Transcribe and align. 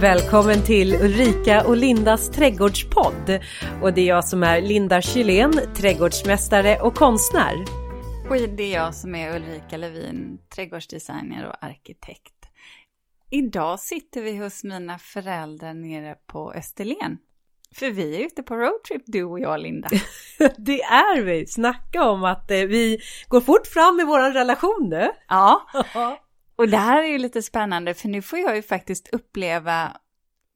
Välkommen 0.00 0.62
till 0.62 0.94
Ulrika 0.94 1.66
och 1.66 1.76
Lindas 1.76 2.30
trädgårdspodd. 2.30 3.40
Och 3.82 3.92
det 3.94 4.00
är 4.00 4.06
jag 4.06 4.24
som 4.24 4.42
är 4.42 4.60
Linda 4.60 5.02
Kylén, 5.02 5.52
trädgårdsmästare 5.76 6.80
och 6.80 6.94
konstnär. 6.94 7.64
Och 8.30 8.48
det 8.56 8.62
är 8.62 8.74
jag 8.74 8.94
som 8.94 9.14
är 9.14 9.36
Ulrika 9.36 9.76
Levin, 9.76 10.38
trädgårdsdesigner 10.54 11.46
och 11.46 11.64
arkitekt. 11.64 12.34
Idag 13.30 13.80
sitter 13.80 14.22
vi 14.22 14.36
hos 14.36 14.64
mina 14.64 14.98
föräldrar 14.98 15.74
nere 15.74 16.14
på 16.26 16.52
Österlen. 16.52 17.18
För 17.74 17.90
vi 17.90 18.16
är 18.16 18.26
ute 18.26 18.42
på 18.42 18.56
roadtrip 18.56 19.02
du 19.06 19.24
och 19.24 19.40
jag 19.40 19.60
Linda. 19.60 19.88
det 20.56 20.82
är 20.82 21.22
vi! 21.22 21.46
Snacka 21.46 22.04
om 22.04 22.24
att 22.24 22.50
eh, 22.50 22.56
vi 22.56 22.98
går 23.28 23.40
fort 23.40 23.66
fram 23.66 24.00
i 24.00 24.04
vår 24.04 24.32
relation 24.32 24.88
nu. 24.90 25.10
Ja, 25.28 25.66
och 26.58 26.68
det 26.68 26.76
här 26.76 27.02
är 27.02 27.08
ju 27.08 27.18
lite 27.18 27.42
spännande 27.42 27.94
för 27.94 28.08
nu 28.08 28.22
får 28.22 28.38
jag 28.38 28.56
ju 28.56 28.62
faktiskt 28.62 29.08
uppleva 29.12 29.96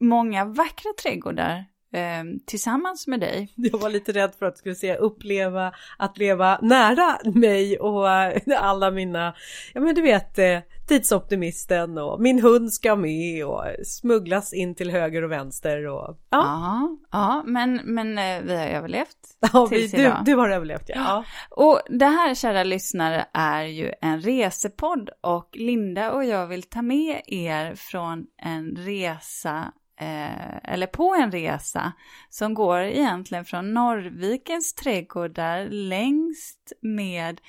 många 0.00 0.44
vackra 0.44 0.92
trädgårdar 1.02 1.64
eh, 1.92 2.24
tillsammans 2.46 3.06
med 3.06 3.20
dig. 3.20 3.52
Jag 3.56 3.78
var 3.78 3.90
lite 3.90 4.12
rädd 4.12 4.34
för 4.38 4.46
att 4.46 4.54
du 4.54 4.58
skulle 4.58 4.74
säga 4.74 4.96
uppleva 4.96 5.72
att 5.98 6.18
leva 6.18 6.58
nära 6.62 7.18
mig 7.34 7.78
och 7.78 8.08
alla 8.58 8.90
mina, 8.90 9.34
ja 9.74 9.80
men 9.80 9.94
du 9.94 10.02
vet, 10.02 10.38
eh, 10.38 10.58
tidsoptimisten 10.86 11.98
och 11.98 12.20
min 12.20 12.38
hund 12.42 12.72
ska 12.72 12.96
med 12.96 13.44
och 13.44 13.64
smugglas 13.86 14.52
in 14.52 14.74
till 14.74 14.90
höger 14.90 15.22
och 15.22 15.30
vänster 15.30 15.86
och 15.86 16.18
ja. 16.30 16.38
Ja, 16.42 16.96
ja 17.10 17.42
men, 17.46 17.80
men 17.84 18.18
eh, 18.18 18.42
vi 18.42 18.56
har 18.56 18.66
överlevt. 18.66 19.16
Ja, 19.52 19.68
vi, 19.70 19.86
du, 19.86 20.12
du 20.24 20.34
har 20.34 20.50
överlevt 20.50 20.88
ja. 20.88 20.94
ja. 20.96 21.24
Och 21.50 21.80
det 21.88 22.06
här 22.06 22.34
kära 22.34 22.64
lyssnare 22.64 23.26
är 23.32 23.62
ju 23.62 23.92
en 24.00 24.20
resepodd 24.20 25.10
och 25.20 25.48
Linda 25.52 26.12
och 26.12 26.24
jag 26.24 26.46
vill 26.46 26.62
ta 26.62 26.82
med 26.82 27.20
er 27.26 27.74
från 27.74 28.26
en 28.42 28.76
resa 28.76 29.72
eh, 30.00 30.72
eller 30.72 30.86
på 30.86 31.14
en 31.14 31.32
resa 31.32 31.92
som 32.28 32.54
går 32.54 32.80
egentligen 32.80 33.44
från 33.44 33.74
Norrvikens 33.74 34.74
trädgårdar 34.74 35.68
längst 35.70 36.72
med 36.80 37.40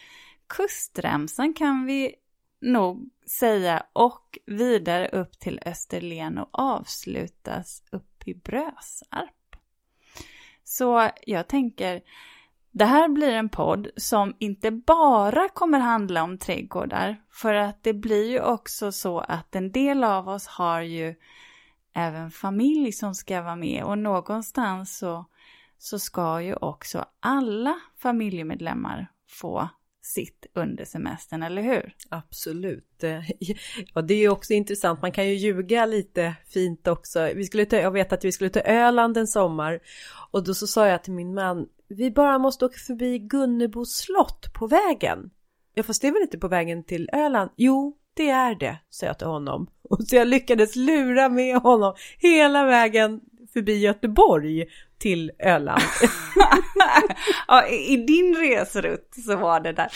kustremsan 0.48 1.54
kan 1.54 1.86
vi 1.86 2.16
nog 2.64 3.10
säga 3.40 3.84
och 3.94 4.40
vidare 4.46 5.08
upp 5.08 5.40
till 5.40 5.60
Österlen 5.66 6.38
och 6.38 6.50
avslutas 6.52 7.84
upp 7.92 8.28
i 8.28 8.34
Brösarp. 8.34 9.56
Så 10.64 11.10
jag 11.26 11.48
tänker, 11.48 12.02
det 12.72 12.86
här 12.86 13.10
blir 13.10 13.32
en 13.32 13.50
podd 13.50 13.88
som 13.98 14.36
inte 14.40 14.72
bara 14.72 15.50
kommer 15.50 15.80
handla 15.80 16.24
om 16.24 16.38
trädgårdar, 16.38 17.22
för 17.32 17.54
att 17.54 17.84
det 17.84 17.94
blir 17.94 18.30
ju 18.30 18.42
också 18.42 18.92
så 18.92 19.20
att 19.20 19.56
en 19.56 19.72
del 19.72 20.04
av 20.04 20.30
oss 20.30 20.48
har 20.48 20.82
ju 20.82 21.16
även 21.94 22.32
familj 22.32 22.92
som 22.92 23.16
ska 23.16 23.42
vara 23.42 23.56
med 23.56 23.84
och 23.84 23.98
någonstans 23.98 24.98
så, 24.98 25.26
så 25.78 26.00
ska 26.00 26.42
ju 26.42 26.56
också 26.56 27.06
alla 27.20 27.80
familjemedlemmar 27.98 29.08
få 29.30 29.70
sitt 30.06 30.46
under 30.54 30.86
semestern, 30.86 31.44
eller 31.44 31.62
hur? 31.62 31.96
Absolut. 32.10 33.04
Ja, 33.94 34.02
det 34.02 34.14
är 34.14 34.18
ju 34.18 34.30
också 34.30 34.54
intressant. 34.54 35.02
Man 35.02 35.12
kan 35.12 35.28
ju 35.28 35.34
ljuga 35.34 35.86
lite 35.86 36.36
fint 36.48 36.88
också. 36.88 37.32
Vi 37.36 37.44
skulle 37.44 37.66
ta, 37.66 37.76
jag 37.76 37.92
vet 37.92 38.14
att 38.14 38.26
vi 38.26 38.32
skulle 38.32 38.50
till 38.50 38.62
Öland 38.66 39.18
en 39.18 39.28
sommar 39.28 39.80
och 40.32 40.44
då 40.44 40.54
så 40.54 40.68
sa 40.68 40.88
jag 40.88 41.04
till 41.04 41.14
min 41.14 41.34
man, 41.34 41.68
vi 41.88 42.12
bara 42.12 42.40
måste 42.40 42.66
åka 42.66 42.78
förbi 42.78 43.20
Gunnebo 43.20 43.86
slott 43.86 44.54
på 44.54 44.68
vägen. 44.68 45.30
Ja, 45.74 45.84
fast 45.84 46.02
det 46.02 46.08
är 46.08 46.12
väl 46.12 46.22
inte 46.22 46.38
på 46.40 46.48
vägen 46.48 46.84
till 46.84 47.10
Öland? 47.14 47.50
Jo, 47.56 47.98
det 48.14 48.30
är 48.30 48.56
det, 48.56 48.78
sa 48.90 49.06
jag 49.06 49.18
till 49.18 49.28
honom. 49.28 49.68
Och 49.90 50.04
så 50.08 50.16
jag 50.16 50.28
lyckades 50.28 50.76
lura 50.76 51.30
med 51.30 51.58
honom 51.58 51.94
hela 52.18 52.66
vägen 52.66 53.22
förbi 53.54 53.78
Göteborg 53.78 54.66
till 55.04 55.32
Öland. 55.40 55.82
ja, 57.48 57.68
i 57.68 57.98
din 57.98 58.36
resrutt 58.36 59.16
så 59.26 59.36
var 59.36 59.60
det 59.60 59.74
där. 59.74 59.92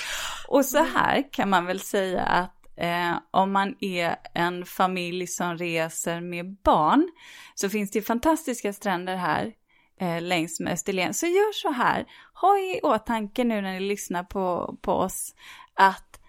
Och 0.48 0.66
så 0.66 0.84
här 0.84 1.34
kan 1.34 1.50
man 1.50 1.66
väl 1.66 1.80
säga 1.80 2.22
att 2.22 2.54
eh, 2.78 3.18
om 3.32 3.52
man 3.52 3.76
är 3.80 4.16
en 4.34 4.66
familj 4.66 5.28
som 5.28 5.58
reser 5.58 6.22
med 6.22 6.58
barn 6.64 7.10
så 7.56 7.70
finns 7.70 7.92
det 7.92 8.02
fantastiska 8.02 8.74
stränder 8.74 9.16
här 9.16 9.54
eh, 10.00 10.22
längs 10.22 10.60
med 10.60 10.74
Österlen. 10.74 11.14
Så 11.14 11.26
gör 11.26 11.54
så 11.54 11.72
här, 11.72 12.06
ha 12.34 12.58
i 12.58 12.80
åtanke 12.84 13.44
nu 13.44 13.62
när 13.62 13.74
ni 13.74 13.80
lyssnar 13.80 14.24
på, 14.24 14.78
på 14.82 14.92
oss 14.92 15.36
att 15.74 16.20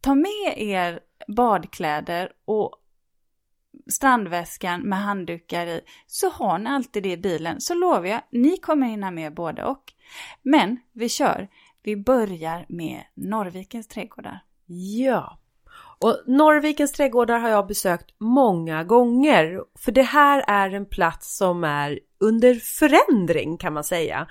ta 0.00 0.14
med 0.14 0.54
er 0.56 1.00
badkläder 1.28 2.30
och 2.44 2.72
strandväskan 3.90 4.80
med 4.80 4.98
handdukar 4.98 5.66
i, 5.66 5.80
så 6.06 6.30
har 6.30 6.58
ni 6.58 6.70
alltid 6.70 7.02
det 7.02 7.12
i 7.12 7.16
bilen. 7.16 7.60
Så 7.60 7.74
lovar 7.74 8.04
jag, 8.04 8.20
ni 8.30 8.56
kommer 8.56 8.86
hinna 8.86 9.10
med 9.10 9.34
både 9.34 9.64
och. 9.64 9.92
Men 10.42 10.76
vi 10.92 11.08
kör. 11.08 11.48
Vi 11.82 11.96
börjar 11.96 12.66
med 12.68 13.02
Norrvikens 13.14 13.88
trädgårdar. 13.88 14.40
Ja, 14.66 15.38
och 15.98 16.22
Norrvikens 16.26 16.92
trädgårdar 16.92 17.38
har 17.38 17.48
jag 17.48 17.66
besökt 17.66 18.14
många 18.18 18.84
gånger. 18.84 19.60
För 19.78 19.92
det 19.92 20.02
här 20.02 20.44
är 20.48 20.70
en 20.74 20.86
plats 20.86 21.36
som 21.36 21.64
är 21.64 22.00
under 22.20 22.54
förändring 22.54 23.56
kan 23.56 23.72
man 23.72 23.84
säga. 23.84 24.26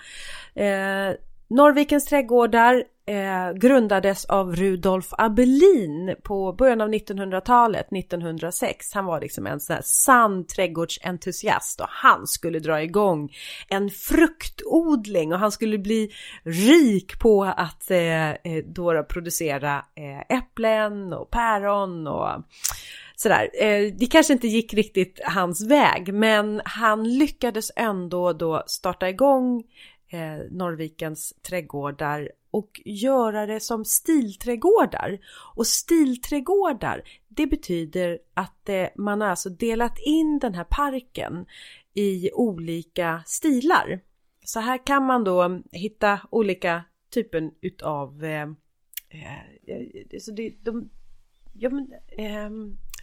Eh, 0.56 1.16
Norrvikens 1.48 2.06
trädgårdar 2.06 2.84
eh, 3.06 3.54
grundades 3.54 4.26
av 4.26 4.56
Rudolf 4.56 5.08
Abelin 5.12 6.16
på 6.24 6.54
början 6.54 6.82
av 6.82 6.90
1900-talet, 6.90 7.88
1906. 7.92 8.94
Han 8.94 9.06
var 9.06 9.22
liksom 9.22 9.48
en 9.48 9.60
sån 9.60 9.74
här 9.74 9.84
sann 9.86 10.46
trädgårdsentusiast 10.48 11.82
och 11.82 11.90
han 11.90 12.28
skulle 12.28 12.60
dra 12.60 12.82
igång 12.84 13.30
en 13.70 13.90
fruktodling 13.90 15.34
och 15.34 15.40
han 15.40 15.52
skulle 15.52 15.78
bli 15.78 16.12
rik 16.44 17.20
på 17.20 17.44
att 17.44 17.92
eh, 17.92 18.30
eh 18.30 18.64
då 18.66 19.04
producera 19.04 19.86
eh, 19.96 20.38
äpplen 20.38 21.14
och 21.14 21.32
päron 21.32 22.08
och 22.08 22.30
sådär. 23.16 23.50
Eh, 23.54 23.94
det 23.94 24.06
kanske 24.12 24.34
inte 24.34 24.48
gick 24.48 24.74
riktigt 24.74 25.20
hans 25.24 25.62
väg, 25.62 26.14
men 26.14 26.62
han 26.66 27.18
lyckades 27.18 27.72
ändå 27.76 28.34
då 28.34 28.64
starta 28.68 29.10
igång 29.10 29.64
eh, 30.10 30.52
Norrvikens 30.52 31.34
trädgårdar 31.48 32.30
och 32.56 32.82
göra 32.86 33.46
det 33.46 33.60
som 33.60 33.86
stilträdgårdar. 33.86 35.20
Och 35.56 35.68
stilträdgårdar, 35.68 37.02
det 37.28 37.48
betyder 37.48 38.20
att 38.34 38.70
eh, 38.70 38.88
man 38.96 39.22
har 39.22 39.28
alltså 39.28 39.50
delat 39.50 40.00
in 40.00 40.40
den 40.40 40.54
här 40.54 40.64
parken 40.64 41.46
i 41.94 42.32
olika 42.34 43.24
stilar. 43.26 44.00
Så 44.44 44.60
här 44.60 44.86
kan 44.86 45.06
man 45.06 45.24
då 45.24 45.62
hitta 45.72 46.20
olika 46.30 46.84
typen 47.10 47.52
utav 47.62 48.24
eh, 48.24 48.50
eh, 49.10 50.20
så 50.20 50.32
det, 50.32 50.54
de, 50.64 50.90
ja, 51.54 51.70
men, 51.70 51.94
eh, 52.08 52.50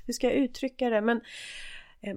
hur 0.07 0.13
ska 0.13 0.27
jag 0.27 0.37
uttrycka 0.37 0.91
det? 0.91 1.01
Men 1.01 1.17
Eh, 1.17 1.23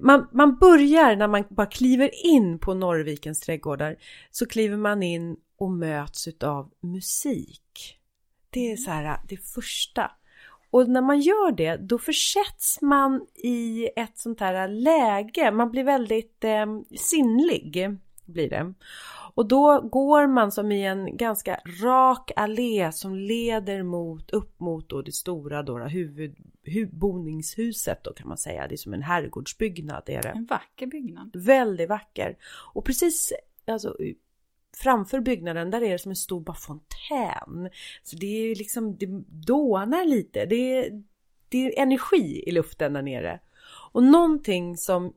man, 0.00 0.28
man 0.32 0.58
börjar 0.58 1.16
när 1.16 1.28
man 1.28 1.44
bara 1.48 1.66
kliver 1.66 2.26
in 2.26 2.58
på 2.58 2.74
Norrvikens 2.74 3.40
trädgårdar 3.40 3.96
så 4.30 4.46
kliver 4.46 4.76
man 4.76 5.02
in 5.02 5.36
och 5.58 5.70
möts 5.70 6.28
av 6.42 6.70
musik. 6.80 7.98
Det 8.50 8.72
är 8.72 8.76
så 8.76 8.90
här 8.90 9.20
det 9.28 9.36
första. 9.36 10.10
Och 10.70 10.88
när 10.88 11.02
man 11.02 11.20
gör 11.20 11.52
det 11.52 11.76
då 11.76 11.98
försätts 11.98 12.82
man 12.82 13.26
i 13.34 13.88
ett 13.96 14.18
sånt 14.18 14.40
här 14.40 14.68
läge, 14.68 15.50
man 15.50 15.70
blir 15.70 15.84
väldigt 15.84 16.44
eh, 16.44 16.66
sinnlig 16.96 17.98
blir 18.26 18.50
det. 18.50 18.74
Och 19.36 19.48
då 19.48 19.80
går 19.80 20.26
man 20.26 20.52
som 20.52 20.72
i 20.72 20.82
en 20.86 21.16
ganska 21.16 21.60
rak 21.82 22.30
allé 22.36 22.92
som 22.92 23.14
leder 23.14 23.82
mot, 23.82 24.30
upp 24.30 24.60
mot 24.60 24.88
då 24.88 25.02
det 25.02 25.12
stora 25.12 25.62
då, 25.62 25.78
huvud, 25.78 26.36
hu, 26.64 26.86
boningshuset 26.86 28.04
då 28.04 28.12
kan 28.12 28.28
man 28.28 28.38
säga. 28.38 28.68
Det 28.68 28.74
är 28.74 28.76
som 28.76 28.94
en 28.94 29.02
herrgårdsbyggnad. 29.02 30.02
Är 30.06 30.22
det. 30.22 30.28
En 30.28 30.44
vacker 30.44 30.86
byggnad. 30.86 31.30
Väldigt 31.34 31.88
vacker. 31.88 32.36
Och 32.74 32.84
precis 32.84 33.32
alltså, 33.66 33.96
framför 34.76 35.20
byggnaden 35.20 35.70
där 35.70 35.82
är 35.82 35.92
det 35.92 35.98
som 35.98 36.10
en 36.10 36.16
stor 36.16 36.40
bara 36.40 36.56
fontän. 36.56 37.70
Så 38.02 38.16
det 38.16 38.26
är 38.26 38.54
liksom, 38.54 38.96
det 38.96 39.06
dånar 39.46 40.04
lite. 40.04 40.46
Det 40.46 40.78
är, 40.78 41.02
det 41.48 41.66
är 41.66 41.82
energi 41.82 42.44
i 42.46 42.50
luften 42.50 42.92
där 42.92 43.02
nere. 43.02 43.40
Och 43.92 44.02
någonting 44.02 44.76
som 44.76 45.12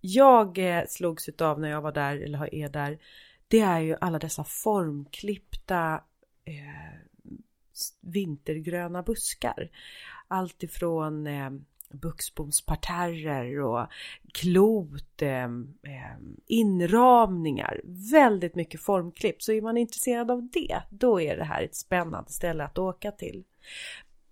jag 0.00 0.58
eh, 0.58 0.84
slogs 0.88 1.28
utav 1.28 1.60
när 1.60 1.70
jag 1.70 1.80
var 1.80 1.92
där 1.92 2.16
eller 2.16 2.54
är 2.54 2.68
där 2.68 2.98
det 3.52 3.60
är 3.60 3.80
ju 3.80 3.96
alla 4.00 4.18
dessa 4.18 4.44
formklippta 4.44 6.00
eh, 6.44 6.98
vintergröna 8.00 9.02
buskar. 9.02 9.70
Allt 10.28 10.62
ifrån 10.62 11.26
eh, 11.26 11.50
buxbomsparterrer 11.90 13.60
och 13.60 13.86
klot, 14.32 15.22
eh, 15.22 15.44
eh, 15.82 16.18
inramningar, 16.46 17.80
väldigt 18.12 18.54
mycket 18.54 18.80
formklipp. 18.80 19.42
Så 19.42 19.52
är 19.52 19.62
man 19.62 19.76
intresserad 19.76 20.30
av 20.30 20.48
det, 20.52 20.82
då 20.90 21.20
är 21.20 21.36
det 21.36 21.44
här 21.44 21.62
ett 21.62 21.76
spännande 21.76 22.30
ställe 22.30 22.64
att 22.64 22.78
åka 22.78 23.12
till. 23.12 23.44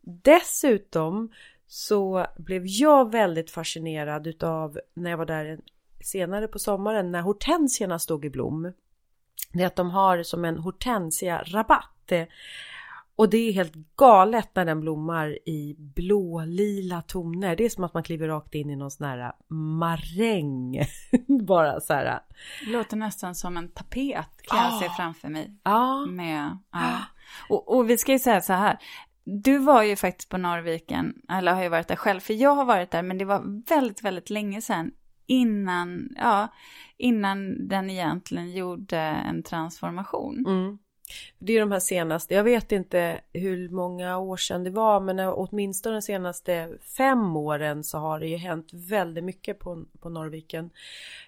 Dessutom 0.00 1.32
så 1.66 2.26
blev 2.36 2.62
jag 2.66 3.12
väldigt 3.12 3.50
fascinerad 3.50 4.26
utav 4.26 4.80
när 4.94 5.10
jag 5.10 5.18
var 5.18 5.26
där 5.26 5.60
senare 6.04 6.48
på 6.48 6.58
sommaren 6.58 7.12
när 7.12 7.22
hortensierna 7.22 7.98
stod 7.98 8.24
i 8.24 8.30
blom. 8.30 8.72
Det 9.52 9.62
är 9.62 9.66
att 9.66 9.76
de 9.76 9.90
har 9.90 10.22
som 10.22 10.44
en 10.44 10.58
hortensia-rabatt. 10.58 12.12
Och 13.16 13.30
det 13.30 13.38
är 13.38 13.52
helt 13.52 13.74
galet 13.96 14.50
när 14.54 14.64
den 14.64 14.80
blommar 14.80 15.48
i 15.48 15.76
blå-lila 15.78 17.02
toner. 17.02 17.56
Det 17.56 17.64
är 17.64 17.68
som 17.68 17.84
att 17.84 17.94
man 17.94 18.02
kliver 18.02 18.28
rakt 18.28 18.54
in 18.54 18.70
i 18.70 18.76
någon 18.76 18.90
sån 18.90 19.06
här 19.06 19.32
maräng. 19.48 20.84
Bara 21.46 21.80
så 21.80 21.94
här. 21.94 22.20
Det 22.64 22.70
låter 22.70 22.96
nästan 22.96 23.34
som 23.34 23.56
en 23.56 23.68
tapet 23.68 24.42
kan 24.42 24.58
ah. 24.58 24.70
jag 24.70 24.80
se 24.80 24.88
framför 24.96 25.28
mig. 25.28 25.56
Ja. 25.62 26.06
Med, 26.06 26.58
ja. 26.72 26.98
Och, 27.48 27.76
och 27.76 27.90
vi 27.90 27.98
ska 27.98 28.12
ju 28.12 28.18
säga 28.18 28.40
så 28.40 28.52
här. 28.52 28.78
Du 29.24 29.58
var 29.58 29.82
ju 29.82 29.96
faktiskt 29.96 30.28
på 30.28 30.38
Norrviken, 30.38 31.14
eller 31.28 31.54
har 31.54 31.62
ju 31.62 31.68
varit 31.68 31.88
där 31.88 31.96
själv, 31.96 32.20
för 32.20 32.34
jag 32.34 32.54
har 32.54 32.64
varit 32.64 32.90
där, 32.90 33.02
men 33.02 33.18
det 33.18 33.24
var 33.24 33.64
väldigt, 33.68 34.02
väldigt 34.02 34.30
länge 34.30 34.62
sedan 34.62 34.90
innan, 35.30 36.08
ja, 36.16 36.48
innan 36.96 37.68
den 37.68 37.90
egentligen 37.90 38.52
gjorde 38.52 38.98
en 38.98 39.42
transformation. 39.42 40.44
Mm. 40.46 40.78
Det 41.38 41.52
är 41.52 41.60
de 41.60 41.72
här 41.72 41.80
senaste, 41.80 42.34
jag 42.34 42.44
vet 42.44 42.72
inte 42.72 43.20
hur 43.32 43.68
många 43.68 44.18
år 44.18 44.36
sedan 44.36 44.64
det 44.64 44.70
var 44.70 45.00
men 45.00 45.18
åtminstone 45.20 45.96
de 45.96 46.02
senaste 46.02 46.78
fem 46.96 47.36
åren 47.36 47.84
så 47.84 47.98
har 47.98 48.20
det 48.20 48.26
ju 48.26 48.36
hänt 48.36 48.70
väldigt 48.72 49.24
mycket 49.24 49.58
på, 49.58 49.84
på 50.00 50.08
Norrviken. 50.08 50.70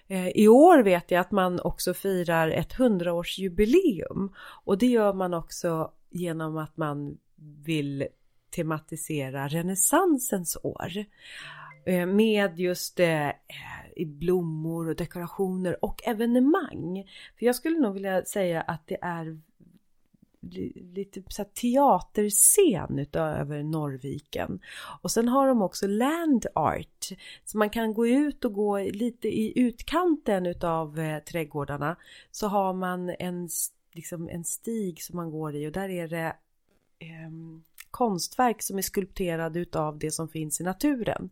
Eh, 0.07 0.27
I 0.27 0.47
år 0.47 0.83
vet 0.83 1.11
jag 1.11 1.21
att 1.21 1.31
man 1.31 1.59
också 1.59 1.93
firar 1.93 2.49
ett 2.49 2.73
hundraårsjubileum 2.73 4.33
och 4.65 4.77
det 4.77 4.87
gör 4.87 5.13
man 5.13 5.33
också 5.33 5.91
genom 6.09 6.57
att 6.57 6.77
man 6.77 7.17
vill 7.65 8.07
tematisera 8.55 9.47
renässansens 9.47 10.57
år. 10.63 11.05
Eh, 11.85 12.05
med 12.05 12.59
just 12.59 12.99
eh, 12.99 13.27
eh, 13.27 13.33
i 13.95 14.05
blommor 14.05 14.89
och 14.89 14.95
dekorationer 14.95 15.85
och 15.85 16.07
evenemang. 16.07 17.09
För 17.39 17.45
jag 17.45 17.55
skulle 17.55 17.79
nog 17.79 17.93
vilja 17.93 18.25
säga 18.25 18.61
att 18.61 18.87
det 18.87 18.97
är 19.01 19.39
lite 20.93 21.23
så 21.27 21.43
teaterscen 21.43 22.99
utöver 22.99 23.63
Norrviken. 23.63 24.59
Och 25.01 25.11
sen 25.11 25.27
har 25.27 25.47
de 25.47 25.61
också 25.61 25.87
land 25.87 26.45
art. 26.55 27.09
Så 27.45 27.57
man 27.57 27.69
kan 27.69 27.93
gå 27.93 28.07
ut 28.07 28.45
och 28.45 28.53
gå 28.53 28.79
lite 28.79 29.27
i 29.27 29.53
utkanten 29.55 30.45
utav 30.45 30.99
eh, 30.99 31.23
trädgårdarna. 31.23 31.95
Så 32.31 32.47
har 32.47 32.73
man 32.73 33.09
en, 33.09 33.49
liksom 33.91 34.29
en 34.29 34.43
stig 34.43 35.03
som 35.03 35.15
man 35.15 35.31
går 35.31 35.55
i 35.55 35.67
och 35.67 35.71
där 35.71 35.89
är 35.89 36.07
det 36.07 36.35
eh, 36.99 37.29
konstverk 37.93 38.61
som 38.61 38.77
är 38.77 38.81
skulpterade 38.81 39.59
utav 39.59 39.99
det 39.99 40.11
som 40.11 40.27
finns 40.27 40.61
i 40.61 40.63
naturen. 40.63 41.29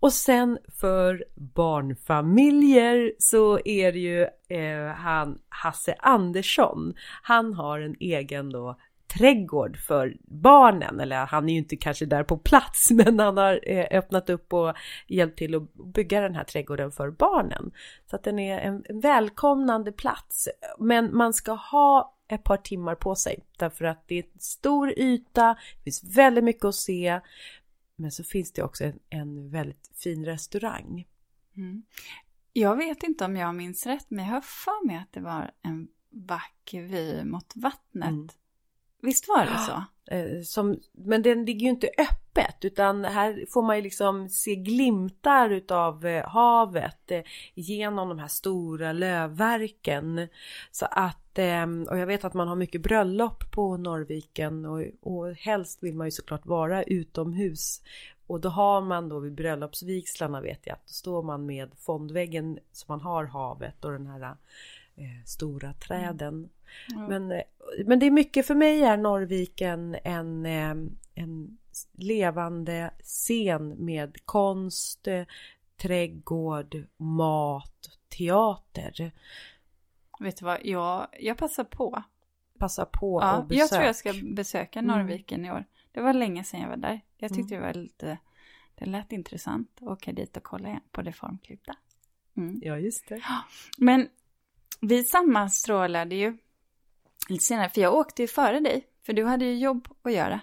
Och 0.00 0.12
sen 0.12 0.58
för 0.80 1.24
barnfamiljer 1.34 3.12
så 3.18 3.60
är 3.64 3.92
det 3.92 3.98
ju 3.98 4.22
eh, 4.58 4.94
han 4.94 5.38
Hasse 5.48 5.94
Andersson. 5.98 6.94
Han 7.22 7.54
har 7.54 7.80
en 7.80 7.96
egen 8.00 8.50
då 8.50 8.76
trädgård 9.18 9.76
för 9.76 10.16
barnen, 10.24 11.00
eller 11.00 11.16
han 11.16 11.48
är 11.48 11.52
ju 11.52 11.58
inte 11.58 11.76
kanske 11.76 12.06
där 12.06 12.24
på 12.24 12.38
plats, 12.38 12.90
men 12.90 13.18
han 13.18 13.36
har 13.36 13.60
eh, 13.62 13.86
öppnat 13.90 14.30
upp 14.30 14.52
och 14.52 14.74
hjälpt 15.08 15.38
till 15.38 15.54
att 15.54 15.74
bygga 15.94 16.20
den 16.20 16.34
här 16.34 16.44
trädgården 16.44 16.90
för 16.90 17.10
barnen. 17.10 17.70
Så 18.10 18.16
att 18.16 18.24
den 18.24 18.38
är 18.38 18.58
en 18.58 19.00
välkomnande 19.00 19.92
plats. 19.92 20.48
Men 20.78 21.16
man 21.16 21.32
ska 21.32 21.52
ha 21.52 22.16
ett 22.30 22.44
par 22.44 22.56
timmar 22.56 22.94
på 22.94 23.14
sig 23.14 23.44
därför 23.58 23.84
att 23.84 24.08
det 24.08 24.14
är 24.14 24.22
en 24.22 24.40
stor 24.40 24.98
yta, 24.98 25.56
det 25.76 25.84
finns 25.84 26.04
väldigt 26.04 26.44
mycket 26.44 26.64
att 26.64 26.74
se. 26.74 27.20
Men 27.96 28.10
så 28.10 28.24
finns 28.24 28.52
det 28.52 28.62
också 28.62 28.84
en, 28.84 28.98
en 29.08 29.50
väldigt 29.50 29.90
fin 29.94 30.24
restaurang. 30.24 31.06
Mm. 31.56 31.82
Jag 32.52 32.76
vet 32.76 33.02
inte 33.02 33.24
om 33.24 33.36
jag 33.36 33.54
minns 33.54 33.86
rätt, 33.86 34.06
men 34.08 34.24
jag 34.24 34.32
har 34.32 34.40
för 34.40 34.86
mig 34.86 34.96
att 34.96 35.12
det 35.12 35.20
var 35.20 35.50
en 35.62 35.88
vacker 36.10 36.82
vy 36.82 37.24
mot 37.24 37.52
vattnet. 37.56 38.08
Mm. 38.08 38.28
Visst 39.02 39.28
var 39.28 39.44
det 39.46 39.58
så? 39.58 39.84
Eh, 40.10 40.42
som, 40.42 40.80
men 40.92 41.22
den 41.22 41.44
ligger 41.44 41.60
ju 41.60 41.70
inte 41.70 41.90
öppet 41.98 42.64
utan 42.64 43.04
här 43.04 43.44
får 43.48 43.62
man 43.62 43.76
ju 43.76 43.82
liksom 43.82 44.28
se 44.28 44.56
glimtar 44.56 45.50
utav 45.50 46.06
eh, 46.06 46.28
havet 46.28 47.10
eh, 47.10 47.22
genom 47.54 48.08
de 48.08 48.18
här 48.18 48.28
stora 48.28 48.92
lövverken. 48.92 50.28
Så 50.70 50.86
att, 50.90 51.38
ehm, 51.38 51.86
och 51.90 51.98
jag 51.98 52.06
vet 52.06 52.24
att 52.24 52.34
man 52.34 52.48
har 52.48 52.56
mycket 52.56 52.82
bröllop 52.82 53.50
på 53.50 53.76
Norrviken 53.76 54.66
och, 54.66 54.84
och 55.00 55.34
helst 55.34 55.82
vill 55.82 55.94
man 55.94 56.06
ju 56.06 56.10
såklart 56.10 56.46
vara 56.46 56.82
utomhus. 56.82 57.82
Och 58.26 58.40
då 58.40 58.48
har 58.48 58.80
man 58.80 59.08
då 59.08 59.18
vid 59.18 59.32
bröllopsvigslarna 59.32 60.40
vet 60.40 60.66
jag 60.66 60.74
att 60.74 60.86
då 60.86 60.92
står 60.92 61.22
man 61.22 61.46
med 61.46 61.70
fondväggen 61.78 62.58
så 62.72 62.84
man 62.88 63.00
har 63.00 63.24
havet 63.24 63.84
och 63.84 63.92
den 63.92 64.06
här 64.06 64.22
eh, 64.96 65.24
stora 65.26 65.72
träden. 65.72 66.48
Mm. 66.96 67.28
Men, 67.28 67.42
men 67.86 67.98
det 67.98 68.06
är 68.06 68.10
mycket, 68.10 68.46
för 68.46 68.54
mig 68.54 68.82
är 68.82 68.96
Norrviken 68.96 69.96
en, 70.04 70.46
eh, 70.46 70.74
en 71.14 71.58
levande 71.92 72.90
scen 73.02 73.68
med 73.68 74.16
konst, 74.24 75.06
eh, 75.06 75.24
trädgård, 75.76 76.86
mat, 76.96 77.98
teater. 78.08 79.12
Vet 80.20 80.36
du 80.36 80.44
vad, 80.44 80.58
jag, 80.64 81.06
jag 81.20 81.36
passar 81.36 81.64
på. 81.64 82.02
Passa 82.58 82.84
på 82.84 83.20
ja, 83.20 83.38
och 83.38 83.46
besök. 83.46 83.62
Jag 83.62 83.70
tror 83.70 83.82
jag 83.82 83.96
ska 83.96 84.12
besöka 84.22 84.78
mm. 84.78 84.96
Norrviken 84.96 85.40
mm. 85.40 85.50
i 85.50 85.58
år. 85.58 85.64
Det 85.92 86.00
var 86.00 86.12
länge 86.12 86.44
sedan 86.44 86.60
jag 86.60 86.68
var 86.68 86.76
där. 86.76 87.00
Jag 87.16 87.34
tyckte 87.34 87.54
mm. 87.54 87.60
det 87.60 87.66
var 87.66 87.82
lite, 87.82 88.18
det 88.74 88.84
lät 88.84 89.12
intressant 89.12 89.78
att 89.80 89.88
åka 89.88 90.12
dit 90.12 90.36
och 90.36 90.42
kolla 90.42 90.80
på 90.90 91.02
det 91.02 91.12
formklippta. 91.12 91.76
Mm. 92.36 92.60
Ja, 92.62 92.78
just 92.78 93.08
det. 93.08 93.22
Men 93.78 94.08
vi 94.80 95.04
sammanstrålade 95.04 96.14
ju 96.14 96.38
lite 97.28 97.44
senare, 97.44 97.68
för 97.68 97.80
jag 97.80 97.94
åkte 97.94 98.22
ju 98.22 98.28
före 98.28 98.60
dig, 98.60 98.86
för 99.06 99.12
du 99.12 99.24
hade 99.24 99.44
ju 99.44 99.58
jobb 99.58 99.88
att 100.02 100.12
göra. 100.12 100.40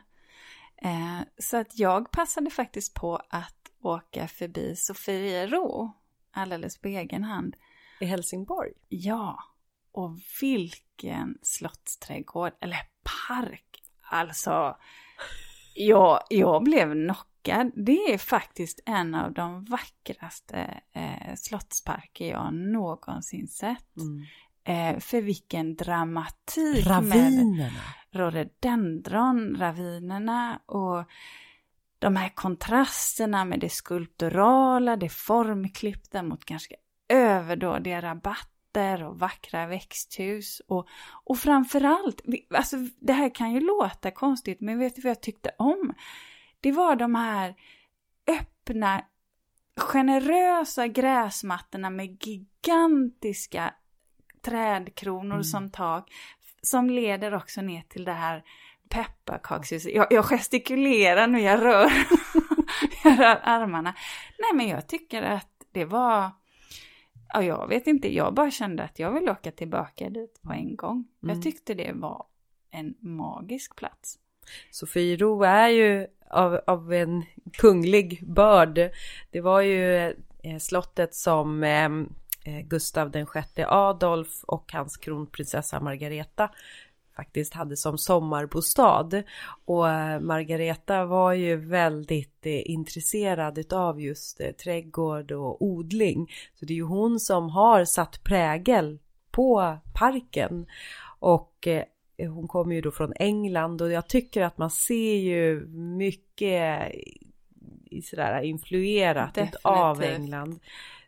Eh, 0.81 1.19
så 1.37 1.57
att 1.57 1.79
jag 1.79 2.11
passade 2.11 2.49
faktiskt 2.49 2.93
på 2.93 3.15
att 3.29 3.71
åka 3.81 4.27
förbi 4.27 4.75
Sofiero 4.75 5.93
alldeles 6.31 6.77
på 6.77 6.87
egen 6.87 7.23
hand. 7.23 7.55
I 7.99 8.05
Helsingborg? 8.05 8.71
Ja, 8.89 9.43
och 9.91 10.19
vilken 10.41 11.37
slottsträdgård, 11.41 12.53
eller 12.61 12.79
park. 13.27 13.83
Alltså, 14.01 14.77
jag, 15.75 16.23
jag 16.29 16.63
blev 16.63 16.91
knockad. 16.93 17.71
Det 17.75 18.13
är 18.13 18.17
faktiskt 18.17 18.79
en 18.85 19.15
av 19.15 19.33
de 19.33 19.65
vackraste 19.65 20.81
eh, 20.93 21.35
slottsparker 21.35 22.29
jag 22.29 22.53
någonsin 22.53 23.47
sett. 23.47 23.97
Mm. 23.97 24.25
Eh, 24.67 24.99
för 24.99 25.21
vilken 25.21 25.75
dramatik 25.75 26.87
Ravinerna. 26.87 27.55
med 27.55 27.71
rhododendron-ravinerna 28.11 30.59
och 30.65 31.03
de 31.99 32.15
här 32.15 32.29
kontrasterna 32.29 33.45
med 33.45 33.59
det 33.59 33.69
skulpturala, 33.69 34.95
det 34.95 35.09
formklippta 35.09 36.23
mot 36.23 36.45
ganska 36.45 36.75
överdådiga 37.07 38.01
rabatter 38.01 39.03
och 39.03 39.19
vackra 39.19 39.67
växthus. 39.67 40.61
Och, 40.67 40.87
och 41.23 41.37
framförallt, 41.37 42.21
alltså 42.49 42.77
det 42.99 43.13
här 43.13 43.35
kan 43.35 43.51
ju 43.51 43.59
låta 43.59 44.11
konstigt, 44.11 44.61
men 44.61 44.79
vet 44.79 44.95
du 44.95 45.01
vad 45.01 45.09
jag 45.09 45.21
tyckte 45.21 45.51
om? 45.57 45.93
Det 46.59 46.71
var 46.71 46.95
de 46.95 47.15
här 47.15 47.55
öppna, 48.27 49.01
generösa 49.77 50.87
gräsmattorna 50.87 51.89
med 51.89 52.25
gigantiska 52.25 53.73
trädkronor 54.47 55.35
mm. 55.35 55.43
som 55.43 55.69
tak. 55.69 56.11
Som 56.61 56.89
leder 56.89 57.33
också 57.33 57.61
ner 57.61 57.81
till 57.81 58.05
det 58.05 58.13
här 58.13 58.43
pepparkakshuset. 58.89 59.93
Jag, 59.93 60.07
jag 60.09 60.25
gestikulerar 60.25 61.27
nu, 61.27 61.39
jag 61.39 61.61
rör, 61.61 61.91
jag 63.03 63.19
rör 63.19 63.39
armarna. 63.43 63.93
Nej 64.39 64.53
men 64.53 64.67
jag 64.67 64.87
tycker 64.87 65.21
att 65.21 65.51
det 65.71 65.85
var, 65.85 66.29
ja 67.33 67.43
jag 67.43 67.67
vet 67.67 67.87
inte, 67.87 68.15
jag 68.15 68.33
bara 68.33 68.51
kände 68.51 68.83
att 68.83 68.99
jag 68.99 69.11
vill 69.11 69.29
åka 69.29 69.51
tillbaka 69.51 70.09
dit 70.09 70.41
på 70.41 70.53
en 70.53 70.75
gång. 70.75 71.07
Mm. 71.23 71.35
Jag 71.35 71.43
tyckte 71.43 71.73
det 71.73 71.91
var 71.95 72.25
en 72.71 72.95
magisk 72.99 73.75
plats. 73.75 74.19
Sofiero 74.71 75.43
är 75.43 75.67
ju 75.67 76.07
av, 76.29 76.61
av 76.67 76.93
en 76.93 77.25
kunglig 77.53 78.23
börd. 78.27 78.79
Det 79.31 79.41
var 79.41 79.61
ju 79.61 80.13
eh, 80.43 80.57
slottet 80.59 81.15
som 81.15 81.63
eh, 81.63 81.89
Eh, 81.89 82.26
Gustav 82.63 83.11
den 83.11 83.25
sjätte 83.25 83.65
Adolf 83.67 84.43
och 84.43 84.71
hans 84.73 84.97
kronprinsessa 84.97 85.79
Margareta 85.79 86.49
faktiskt 87.17 87.53
hade 87.53 87.77
som 87.77 87.97
sommarbostad. 87.97 89.23
Och 89.65 89.89
eh, 89.89 90.19
Margareta 90.19 91.05
var 91.05 91.33
ju 91.33 91.55
väldigt 91.55 92.45
eh, 92.45 92.71
intresserad 92.71 93.57
utav 93.57 94.01
just 94.01 94.41
trädgård 94.63 95.31
och 95.31 95.61
odling. 95.61 96.31
Så 96.59 96.65
det 96.65 96.73
är 96.73 96.75
ju 96.75 96.83
hon 96.83 97.19
som 97.19 97.49
har 97.49 97.85
satt 97.85 98.23
prägel 98.23 98.99
på 99.31 99.77
parken. 99.93 100.65
Och 101.19 101.67
hon 102.17 102.47
kommer 102.47 102.75
ju 102.75 102.81
då 102.81 102.91
från 102.91 103.13
England 103.15 103.81
och 103.81 103.91
jag 103.91 104.07
tycker 104.07 104.41
att 104.41 104.57
man 104.57 104.71
ser 104.71 105.15
ju 105.15 105.67
mycket 105.67 106.91
sådär 108.03 108.41
influerat 108.41 109.33
Definitivt. 109.33 109.61
av 109.63 110.03
England. 110.03 110.59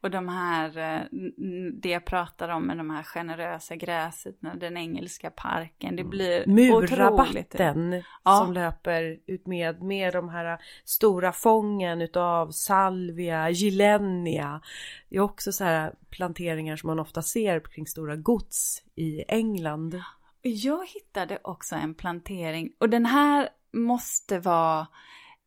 Och 0.02 0.12
de 0.12 0.30
här, 0.30 0.78
eh, 0.78 1.02
det 1.74 1.90
jag 1.90 2.06
pratar 2.06 2.50
om 2.50 2.64
med 2.64 2.78
de 2.78 2.90
här 2.90 3.04
generösa 3.04 3.76
gräsytorna, 3.76 4.56
den 4.56 4.78
engelska 4.78 5.30
parken, 5.30 5.96
det 5.96 6.04
blir 6.04 6.42
otroligt. 6.42 6.92
Murrabatten 6.92 8.04
Ja. 8.24 8.38
som 8.38 8.54
löper 8.54 9.18
ut 9.26 9.48
med, 9.48 9.82
med 9.82 10.14
de 10.14 10.30
här 10.30 10.60
stora 10.86 11.32
fången 11.32 12.02
utav 12.02 12.52
salvia, 12.52 13.50
gillennia. 13.50 14.62
Det 15.10 15.16
är 15.16 15.22
också 15.22 15.52
så 15.52 15.64
här 15.64 15.94
planteringar 16.10 16.76
som 16.76 16.88
man 16.88 17.00
ofta 17.00 17.22
ser 17.22 17.60
kring 17.60 17.88
stora 17.88 18.16
gods 18.16 18.84
i 18.96 19.24
England. 19.28 20.02
Jag 20.42 20.88
hittade 20.88 21.40
också 21.42 21.76
en 21.76 21.94
plantering 21.94 22.70
och 22.78 22.90
den 22.90 23.06
här 23.06 23.50
måste 23.74 24.40
vara 24.40 24.88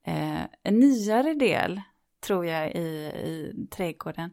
eh, 0.06 0.42
en 0.62 0.78
nyare 0.78 1.34
del, 1.34 1.80
tror 2.22 2.46
jag, 2.46 2.74
i, 2.74 2.78
i 3.24 3.66
trädgården. 3.70 4.30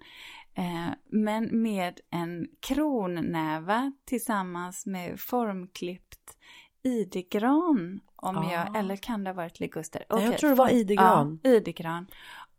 Eh, 0.54 0.90
men 1.06 1.62
med 1.62 2.00
en 2.10 2.48
kronnäva 2.60 3.92
tillsammans 4.06 4.86
med 4.86 5.20
formklippt 5.20 6.38
idegran. 6.84 8.00
Om 8.16 8.38
Ah. 8.38 8.52
jag, 8.54 8.78
eller 8.78 8.96
kan 8.96 9.24
det 9.24 9.30
ha 9.30 9.36
varit 9.36 9.60
liguster? 9.60 10.06
Nej, 10.10 10.24
jag 10.26 10.38
tror 10.38 10.50
det 10.50 10.56
var 10.56 10.70
idegran. 10.70 11.40
Ja, 11.44 11.50
idegran. 11.50 12.08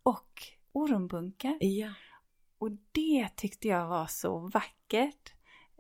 Och 0.03 0.43
ormbunkar. 0.73 1.57
Ja. 1.61 1.89
Och 2.59 2.71
det 2.93 3.29
tyckte 3.37 3.69
jag 3.69 3.87
var 3.89 4.07
så 4.07 4.39
vackert. 4.39 5.33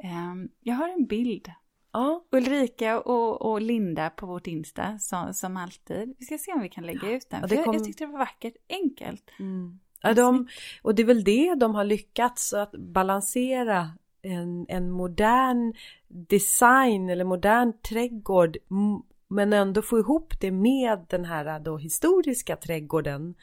Eh, 0.02 0.34
jag 0.60 0.74
har 0.74 0.88
en 0.88 1.06
bild 1.06 1.50
ja. 1.92 2.24
Ulrika 2.32 3.00
och, 3.00 3.42
och 3.42 3.60
Linda 3.60 4.10
på 4.10 4.26
vårt 4.26 4.46
Insta 4.46 4.98
som, 4.98 5.34
som 5.34 5.56
alltid. 5.56 6.14
Vi 6.18 6.24
ska 6.24 6.38
se 6.38 6.52
om 6.52 6.60
vi 6.60 6.68
kan 6.68 6.86
lägga 6.86 7.10
ut 7.10 7.30
den. 7.30 7.40
Ja, 7.40 7.46
det 7.46 7.54
jag, 7.54 7.64
kom- 7.64 7.74
jag 7.74 7.84
tyckte 7.84 8.04
det 8.04 8.10
var 8.12 8.18
vackert, 8.18 8.54
enkelt. 8.68 9.30
Mm. 9.38 9.80
Ja, 10.02 10.14
de, 10.14 10.48
och 10.82 10.94
det 10.94 11.02
är 11.02 11.06
väl 11.06 11.24
det 11.24 11.54
de 11.54 11.74
har 11.74 11.84
lyckats 11.84 12.52
att 12.52 12.72
balansera 12.72 13.90
en, 14.22 14.66
en 14.68 14.90
modern 14.90 15.74
design 16.08 17.08
eller 17.10 17.24
modern 17.24 17.72
trädgård 17.88 18.56
men 19.28 19.52
ändå 19.52 19.82
få 19.82 19.98
ihop 19.98 20.40
det 20.40 20.50
med 20.50 21.06
den 21.08 21.24
här 21.24 21.60
då 21.60 21.78
historiska 21.78 22.56
trädgården. 22.56 23.34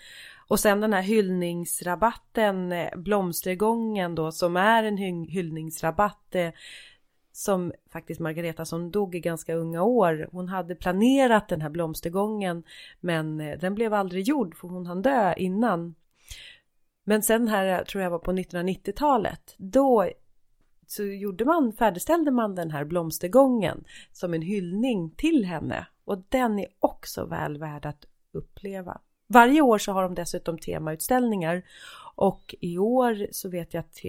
Och 0.48 0.60
sen 0.60 0.82
den 0.82 0.94
här 0.94 1.02
hyllningsrabatten, 1.02 2.72
eh, 2.72 2.96
blomstergången 2.98 4.16
då 4.16 4.32
som 4.32 4.56
är 4.58 4.84
en 4.84 4.98
hy- 4.98 5.30
hyllningsrabatt 5.30 6.36
eh, 6.36 6.50
som 7.38 7.72
faktiskt 7.90 8.20
Margareta 8.20 8.66
som 8.66 8.92
dog 8.92 9.16
i 9.16 9.20
ganska 9.20 9.56
unga 9.56 9.84
år. 9.84 10.30
Hon 10.32 10.48
hade 10.48 10.76
planerat 10.76 11.48
den 11.48 11.62
här 11.62 11.70
blomstergången 11.70 12.64
men 13.00 13.42
eh, 13.42 13.60
den 13.60 13.76
blev 13.76 13.94
aldrig 13.94 14.24
gjord 14.24 14.56
för 14.56 14.68
hon 14.68 14.86
hann 14.86 15.02
dö 15.02 15.34
innan. 15.38 15.96
Men 17.04 17.24
sen 17.24 17.48
här 17.48 17.80
eh, 17.80 17.86
tror 17.86 18.04
jag 18.04 18.10
var 18.10 18.20
på 18.20 18.32
1990-talet. 18.32 19.56
Då 19.58 20.10
så 20.88 21.04
gjorde 21.04 21.46
man, 21.46 21.74
färdigställde 21.74 22.32
man 22.32 22.56
den 22.56 22.72
här 22.72 22.86
blomstergången 22.86 23.84
som 24.12 24.34
en 24.34 24.42
hyllning 24.42 25.10
till 25.10 25.46
henne. 25.46 25.88
Och 26.06 26.24
den 26.30 26.60
är 26.60 26.68
också 26.80 27.26
väl 27.26 27.58
värd 27.58 27.86
att 27.86 28.06
uppleva. 28.32 29.02
Varje 29.28 29.62
år 29.62 29.78
så 29.78 29.92
har 29.92 30.04
de 30.04 30.16
dessutom 30.16 30.58
temautställningar 30.58 31.64
och 32.16 32.56
i 32.62 32.78
år 32.78 33.28
så 33.32 33.50
vet 33.50 33.74
jag 33.74 33.82
att 33.82 34.06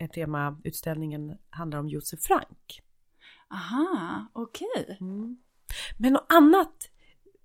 eh, 0.00 0.08
temautställningen 0.10 1.38
handlar 1.50 1.78
om 1.78 1.88
Josef 1.88 2.20
Frank. 2.20 2.82
Aha, 3.50 4.26
okej. 4.32 4.96
Mm. 5.00 5.36
Men 5.98 6.12
något 6.12 6.26
annat 6.28 6.90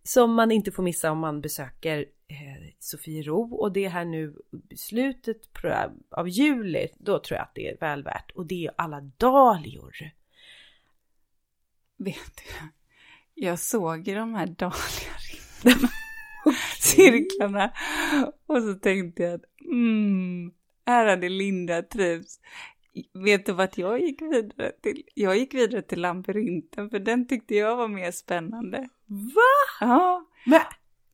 som 0.04 0.34
man 0.34 0.52
inte 0.52 0.72
får 0.72 0.84
missa 0.84 1.12
om 1.12 1.20
man 1.20 1.42
besöker 1.42 2.06
eh, 2.28 2.74
Sofiero 2.80 3.56
och 3.56 3.72
det 3.72 3.86
är 3.86 3.90
här 3.90 4.06
nu 4.06 4.36
slutet 4.76 5.42
av 6.10 6.30
juli, 6.30 6.88
då 6.98 7.20
tror 7.20 7.38
jag 7.38 7.44
att 7.44 7.56
det 7.56 7.68
är 7.68 7.78
väl 7.78 8.04
värt 8.04 8.32
och 8.32 8.46
det 8.46 8.66
är 8.66 8.72
alla 8.78 9.02
dahlior. 9.02 9.96
Vet 11.98 12.36
du, 12.36 12.70
jag 13.34 13.60
såg 13.60 14.08
ju 14.08 14.16
de 14.16 14.36
här 14.36 14.48
dahlia 14.48 15.90
cirklarna 16.90 17.72
och 18.48 18.62
så 18.64 18.74
tänkte 18.74 19.24
jag 19.24 19.34
att 19.34 19.42
mm, 19.72 20.52
här 20.86 21.06
hade 21.06 21.30
Linda 21.30 21.82
trivs. 21.82 22.40
Vet 23.26 23.46
du 23.46 23.52
vart 23.54 23.78
jag 23.78 24.02
gick 24.02 24.22
vidare 24.22 24.72
till? 24.84 25.04
Jag 25.14 25.38
gick 25.38 25.54
vidare 25.54 25.82
till 25.82 26.02
labyrinten 26.02 26.90
för 26.90 27.00
den 27.00 27.28
tyckte 27.28 27.56
jag 27.56 27.76
var 27.76 27.88
mer 27.88 28.12
spännande. 28.12 28.78
Va? 29.08 29.86
Ja, 29.88 30.26
Men, 30.46 30.62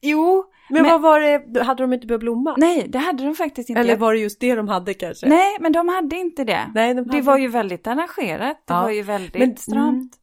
jo, 0.01 0.43
men, 0.69 0.81
Men- 0.81 0.91
vad 0.91 1.01
var 1.01 1.19
det, 1.19 1.63
hade 1.63 1.83
de 1.83 1.93
inte 1.93 2.07
börjat 2.07 2.19
blomma? 2.19 2.55
nej 2.57 2.85
det 2.89 2.97
hade 2.99 3.23
de 3.23 3.35
faktiskt 3.35 3.69
inte. 3.69 3.79
Eller 3.81 3.95
var 3.97 4.13
det 4.13 4.19
just 4.19 4.39
det 4.39 4.55
de 4.55 4.67
hade 4.67 4.93
kanske? 4.93 5.29
Nej, 5.29 5.57
men 5.59 5.71
de 5.71 5.87
hade 5.87 6.15
inte 6.15 6.43
det. 6.43 6.71
Nej 6.75 6.93
de 6.93 7.01
Det 7.03 7.09
hade... 7.11 7.21
var 7.21 7.37
ju 7.37 7.47
väldigt 7.47 7.87
arrangerat, 7.87 8.57
det 8.67 8.73
Ja, 8.73 8.81
var 8.81 8.89
ju 8.89 9.01
väldigt 9.01 9.35
men- 9.39 9.57
stramt. 9.57 10.13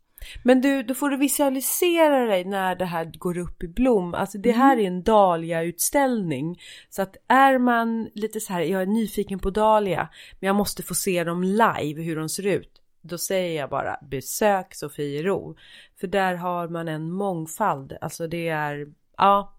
Men 0.45 0.61
du, 0.61 0.83
då 0.83 0.95
får 0.95 1.11
du 1.11 1.17
visualisera 1.17 2.27
dig 2.27 2.45
när 2.45 2.77
det 2.77 2.85
här 2.85 3.05
går 3.19 3.39
upp 3.39 3.63
i 3.63 3.69
blom. 3.69 4.15
Alltså 4.15 4.39
det 4.39 4.49
Mm. 4.51 4.61
här 4.61 4.77
är 4.79 4.87
en 4.87 5.03
dahlia-utställning. 5.03 6.61
Så 6.91 7.03
att 7.03 7.17
är 7.29 7.59
man 7.59 8.09
lite 8.15 8.41
så 8.41 8.53
här, 8.53 8.61
jag 8.61 8.83
är 8.83 8.87
nyfiken 8.87 9.39
på 9.39 9.51
dahlia, 9.51 10.09
men 10.41 10.47
jag 10.47 10.57
måste 10.57 10.83
få 10.83 10.95
se 10.95 11.25
dem 11.25 11.43
live, 11.43 12.03
hur 12.03 12.17
de 12.17 12.29
ser 12.29 12.47
ut. 12.47 12.79
Då 13.03 13.19
säger 13.19 13.61
jag 13.61 13.71
bara 13.71 13.97
besök 14.11 14.75
Sofiero. 14.75 15.57
För 16.01 16.07
där 16.07 16.35
har 16.35 16.69
man 16.69 16.89
en 16.89 17.11
mångfald. 17.13 17.93
Alltså 18.01 18.27
det 18.27 18.49
är, 18.49 18.87
ja, 19.17 19.59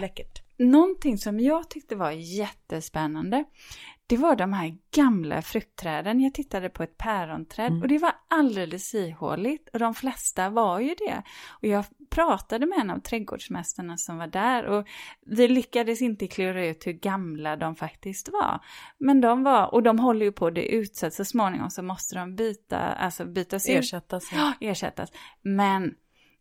läckert. 0.00 0.42
Någonting 0.58 1.18
som 1.18 1.40
jag 1.40 1.70
tyckte 1.70 1.96
var 1.96 2.10
jättespännande, 2.10 3.44
det 4.10 4.16
var 4.16 4.36
de 4.36 4.52
här 4.52 4.76
gamla 4.94 5.42
fruktträden. 5.42 6.20
Jag 6.20 6.34
tittade 6.34 6.68
på 6.68 6.82
ett 6.82 6.98
päronträd 6.98 7.66
Mm. 7.70 7.82
och 7.82 7.88
det 7.88 7.98
var 7.98 8.12
alldeles 8.28 8.94
ihåligt 8.94 9.68
och 9.72 9.78
de 9.78 9.94
flesta 9.94 10.50
var 10.50 10.80
ju 10.80 10.94
det. 10.94 11.22
Och 11.48 11.64
jag 11.64 11.84
pratade 12.10 12.66
med 12.66 12.78
en 12.78 12.90
av 12.90 12.98
trädgårdsmästarna 12.98 13.96
som 13.96 14.18
var 14.18 14.26
där 14.26 14.64
och 14.64 14.86
vi 15.26 15.48
lyckades 15.48 16.02
inte 16.02 16.26
klura 16.26 16.66
ut 16.66 16.86
hur 16.86 16.92
gamla 16.92 17.56
de 17.56 17.76
faktiskt 17.76 18.28
var. 18.28 18.60
Men 18.98 19.20
de 19.20 19.42
var, 19.42 19.74
och 19.74 19.82
de 19.82 19.98
håller 19.98 20.26
ju 20.26 20.32
på 20.32 20.46
att 20.46 20.54
det 20.54 20.66
utsätts 20.74 21.16
så 21.16 21.24
småningom 21.24 21.70
så 21.70 21.82
måste 21.82 22.14
de 22.14 22.36
byta, 22.36 22.78
alltså 22.78 23.24
bytas 23.24 23.68
ut. 23.68 23.76
Ersättas. 23.78 24.32
Ja, 24.32 24.52
ersättas. 24.60 25.10
Men 25.42 25.94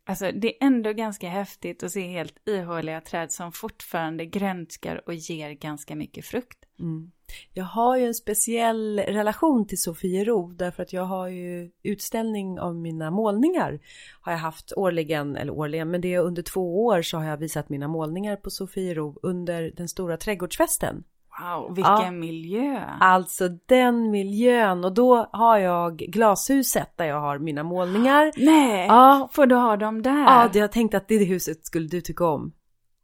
alltså, 0.10 0.32
det 0.32 0.48
är 0.48 0.68
ändå 0.68 0.94
ganska 0.94 1.30
häftigt 1.30 1.84
att 1.84 1.92
se 1.92 2.08
helt 2.08 2.48
ihåliga 2.48 3.02
träd 3.02 3.32
som 3.32 3.52
fortfarande 3.52 4.26
grönskar 4.26 5.02
och 5.06 5.14
ger 5.14 5.52
ganska 5.52 5.96
mycket 5.96 6.26
frukt. 6.26 6.66
Mm. 6.80 7.12
Jag 7.54 7.64
har 7.64 7.98
ju 7.98 8.06
en 8.06 8.14
speciell 8.14 9.00
relation 9.00 9.68
till 9.68 9.82
Sofiero 9.82 10.52
därför 10.52 10.84
att 10.84 10.94
jag 10.94 11.04
har 11.04 11.28
ju 11.28 11.72
utställning 11.84 12.60
av 12.60 12.76
mina 12.76 13.12
målningar. 13.12 13.80
Har 14.22 14.32
jag 14.32 14.40
haft 14.40 14.74
årligen, 14.76 15.36
eller 15.36 15.54
årligen, 15.54 15.92
men 15.92 16.02
det 16.02 16.14
är 16.14 16.20
under 16.20 16.42
två 16.42 16.86
år 16.86 17.02
så 17.02 17.18
har 17.18 17.26
jag 17.26 17.38
visat 17.38 17.70
mina 17.70 17.88
målningar 17.88 18.36
på 18.36 18.50
Sofiero 18.50 19.20
under 19.24 19.72
den 19.76 19.88
stora 19.88 20.18
trädgårdsfesten. 20.18 21.04
Wow, 21.42 21.76
vilken 21.76 21.94
Ja. 22.06 22.12
miljö! 22.12 22.84
Alltså 23.00 23.48
den 23.66 24.12
miljön 24.12 24.84
och 24.86 24.94
då 24.94 25.30
har 25.32 25.58
jag 25.58 25.98
glashuset 25.98 26.98
där 26.98 27.06
jag 27.06 27.22
har 27.22 27.40
mina 27.40 27.64
målningar. 27.64 28.32
Nej, 28.46 28.86
Ja, 28.88 29.30
får 29.32 29.46
du 29.46 29.56
ha 29.56 29.78
dem 29.78 30.02
där? 30.02 30.24
ja 30.24 30.50
jag 30.54 30.72
tänkte 30.72 30.98
att 30.98 31.08
det 31.08 31.24
huset 31.26 31.66
skulle 31.66 31.88
du 31.88 32.02
tycka 32.02 32.26
om. 32.26 32.52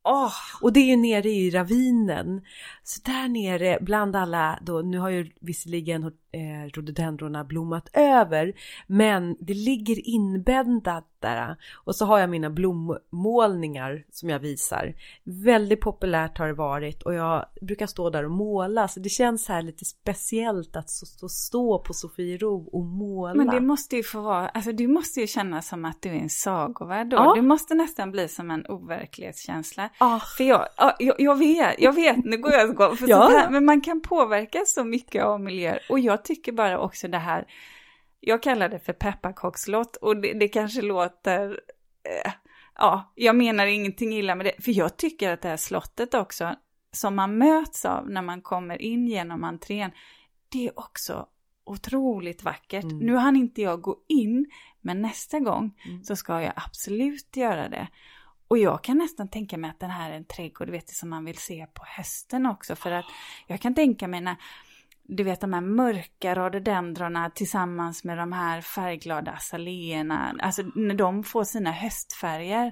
Åh, 0.08 0.32
Och 0.62 0.74
det 0.74 0.80
är 0.92 0.98
nere 0.98 1.30
i 1.30 1.50
ravinen. 1.50 2.42
Så 2.84 3.02
där 3.12 3.28
nere 3.28 3.78
bland 3.82 4.16
alla, 4.16 4.60
då, 4.62 4.82
nu 4.82 5.00
har 5.00 5.10
ju 5.10 5.32
visserligen 5.42 6.04
eh, 6.36 6.70
rhododendrorna 6.74 7.44
blommat 7.44 7.90
över, 7.94 8.54
men 8.88 9.36
det 9.40 9.54
ligger 9.54 10.08
inbäddat 10.10 11.06
där. 11.20 11.56
Och 11.86 11.96
så 11.96 12.06
har 12.06 12.20
jag 12.20 12.30
mina 12.30 12.50
blommålningar 12.50 14.04
som 14.12 14.30
jag 14.30 14.40
visar. 14.40 14.94
Väldigt 15.24 15.82
populärt 15.82 16.38
har 16.38 16.48
det 16.48 16.54
varit 16.54 17.04
och 17.04 17.14
jag 17.14 17.46
brukar 17.62 17.88
stå 17.88 18.10
där 18.10 18.26
och 18.26 18.32
måla, 18.32 18.88
så 18.88 19.00
det 19.00 19.10
känns 19.10 19.48
här 19.48 19.62
lite 19.62 19.86
speciellt 19.86 20.76
att 20.76 20.90
stå, 20.90 21.30
stå, 21.30 21.80
på 21.80 21.94
Sofiero 21.94 22.70
och 22.72 22.86
måla. 22.86 23.34
men 23.34 23.48
det 23.48 23.62
måste 23.62 23.96
ju 23.96 24.04
få 24.04 24.22
vara, 24.22 24.48
alltså 24.50 24.72
du 24.72 24.88
måste 24.88 25.20
ju 25.22 25.28
känna 25.28 25.62
som 25.62 25.86
att 25.86 26.02
du 26.02 26.10
är 26.10 26.14
en 26.14 26.30
sagovärld 26.30 27.08
då. 27.10 27.18
Ja. 27.18 27.34
Det 27.36 27.42
måste 27.42 27.76
nästan 27.76 28.12
bli 28.12 28.28
som 28.28 28.52
en 28.52 28.66
overklighetskänsla. 28.66 29.90
Ah, 29.98 30.20
För 30.20 30.44
jag, 30.44 30.68
ja, 30.78 30.96
jag, 31.00 31.16
jag 31.20 31.38
vet, 31.38 31.76
jag 31.80 31.94
vet, 31.94 32.26
nu 32.26 32.38
går 32.38 32.52
jag 32.52 32.70
igång. 32.70 32.98
För 32.98 33.10
Ja. 33.10 33.28
sådär, 33.28 33.50
men 33.50 33.66
man 33.66 33.82
kan 33.82 34.02
påverka 34.02 34.60
så 34.68 34.84
mycket 34.84 35.24
av 35.24 35.42
miljöer. 35.42 35.80
Och 35.90 36.00
jag 36.00 36.25
tycker 36.26 36.52
bara 36.52 36.80
också 36.80 37.08
det 37.08 37.18
här, 37.18 37.46
jag 38.20 38.44
kallar 38.44 38.70
det 38.70 38.80
för 38.80 38.94
pepparkakslott 38.94 39.96
och 39.96 40.18
det, 40.18 40.34
det 40.34 40.48
kanske 40.48 40.82
låter, 40.82 41.60
eh, 42.04 42.32
ja, 42.76 43.14
jag 43.16 43.36
menar 43.36 43.66
ingenting 43.66 44.14
illa 44.14 44.36
med 44.36 44.46
det. 44.46 44.64
För 44.64 44.72
jag 44.72 44.98
tycker 44.98 45.30
att 45.34 45.42
det 45.42 45.50
här 45.50 45.58
slottet 45.58 46.14
också, 46.14 46.56
som 46.92 47.16
man 47.16 47.38
möts 47.38 47.86
av 47.86 48.10
när 48.10 48.22
man 48.22 48.42
kommer 48.42 48.82
in 48.82 49.08
genom 49.08 49.44
entrén, 49.44 49.92
det 50.50 50.68
är 50.68 50.80
också 50.80 51.28
otroligt 51.66 52.44
vackert. 52.44 52.84
Mm. 52.84 52.98
Nu 52.98 53.16
hann 53.16 53.36
inte 53.36 53.62
jag 53.62 53.82
gå 53.82 53.98
in, 54.08 54.46
men 54.82 55.02
nästa 55.02 55.40
gång 55.40 55.82
Mm. 55.86 56.04
så 56.04 56.16
ska 56.16 56.42
jag 56.42 56.54
absolut 56.56 57.38
göra 57.38 57.70
det. 57.70 57.88
Och 58.48 58.58
jag 58.58 58.84
kan 58.84 58.98
nästan 58.98 59.28
tänka 59.28 59.58
mig 59.58 59.70
att 59.70 59.80
den 59.80 59.90
här 59.90 60.12
är 60.12 60.16
en 60.16 60.26
trädgård, 60.26 60.70
vet 60.70 60.88
du, 60.88 60.94
som 60.94 61.10
man 61.10 61.26
vill 61.26 61.38
se 61.38 61.68
på 61.74 61.84
hösten 61.86 62.46
också. 62.46 62.76
För 62.76 62.92
att 62.92 63.06
jag 63.48 63.62
kan 63.62 63.76
tänka 63.76 64.08
mig 64.08 64.22
när, 64.22 64.36
du 65.08 65.24
vet 65.24 65.42
de 65.42 65.54
här 65.54 65.62
mörka 65.62 66.36
rhododendrona 66.36 67.30
tillsammans 67.30 68.04
med 68.04 68.18
de 68.18 68.32
här 68.32 68.62
färgglada 68.62 69.32
azaleerna. 69.32 70.36
Alltså 70.40 70.64
när 70.76 70.96
de 70.96 71.24
får 71.24 71.44
sina 71.44 71.72
höstfärger. 71.72 72.72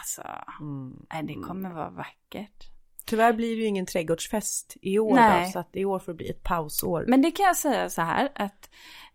Alltså, 0.00 0.22
mm. 0.60 1.26
det 1.26 1.34
kommer 1.34 1.70
vara 1.70 1.90
vackert. 1.90 2.68
Tyvärr 3.06 3.32
blir 3.32 3.56
det 3.56 3.62
ju 3.62 3.66
ingen 3.66 3.86
trädgårdsfest 3.86 4.76
i 4.82 4.98
år 4.98 5.14
Nej. 5.14 5.44
då, 5.46 5.50
så 5.50 5.58
att 5.58 5.76
i 5.76 5.84
år 5.84 5.98
får 5.98 6.12
det 6.12 6.16
bli 6.16 6.30
ett 6.30 6.42
pausår. 6.42 7.04
Men 7.08 7.22
det 7.22 7.30
kan 7.30 7.46
jag 7.46 7.56
säga 7.56 7.90
så 7.90 8.02
här 8.02 8.32
att 8.34 8.70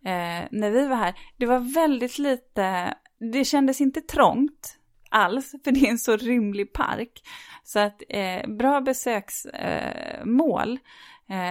eh, 0.05 0.47
när 0.51 0.71
vi 0.71 0.87
var 0.87 0.95
här, 0.95 1.19
det 1.37 1.45
var 1.45 1.73
väldigt 1.73 2.17
lite, 2.17 2.93
det 3.33 3.45
kändes 3.45 3.81
inte 3.81 4.01
trångt 4.01 4.77
alls, 5.09 5.51
för 5.63 5.71
det 5.71 5.79
är 5.79 5.89
en 5.89 5.99
så 5.99 6.17
rymlig 6.17 6.73
park. 6.73 7.21
Så 7.63 7.79
att 7.79 8.01
eh, 8.09 8.47
bra 8.47 8.81
besöksmål, 8.81 10.71
eh, 10.71 10.77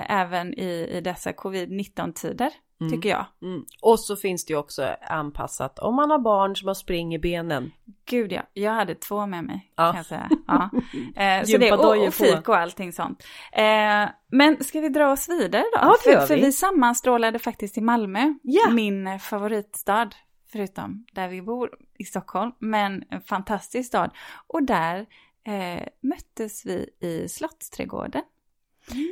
även 0.09 0.54
i, 0.54 0.88
i 0.90 1.00
dessa 1.00 1.33
covid-19-tider. 1.33 2.50
Mm. 2.80 2.92
Tycker 2.92 3.09
jag. 3.09 3.26
Mm. 3.42 3.64
Och 3.83 4.00
så 4.00 4.16
finns 4.16 4.45
det 4.45 4.52
ju 4.52 4.59
också 4.59 4.97
anpassat 5.00 5.78
om 5.78 5.95
man 5.95 6.11
har 6.11 6.18
barn 6.18 6.56
som 6.56 6.68
har 6.68 6.75
spring 6.75 7.14
i 7.14 7.18
benen. 7.18 7.73
Gud 8.04 8.33
ja, 8.33 8.42
jag 8.52 8.73
hade 8.73 8.95
två 8.95 9.26
med 9.26 9.45
mig. 9.45 9.73
Ja. 9.76 9.87
Kan 9.87 9.97
jag 9.97 10.06
säga. 10.06 10.30
Ja. 10.47 10.71
Eh, 11.16 11.45
så 11.45 11.59
det, 11.59 11.73
och, 11.73 12.06
och 12.06 12.14
fik 12.14 12.49
och 12.49 12.56
allting 12.56 12.92
sånt. 12.92 13.25
Eh, 13.52 14.09
men 14.30 14.64
ska 14.64 14.80
vi 14.80 14.88
dra 14.88 15.12
oss 15.12 15.28
vidare 15.28 15.62
då? 15.62 15.78
Ja, 15.80 15.97
det 16.04 16.11
gör 16.11 16.21
vi. 16.21 16.26
För 16.26 16.37
vi 16.37 16.52
sammanstrålade 16.52 17.38
faktiskt 17.38 17.78
i 17.78 17.80
Malmö, 17.80 18.35
ja. 18.42 18.71
min 18.71 19.21
favoritstad. 19.21 20.11
Förutom 20.52 21.06
där 21.12 21.28
vi 21.28 21.42
bor 21.42 21.71
i 21.99 22.04
Stockholm, 22.04 22.52
men 22.59 23.04
en 23.11 23.21
fantastisk 23.21 23.88
stad. 23.88 24.11
Och 24.47 24.62
där 24.62 25.06
eh, 25.47 25.88
möttes 26.00 26.66
vi 26.66 26.90
i 27.00 27.28
Slottsträdgården. 27.28 28.23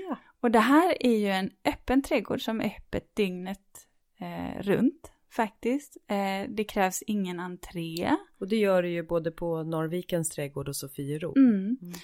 Ja. 0.09 0.16
Och 0.45 0.51
det 0.51 0.61
här 0.61 0.97
är 1.01 1.17
ju 1.17 1.29
en 1.29 1.51
öppen 1.65 2.03
trädgård 2.03 2.45
som 2.45 2.61
är 2.61 2.67
öppet 2.67 3.17
dygnet 3.17 3.87
eh, 4.21 4.63
runt 4.63 5.13
faktiskt. 5.31 5.97
Eh, 6.07 6.51
det 6.51 6.65
krävs 6.65 7.03
ingen 7.07 7.41
entré. 7.41 8.11
Och 8.39 8.49
det 8.49 8.57
gör 8.57 8.83
det 8.83 8.89
ju 8.89 9.03
både 9.03 9.31
på 9.31 9.63
Norrvikens 9.63 10.31
trädgård 10.31 10.69
och 10.69 10.77
Sofiero. 10.77 11.33
Mm. 11.37 11.77
Mm. 11.83 11.95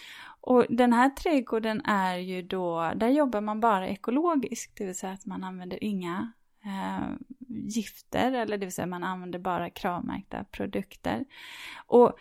Och 0.40 0.66
den 0.68 0.92
här 0.92 1.10
trädgården 1.10 1.80
är 1.84 2.16
ju 2.16 2.42
då, 2.42 2.92
där 2.96 3.08
jobbar 3.08 3.40
man 3.40 3.60
bara 3.60 3.88
ekologiskt, 3.88 4.76
det 4.76 4.86
vill 4.86 4.98
säga 4.98 5.12
att 5.12 5.26
man 5.26 5.44
använder 5.44 5.84
inga 5.84 6.32
eh, 6.64 7.08
gifter, 7.48 8.32
eller 8.32 8.58
det 8.58 8.66
vill 8.66 8.74
säga 8.74 8.86
man 8.86 9.04
använder 9.04 9.38
bara 9.38 9.70
kravmärkta 9.70 10.44
produkter. 10.44 11.24
Och 11.86 12.18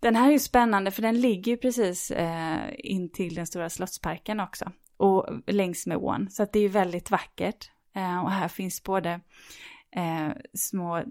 den 0.00 0.16
här 0.16 0.28
är 0.28 0.32
ju 0.32 0.38
spännande 0.38 0.90
för 0.90 1.02
den 1.02 1.20
ligger 1.20 1.52
ju 1.52 1.56
precis 1.56 2.10
eh, 2.10 2.72
in 2.78 3.08
till 3.08 3.34
den 3.34 3.46
stora 3.46 3.70
slottsparken 3.70 4.40
också 4.40 4.72
och 4.96 5.26
längs 5.46 5.86
med 5.86 5.96
ån. 5.96 6.30
Så 6.30 6.42
att 6.42 6.52
det 6.52 6.60
är 6.60 6.68
väldigt 6.68 7.10
vackert. 7.10 7.70
Eh, 7.94 8.24
och 8.24 8.30
här 8.30 8.48
finns 8.48 8.82
både 8.82 9.20
eh, 9.90 10.28
små, 10.54 11.02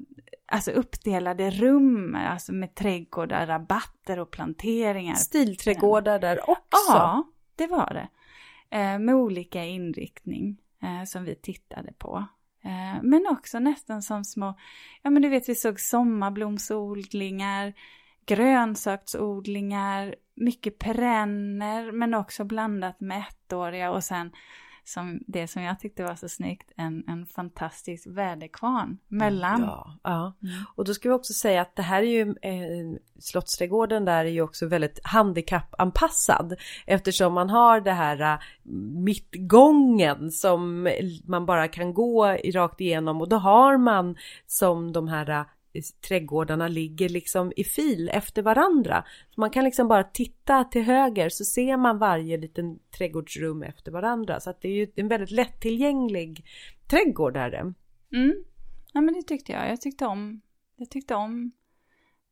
alltså 0.45 0.71
uppdelade 0.71 1.49
rum, 1.49 2.15
alltså 2.15 2.53
med 2.53 2.75
trädgårdar, 2.75 3.47
rabatter 3.47 4.19
och 4.19 4.31
planteringar. 4.31 5.15
Stilträdgårdar 5.15 6.19
där 6.19 6.49
också? 6.49 6.93
Ja, 6.93 7.23
det 7.55 7.67
var 7.67 7.93
det. 7.93 8.09
Eh, 8.77 8.99
med 8.99 9.15
olika 9.15 9.63
inriktning 9.63 10.57
eh, 10.81 11.03
som 11.05 11.23
vi 11.23 11.35
tittade 11.35 11.93
på. 11.93 12.25
Eh, 12.63 13.03
men 13.03 13.27
också 13.31 13.59
nästan 13.59 14.01
som 14.01 14.23
små, 14.23 14.53
ja 15.01 15.09
men 15.09 15.21
du 15.21 15.29
vet 15.29 15.49
vi 15.49 15.55
såg 15.55 15.79
sommarblomsodlingar, 15.79 17.73
grönsaksodlingar, 18.25 20.15
mycket 20.35 20.79
perenner 20.79 21.91
men 21.91 22.13
också 22.13 22.43
blandat 22.43 22.99
med 22.99 23.23
ettåriga 23.29 23.91
och 23.91 24.03
sen 24.03 24.31
som 24.87 25.19
det 25.27 25.47
som 25.47 25.61
jag 25.61 25.79
tyckte 25.79 26.03
var 26.03 26.15
så 26.15 26.29
snyggt, 26.29 26.71
en, 26.77 27.03
en 27.07 27.25
fantastisk 27.25 28.07
väderkvarn 28.07 28.97
mellan. 29.07 29.61
Ja, 29.61 29.97
ja. 30.03 30.33
Mm. 30.43 30.63
och 30.75 30.85
då 30.85 30.93
ska 30.93 31.09
vi 31.09 31.15
också 31.15 31.33
säga 31.33 31.61
att 31.61 31.75
det 31.75 31.81
här 31.81 32.03
är 32.03 32.07
ju, 32.07 32.21
eh, 32.41 32.99
Slottsträdgården 33.19 34.05
där 34.05 34.25
är 34.25 34.29
ju 34.29 34.41
också 34.41 34.67
väldigt 34.67 34.99
handikappanpassad 35.03 36.55
eftersom 36.85 37.33
man 37.33 37.49
har 37.49 37.81
det 37.81 37.91
här 37.91 38.21
uh, 38.21 38.39
mittgången 39.03 40.31
som 40.31 40.89
man 41.25 41.45
bara 41.45 41.67
kan 41.67 41.93
gå 41.93 42.25
rakt 42.53 42.81
igenom 42.81 43.21
och 43.21 43.29
då 43.29 43.35
har 43.35 43.77
man 43.77 44.15
som 44.45 44.91
de 44.91 45.07
här 45.07 45.29
uh, 45.29 45.45
trädgårdarna 45.81 46.67
ligger 46.67 47.09
liksom 47.09 47.53
i 47.55 47.63
fil 47.63 48.09
efter 48.13 48.41
varandra. 48.41 49.05
Så 49.35 49.41
man 49.41 49.49
kan 49.49 49.63
liksom 49.63 49.87
bara 49.87 50.03
titta 50.03 50.63
till 50.63 50.81
höger 50.81 51.29
så 51.29 51.45
ser 51.45 51.77
man 51.77 51.97
varje 51.97 52.37
liten 52.37 52.79
trädgårdsrum 52.97 53.63
efter 53.63 53.91
varandra. 53.91 54.39
Så 54.39 54.49
att 54.49 54.61
det 54.61 54.67
är 54.67 54.73
ju 54.73 54.87
en 54.95 55.07
väldigt 55.07 55.31
lättillgänglig 55.31 56.45
trädgård 56.87 57.37
är 57.37 57.51
det. 57.51 57.73
Mm. 58.17 58.43
Ja 58.93 59.01
men 59.01 59.13
det 59.13 59.21
tyckte 59.21 59.51
jag. 59.51 59.69
Jag 59.69 59.81
tyckte 59.81 60.05
om, 60.05 60.41
jag 60.75 60.89
tyckte 60.89 61.15
om 61.15 61.51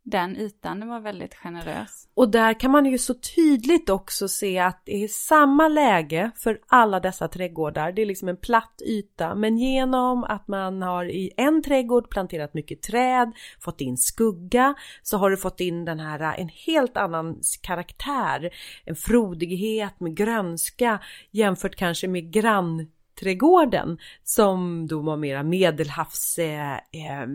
den 0.03 0.37
ytan, 0.37 0.79
den 0.79 0.89
var 0.89 0.99
väldigt 0.99 1.35
generös. 1.35 2.07
Och 2.13 2.29
där 2.29 2.59
kan 2.59 2.71
man 2.71 2.85
ju 2.85 2.97
så 2.97 3.13
tydligt 3.13 3.89
också 3.89 4.27
se 4.27 4.59
att 4.59 4.81
det 4.85 5.03
är 5.03 5.07
samma 5.07 5.67
läge 5.67 6.31
för 6.35 6.59
alla 6.67 6.99
dessa 6.99 7.27
trädgårdar. 7.27 7.91
Det 7.91 8.01
är 8.01 8.05
liksom 8.05 8.29
en 8.29 8.37
platt 8.37 8.81
yta 8.85 9.35
men 9.35 9.57
genom 9.57 10.23
att 10.23 10.47
man 10.47 10.81
har 10.81 11.05
i 11.05 11.31
en 11.37 11.63
trädgård 11.63 12.09
planterat 12.09 12.53
mycket 12.53 12.81
träd, 12.81 13.31
fått 13.59 13.81
in 13.81 13.97
skugga, 13.97 14.75
så 15.01 15.17
har 15.17 15.29
du 15.29 15.37
fått 15.37 15.59
in 15.59 15.85
den 15.85 15.99
här 15.99 16.19
äh, 16.19 16.41
en 16.41 16.49
helt 16.49 16.97
annan 16.97 17.41
karaktär, 17.61 18.49
en 18.85 18.95
frodighet 18.95 19.99
med 19.99 20.15
grönska 20.17 20.99
jämfört 21.31 21.75
kanske 21.75 22.07
med 22.07 22.31
grannträdgården 22.31 23.97
som 24.23 24.87
då 24.87 24.99
var 24.99 25.17
mera 25.17 25.43
medelhavs 25.43 26.37
eh, 26.39 26.73
eh, 26.73 27.27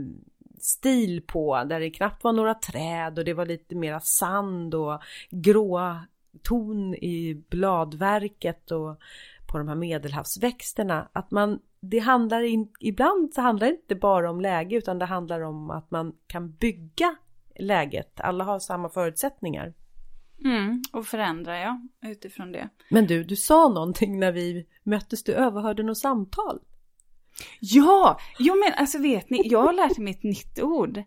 stil 0.62 1.22
på 1.26 1.64
där 1.64 1.80
det 1.80 1.90
knappt 1.90 2.24
var 2.24 2.32
några 2.32 2.54
träd 2.54 3.18
och 3.18 3.24
det 3.24 3.34
var 3.34 3.46
lite 3.46 3.74
mera 3.74 4.00
sand 4.00 4.74
och 4.74 5.02
grå 5.30 5.96
ton 6.42 6.94
i 6.94 7.44
bladverket 7.48 8.70
och 8.70 9.00
på 9.46 9.58
de 9.58 9.68
här 9.68 9.74
medelhavsväxterna. 9.74 11.08
Att 11.12 11.30
man, 11.30 11.58
det 11.80 11.98
handlar 11.98 12.42
in, 12.42 12.72
ibland 12.80 13.34
så 13.34 13.40
handlar 13.40 13.66
det 13.66 13.72
inte 13.72 13.94
bara 13.94 14.30
om 14.30 14.40
läge 14.40 14.76
utan 14.76 14.98
det 14.98 15.04
handlar 15.04 15.40
om 15.40 15.70
att 15.70 15.90
man 15.90 16.12
kan 16.26 16.52
bygga 16.52 17.16
läget. 17.58 18.20
Alla 18.20 18.44
har 18.44 18.58
samma 18.58 18.88
förutsättningar. 18.88 19.74
Mm, 20.44 20.82
och 20.92 21.06
förändra 21.06 21.58
ja, 21.58 21.80
utifrån 22.02 22.52
det. 22.52 22.68
Men 22.90 23.06
du, 23.06 23.24
du 23.24 23.36
sa 23.36 23.68
någonting 23.68 24.18
när 24.18 24.32
vi 24.32 24.66
möttes, 24.82 25.24
du 25.24 25.32
överhörde 25.32 25.82
något 25.82 25.98
samtal. 25.98 26.60
Ja, 27.60 28.18
jo 28.38 28.54
men 28.64 28.74
alltså 28.74 28.98
vet 28.98 29.30
ni, 29.30 29.40
jag 29.44 29.62
har 29.62 29.72
lärt 29.72 29.98
mig 29.98 30.12
ett 30.12 30.22
nytt 30.22 30.58
ord. 30.62 31.02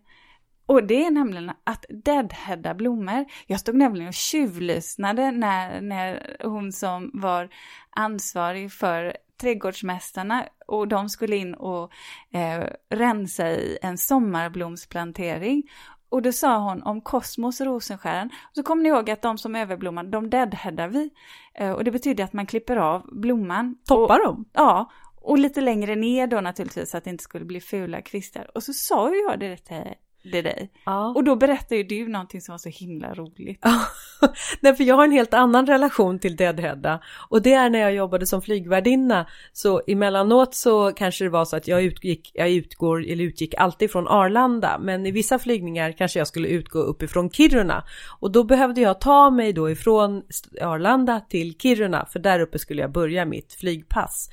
Och 0.66 0.84
det 0.84 1.04
är 1.04 1.10
nämligen 1.10 1.50
att 1.64 1.84
deadheada 1.88 2.74
blommor. 2.74 3.24
Jag 3.46 3.60
stod 3.60 3.74
nämligen 3.74 4.08
och 4.08 4.14
tjuvlyssnade 4.14 5.30
när, 5.30 5.80
när 5.80 6.36
hon 6.44 6.72
som 6.72 7.10
var 7.14 7.48
ansvarig 7.90 8.72
för 8.72 9.16
trädgårdsmästarna 9.40 10.46
och 10.66 10.88
de 10.88 11.08
skulle 11.08 11.36
in 11.36 11.54
och 11.54 11.92
eh, 12.32 12.64
rensa 12.90 13.50
i 13.50 13.78
en 13.82 13.98
sommarblomsplantering. 13.98 15.62
Och 16.08 16.22
då 16.22 16.32
sa 16.32 16.58
hon 16.58 16.82
om 16.82 17.00
kosmos 17.00 17.60
rosenskären. 17.60 18.30
Så 18.52 18.62
kommer 18.62 18.82
ni 18.82 18.88
ihåg 18.88 19.10
att 19.10 19.22
de 19.22 19.38
som 19.38 19.56
överblommar, 19.56 20.04
de 20.04 20.30
deadheadar 20.30 20.88
vi. 20.88 21.10
Eh, 21.54 21.70
och 21.70 21.84
det 21.84 21.90
betyder 21.90 22.24
att 22.24 22.32
man 22.32 22.46
klipper 22.46 22.76
av 22.76 23.02
blomman. 23.12 23.76
Toppar 23.84 24.24
dem? 24.24 24.44
Ja, 24.52 24.90
och 25.22 25.38
lite 25.38 25.60
längre 25.60 25.96
ner 25.96 26.26
då 26.26 26.40
naturligtvis 26.40 26.90
så 26.90 26.96
att 26.96 27.04
det 27.04 27.10
inte 27.10 27.24
skulle 27.24 27.44
bli 27.44 27.60
fula 27.60 28.02
kvistar. 28.02 28.50
Och 28.54 28.62
så 28.62 28.72
sa 28.72 29.14
ju 29.14 29.20
jag 29.20 29.40
det 29.40 29.56
till 29.56 29.94
det 30.24 30.42
dig. 30.42 30.70
Ja. 30.84 31.12
Och 31.16 31.24
då 31.24 31.36
berättade 31.36 31.76
ju 31.76 31.82
du 31.82 32.08
någonting 32.08 32.40
som 32.40 32.52
var 32.52 32.58
så 32.58 32.68
himla 32.68 33.14
roligt. 33.14 33.64
Nej, 34.60 34.74
för 34.76 34.84
jag 34.84 34.94
har 34.94 35.04
en 35.04 35.12
helt 35.12 35.34
annan 35.34 35.66
relation 35.66 36.18
till 36.18 36.36
Deadheada. 36.36 37.00
Och 37.28 37.42
det 37.42 37.52
är 37.52 37.70
när 37.70 37.78
jag 37.78 37.94
jobbade 37.94 38.26
som 38.26 38.42
flygvärdinna. 38.42 39.26
Så 39.52 39.82
emellanåt 39.86 40.54
så 40.54 40.92
kanske 40.92 41.24
det 41.24 41.30
var 41.30 41.44
så 41.44 41.56
att 41.56 41.68
jag 41.68 41.82
utgick, 41.82 42.30
jag 42.34 42.50
utgår, 42.50 43.06
eller 43.06 43.24
utgick 43.24 43.54
alltid 43.54 43.90
från 43.90 44.08
Arlanda. 44.08 44.78
Men 44.78 45.06
i 45.06 45.10
vissa 45.10 45.38
flygningar 45.38 45.92
kanske 45.92 46.18
jag 46.18 46.28
skulle 46.28 46.48
utgå 46.48 46.78
uppifrån 46.78 47.30
Kiruna. 47.30 47.84
Och 48.20 48.32
då 48.32 48.44
behövde 48.44 48.80
jag 48.80 49.00
ta 49.00 49.30
mig 49.30 49.52
då 49.52 49.70
ifrån 49.70 50.22
Arlanda 50.60 51.20
till 51.20 51.58
Kiruna. 51.58 52.06
För 52.06 52.18
där 52.18 52.40
uppe 52.40 52.58
skulle 52.58 52.82
jag 52.82 52.92
börja 52.92 53.24
mitt 53.24 53.52
flygpass. 53.52 54.28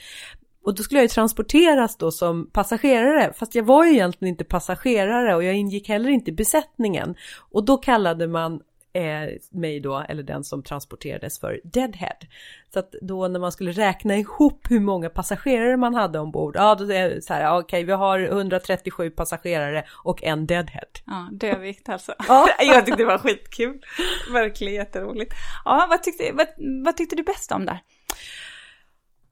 Och 0.63 0.75
då 0.75 0.83
skulle 0.83 0.99
jag 0.99 1.03
ju 1.03 1.07
transporteras 1.07 1.97
då 1.97 2.11
som 2.11 2.49
passagerare, 2.51 3.33
fast 3.33 3.55
jag 3.55 3.63
var 3.63 3.85
ju 3.85 3.91
egentligen 3.91 4.33
inte 4.33 4.43
passagerare 4.43 5.35
och 5.35 5.43
jag 5.43 5.55
ingick 5.55 5.89
heller 5.89 6.09
inte 6.09 6.31
i 6.31 6.33
besättningen. 6.33 7.15
Och 7.51 7.65
då 7.65 7.77
kallade 7.77 8.27
man 8.27 8.61
eh, 8.93 9.29
mig 9.51 9.79
då, 9.79 10.05
eller 10.09 10.23
den 10.23 10.43
som 10.43 10.63
transporterades 10.63 11.39
för 11.39 11.61
Deadhead. 11.63 12.17
Så 12.73 12.79
att 12.79 12.95
då 13.01 13.27
när 13.27 13.39
man 13.39 13.51
skulle 13.51 13.71
räkna 13.71 14.17
ihop 14.17 14.67
hur 14.69 14.79
många 14.79 15.09
passagerare 15.09 15.77
man 15.77 15.95
hade 15.95 16.19
ombord, 16.19 16.55
ja 16.55 16.75
då 16.75 16.91
är 16.93 17.09
det 17.09 17.21
så 17.21 17.33
här, 17.33 17.51
okej 17.51 17.63
okay, 17.63 17.83
vi 17.83 17.91
har 17.91 18.19
137 18.19 19.09
passagerare 19.09 19.85
och 20.03 20.23
en 20.23 20.47
Deadhead. 20.47 20.89
Ja, 21.05 21.29
dödvikt 21.31 21.89
alltså. 21.89 22.13
Ja. 22.27 22.47
Jag 22.59 22.85
tyckte 22.85 23.03
det 23.03 23.07
var 23.07 23.17
skitkul. 23.17 23.81
Verkligen 24.33 24.73
jätteroligt. 24.73 25.33
Ja, 25.65 25.87
vad 25.89 26.03
tyckte, 26.03 26.31
vad, 26.33 26.47
vad 26.85 26.97
tyckte 26.97 27.15
du 27.15 27.23
bäst 27.23 27.51
om 27.51 27.65
där? 27.65 27.79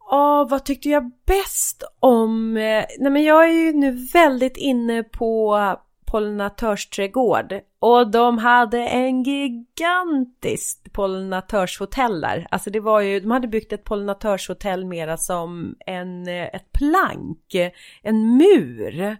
Ja, 0.09 0.47
vad 0.49 0.65
tyckte 0.65 0.89
jag 0.89 1.11
bäst 1.25 1.83
om? 1.99 2.57
Eh, 2.57 2.85
nej 2.99 3.11
men 3.11 3.23
jag 3.23 3.49
är 3.49 3.53
ju 3.53 3.73
nu 3.73 3.91
väldigt 4.13 4.57
inne 4.57 5.03
på 5.03 5.57
pollinatörsträdgård 6.05 7.61
och 7.79 8.11
de 8.11 8.37
hade 8.37 8.87
en 8.87 9.23
gigantiskt 9.23 10.93
pollinatörshotell 10.93 12.21
där. 12.21 12.47
Alltså 12.51 12.69
det 12.69 12.79
var 12.79 13.01
ju, 13.01 13.19
de 13.19 13.31
hade 13.31 13.47
byggt 13.47 13.73
ett 13.73 13.83
pollinatörshotell 13.83 14.85
mera 14.85 15.17
som 15.17 15.75
en, 15.85 16.27
eh, 16.27 16.45
ett 16.55 16.71
plank, 16.71 17.55
en 18.01 18.37
mur. 18.37 19.17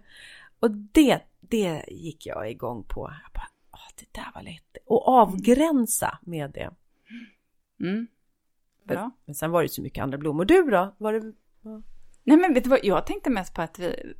Och 0.60 0.70
det, 0.70 1.18
det 1.40 1.84
gick 1.88 2.26
jag 2.26 2.50
igång 2.50 2.84
på. 2.88 3.00
Jag 3.00 3.32
bara, 3.34 3.48
det 3.98 4.20
där 4.20 4.30
var 4.34 4.42
lätt. 4.42 4.76
Och 4.86 5.08
avgränsa 5.08 6.18
med 6.22 6.50
det. 6.50 6.70
Mm. 7.80 8.06
Bra. 8.94 9.10
Men 9.24 9.34
sen 9.34 9.50
var 9.50 9.62
det 9.62 9.68
så 9.68 9.82
mycket 9.82 10.02
andra 10.02 10.18
blommor. 10.18 10.44
Du 10.44 10.62
då? 10.62 10.94
Var 10.98 11.12
det... 11.12 11.32
Nej 12.24 12.36
men 12.36 12.54
vet 12.54 12.64
du 12.64 12.70
vad, 12.70 12.80
jag 12.82 13.06
tänkte 13.06 13.30
mest 13.30 13.54
på 13.54 13.62
att 13.62 13.78
vi... 13.78 13.86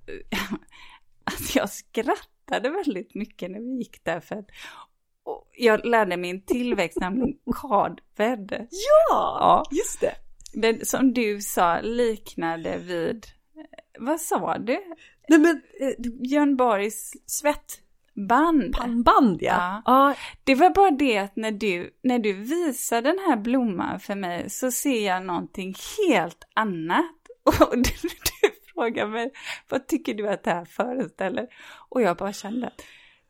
att 1.24 1.54
jag 1.54 1.70
skrattade 1.70 2.70
väldigt 2.70 3.14
mycket 3.14 3.50
när 3.50 3.60
vi 3.60 3.78
gick 3.78 4.04
där 4.04 4.20
för 4.20 4.36
att 4.36 4.50
jag 5.56 5.84
lärde 5.84 6.16
mig 6.16 6.30
en 6.30 6.40
tillväxtnamn, 6.40 7.34
kardbädd. 7.60 8.66
Ja, 8.70 9.38
ja, 9.40 9.64
just 9.70 10.00
det. 10.00 10.14
Den 10.52 10.86
som 10.86 11.12
du 11.14 11.40
sa 11.40 11.80
liknade 11.80 12.78
vid, 12.78 13.26
vad 13.98 14.20
sa 14.20 14.58
du? 14.58 14.78
Nej 15.28 15.38
men, 15.38 15.62
eh, 15.80 16.12
Björn 16.22 16.56
Borgs 16.56 17.12
svett. 17.26 17.80
Band. 18.26 18.72
Pannband 18.72 19.42
ja. 19.42 19.82
ja. 19.84 20.14
Det 20.44 20.54
var 20.54 20.70
bara 20.70 20.90
det 20.90 21.18
att 21.18 21.36
när 21.36 21.52
du, 21.52 21.90
när 22.02 22.18
du 22.18 22.32
visar 22.32 23.02
den 23.02 23.18
här 23.18 23.36
blomman 23.36 24.00
för 24.00 24.14
mig 24.14 24.50
så 24.50 24.70
ser 24.70 25.06
jag 25.06 25.24
någonting 25.24 25.74
helt 26.08 26.44
annat. 26.54 27.14
Och 27.60 27.76
du, 27.76 27.92
du 28.02 28.50
frågar 28.74 29.06
mig, 29.06 29.30
vad 29.68 29.86
tycker 29.86 30.14
du 30.14 30.28
att 30.28 30.42
det 30.42 30.50
här 30.50 30.64
föreställer? 30.64 31.46
Och 31.88 32.02
jag 32.02 32.16
bara 32.16 32.32
kände 32.32 32.66
att, 32.66 32.82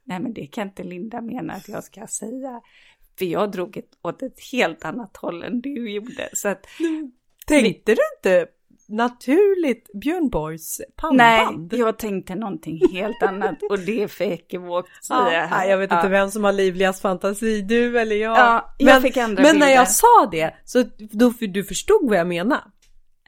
nej 0.04 0.20
men 0.20 0.34
det 0.34 0.46
kan 0.46 0.68
inte 0.68 0.82
Linda 0.82 1.20
mena 1.20 1.52
att 1.52 1.68
jag 1.68 1.84
ska 1.84 2.06
säga. 2.06 2.60
För 3.18 3.24
jag 3.24 3.50
drog 3.50 3.76
ett, 3.76 3.90
åt 4.02 4.22
ett 4.22 4.40
helt 4.52 4.84
annat 4.84 5.16
håll 5.16 5.42
än 5.42 5.60
du 5.60 5.90
gjorde. 5.90 6.28
Så 6.32 6.48
att, 6.48 6.66
Tänkte 7.48 7.94
du 7.94 8.00
inte 8.16 8.46
naturligt 8.88 9.90
Björn 9.92 10.28
Borgs 10.28 10.80
pannband. 10.96 11.68
Nej, 11.72 11.80
jag 11.80 11.98
tänkte 11.98 12.34
någonting 12.34 12.80
helt 12.92 13.22
annat 13.22 13.62
och 13.70 13.78
det 13.78 14.02
är 14.02 14.08
för 14.08 14.24
ekivokt. 14.24 14.88
Ja, 15.08 15.64
jag 15.64 15.78
vet 15.78 15.92
inte 15.92 16.06
ja. 16.06 16.08
vem 16.08 16.30
som 16.30 16.44
har 16.44 16.52
livligast 16.52 17.02
fantasi, 17.02 17.62
du 17.62 18.00
eller 18.00 18.16
jag. 18.16 18.38
Ja, 18.38 18.74
jag 18.78 18.86
men, 18.86 19.02
fick 19.02 19.16
andra 19.16 19.42
Men 19.42 19.52
bilder. 19.52 19.66
när 19.66 19.74
jag 19.74 19.88
sa 19.88 20.28
det, 20.30 20.54
så 20.64 20.84
då, 20.98 21.32
du 21.40 21.64
förstod 21.64 22.08
vad 22.08 22.18
jag 22.18 22.26
menar? 22.26 22.62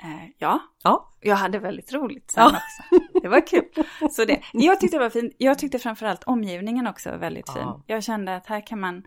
Eh, 0.03 0.31
ja. 0.39 0.61
ja, 0.83 1.13
jag 1.21 1.37
hade 1.37 1.59
väldigt 1.59 1.93
roligt 1.93 2.31
sen 2.31 2.43
ja. 2.43 2.49
också. 2.49 3.05
Det 3.23 3.29
var 3.29 3.47
kul. 3.47 3.85
Så 4.11 4.25
det, 4.25 4.41
jag 4.53 4.81
tyckte 4.81 4.97
det 4.97 5.03
var 5.03 5.11
fint. 5.11 5.35
Jag 5.39 5.59
tyckte 5.59 5.79
framförallt 5.79 6.25
omgivningen 6.25 6.87
också 6.87 7.11
var 7.11 7.19
väldigt 7.19 7.49
ja. 7.49 7.55
fin. 7.55 7.83
Jag 7.87 8.03
kände 8.03 8.37
att 8.37 8.47
här 8.47 8.67
kan 8.67 8.81
man 8.81 9.03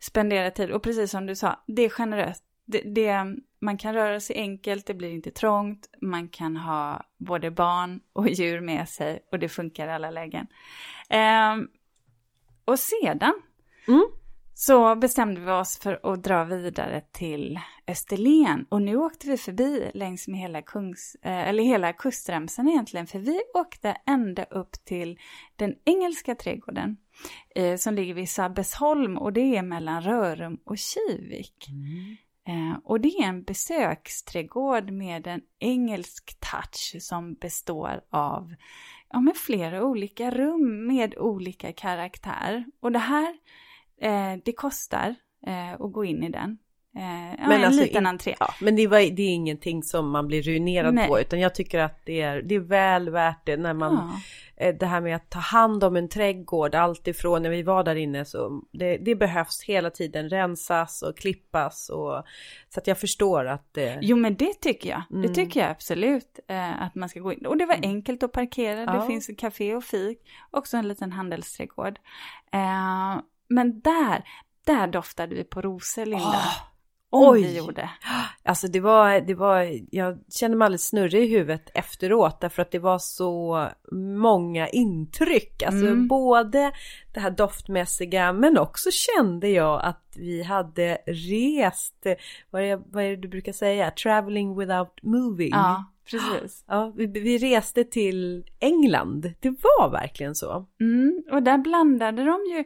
spendera 0.00 0.50
tid 0.50 0.70
och 0.70 0.82
precis 0.82 1.10
som 1.10 1.26
du 1.26 1.36
sa, 1.36 1.60
det 1.66 1.82
är 1.82 1.88
generöst. 1.88 2.44
Det, 2.66 2.82
det, 2.94 3.26
man 3.60 3.78
kan 3.78 3.94
röra 3.94 4.20
sig 4.20 4.36
enkelt, 4.36 4.86
det 4.86 4.94
blir 4.94 5.10
inte 5.10 5.30
trångt, 5.30 5.90
man 6.00 6.28
kan 6.28 6.56
ha 6.56 7.02
både 7.18 7.50
barn 7.50 8.00
och 8.12 8.28
djur 8.28 8.60
med 8.60 8.88
sig 8.88 9.20
och 9.32 9.38
det 9.38 9.48
funkar 9.48 9.88
i 9.88 9.90
alla 9.90 10.10
lägen. 10.10 10.46
Eh, 11.10 11.56
och 12.64 12.78
sedan 12.78 13.42
mm. 13.88 14.04
så 14.54 14.96
bestämde 14.96 15.40
vi 15.40 15.50
oss 15.50 15.78
för 15.78 16.12
att 16.12 16.24
dra 16.24 16.44
vidare 16.44 17.00
till 17.12 17.60
Österlen 17.86 18.66
och 18.68 18.82
nu 18.82 18.96
åkte 18.96 19.28
vi 19.28 19.36
förbi 19.36 19.90
längs 19.94 20.28
med 20.28 20.40
hela, 20.40 20.62
kungs, 20.62 21.16
eh, 21.22 21.48
eller 21.48 21.62
hela 21.62 21.92
kustremsan 21.92 22.68
egentligen, 22.68 23.06
för 23.06 23.18
vi 23.18 23.40
åkte 23.54 23.96
ända 24.06 24.44
upp 24.44 24.72
till 24.84 25.18
den 25.56 25.74
engelska 25.84 26.34
trädgården 26.34 26.96
eh, 27.54 27.76
som 27.76 27.94
ligger 27.94 28.14
vid 28.14 28.30
Sabbesholm 28.30 29.18
och 29.18 29.32
det 29.32 29.56
är 29.56 29.62
mellan 29.62 30.02
Rörum 30.02 30.58
och 30.64 30.78
Kivik. 30.78 31.68
Mm. 31.68 32.16
Eh, 32.48 32.78
och 32.84 33.00
det 33.00 33.08
är 33.08 33.24
en 33.24 33.42
besöksträdgård 33.42 34.90
med 34.90 35.26
en 35.26 35.40
engelsk 35.58 36.40
touch 36.40 36.96
som 37.00 37.34
består 37.34 38.00
av 38.10 38.54
ja, 39.10 39.20
med 39.20 39.36
flera 39.36 39.84
olika 39.84 40.30
rum 40.30 40.86
med 40.86 41.18
olika 41.18 41.72
karaktär. 41.72 42.64
Och 42.80 42.92
det 42.92 42.98
här, 42.98 43.38
eh, 44.00 44.38
det 44.44 44.52
kostar 44.52 45.14
eh, 45.46 45.72
att 45.72 45.92
gå 45.92 46.04
in 46.04 46.22
i 46.22 46.28
den. 46.28 46.58
Eh, 46.96 47.02
men 47.48 47.52
en 47.52 47.64
alltså, 47.64 47.82
liten 47.82 48.06
entré. 48.06 48.36
Ja, 48.40 48.54
men 48.60 48.76
det, 48.76 48.86
var, 48.86 48.98
det, 48.98 49.22
är 49.22 49.34
ingenting 49.34 49.82
som 49.82 50.10
man 50.10 50.26
blir 50.26 50.42
ruinerad 50.42 50.94
Nej. 50.94 51.08
på 51.08 51.20
utan 51.20 51.40
jag 51.40 51.54
tycker 51.54 51.78
att 51.78 52.00
det 52.04 52.20
är, 52.20 52.42
det 52.42 52.54
är 52.54 52.60
väl 52.60 53.10
värt 53.10 53.46
det 53.46 53.56
när 53.56 53.74
man 53.74 53.94
ja. 53.94 54.20
Eh, 54.56 54.74
det 54.74 54.86
här 54.86 55.00
med 55.00 55.16
att 55.16 55.30
ta 55.30 55.38
hand 55.38 55.84
om 55.84 55.96
en 55.96 56.08
trädgård 56.08 56.74
alltifrån 56.74 57.42
när 57.42 57.50
vi 57.50 57.62
var 57.62 57.84
där 57.84 57.94
inne 57.94 58.24
så 58.24 58.62
det, 58.72 58.96
det, 58.96 59.14
behövs 59.14 59.62
hela 59.62 59.90
tiden 59.90 60.28
rensas 60.28 61.02
och 61.02 61.16
klippas 61.16 61.88
och 61.88 62.24
så 62.68 62.80
att 62.80 62.86
jag 62.86 62.98
förstår 62.98 63.44
att 63.44 63.74
det... 63.74 63.98
Jo 64.02 64.16
men 64.16 64.36
det 64.36 64.60
tycker 64.60 64.90
jag, 64.90 65.02
mm. 65.10 65.22
det 65.22 65.34
tycker 65.34 65.60
jag 65.60 65.70
absolut 65.70 66.38
eh, 66.48 66.82
att 66.82 66.94
man 66.94 67.08
ska 67.08 67.20
gå 67.20 67.32
in 67.32 67.46
och 67.46 67.56
det 67.56 67.66
var 67.66 67.74
mm. 67.74 67.90
enkelt 67.90 68.22
att 68.22 68.32
parkera, 68.32 68.80
ja. 68.80 68.92
det 68.92 69.06
finns 69.06 69.28
en 69.28 69.36
café 69.36 69.74
och 69.74 69.84
fik, 69.84 70.18
också 70.50 70.76
en 70.76 70.88
liten 70.88 71.12
handelsträdgård. 71.12 71.98
Eh, 72.52 73.20
men 73.48 73.80
där, 73.80 74.24
där 74.66 74.86
doftade 74.86 75.34
vi 75.34 75.44
på 75.44 75.62
rosor 75.62 76.06
Linda. 76.06 76.28
Oh. 76.28 76.69
Om 77.12 77.28
Oj! 77.28 77.42
vi 77.42 77.56
gjorde. 77.56 77.90
Alltså 78.42 78.66
det 78.66 78.80
var, 78.80 79.20
det 79.20 79.34
var, 79.34 79.68
jag 79.90 80.18
kände 80.34 80.56
mig 80.56 80.66
alldeles 80.66 80.86
snurrig 80.86 81.24
i 81.24 81.36
huvudet 81.36 81.70
efteråt 81.74 82.40
därför 82.40 82.62
att 82.62 82.70
det 82.70 82.78
var 82.78 82.98
så 82.98 83.68
många 83.92 84.68
intryck. 84.68 85.62
Alltså 85.62 85.86
mm. 85.86 86.08
både 86.08 86.72
det 87.14 87.20
här 87.20 87.30
doftmässiga 87.30 88.32
men 88.32 88.58
också 88.58 88.90
kände 88.90 89.48
jag 89.48 89.80
att 89.82 90.14
vi 90.16 90.42
hade 90.42 90.98
rest, 91.06 92.06
vad 92.50 92.62
är, 92.62 92.80
vad 92.92 93.04
är 93.04 93.10
det 93.10 93.16
du 93.16 93.28
brukar 93.28 93.52
säga, 93.52 93.90
traveling 93.90 94.58
without 94.58 95.02
moving. 95.02 95.50
Ja, 95.52 95.84
precis. 96.10 96.64
Ja, 96.68 96.92
vi, 96.96 97.06
vi 97.06 97.38
reste 97.38 97.84
till 97.84 98.44
England, 98.60 99.32
det 99.40 99.50
var 99.50 99.90
verkligen 99.90 100.34
så. 100.34 100.66
Mm, 100.80 101.22
och 101.32 101.42
där 101.42 101.58
blandade 101.58 102.24
de 102.24 102.40
ju 102.56 102.64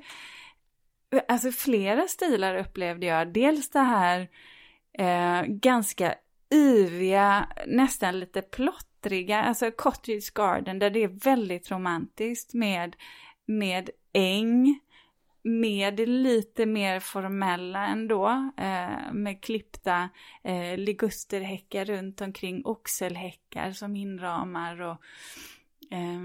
alltså 1.29 1.51
flera 1.53 2.09
stilar 2.09 2.57
upplevde 2.57 3.07
jag. 3.07 3.33
Dels 3.33 3.71
det 3.71 3.81
här 3.81 4.29
eh, 4.99 5.43
ganska 5.47 6.15
yviga, 6.55 7.49
nästan 7.67 8.21
lite 8.21 8.43
plottriga, 8.43 9.43
alltså 9.43 9.71
Cottage 9.71 10.33
Garden 10.35 10.79
där 10.79 10.91
det 10.91 11.03
är 11.03 11.25
väldigt 11.25 11.71
romantiskt 11.71 12.55
med, 12.55 12.97
med 13.47 13.91
äng, 14.13 14.81
med 15.43 16.09
lite 16.09 16.67
mer 16.67 17.01
formella 17.01 17.87
ändå, 17.87 18.51
eh, 18.57 19.13
med 19.13 19.43
klippta 19.43 20.09
eh, 20.45 20.77
ligusterhäckar 20.77 21.85
runt 21.85 22.21
omkring, 22.21 22.63
oxelhäckar 22.65 23.73
som 23.73 23.97
inramar 23.97 24.81
och 24.81 24.97
eh, 25.91 26.21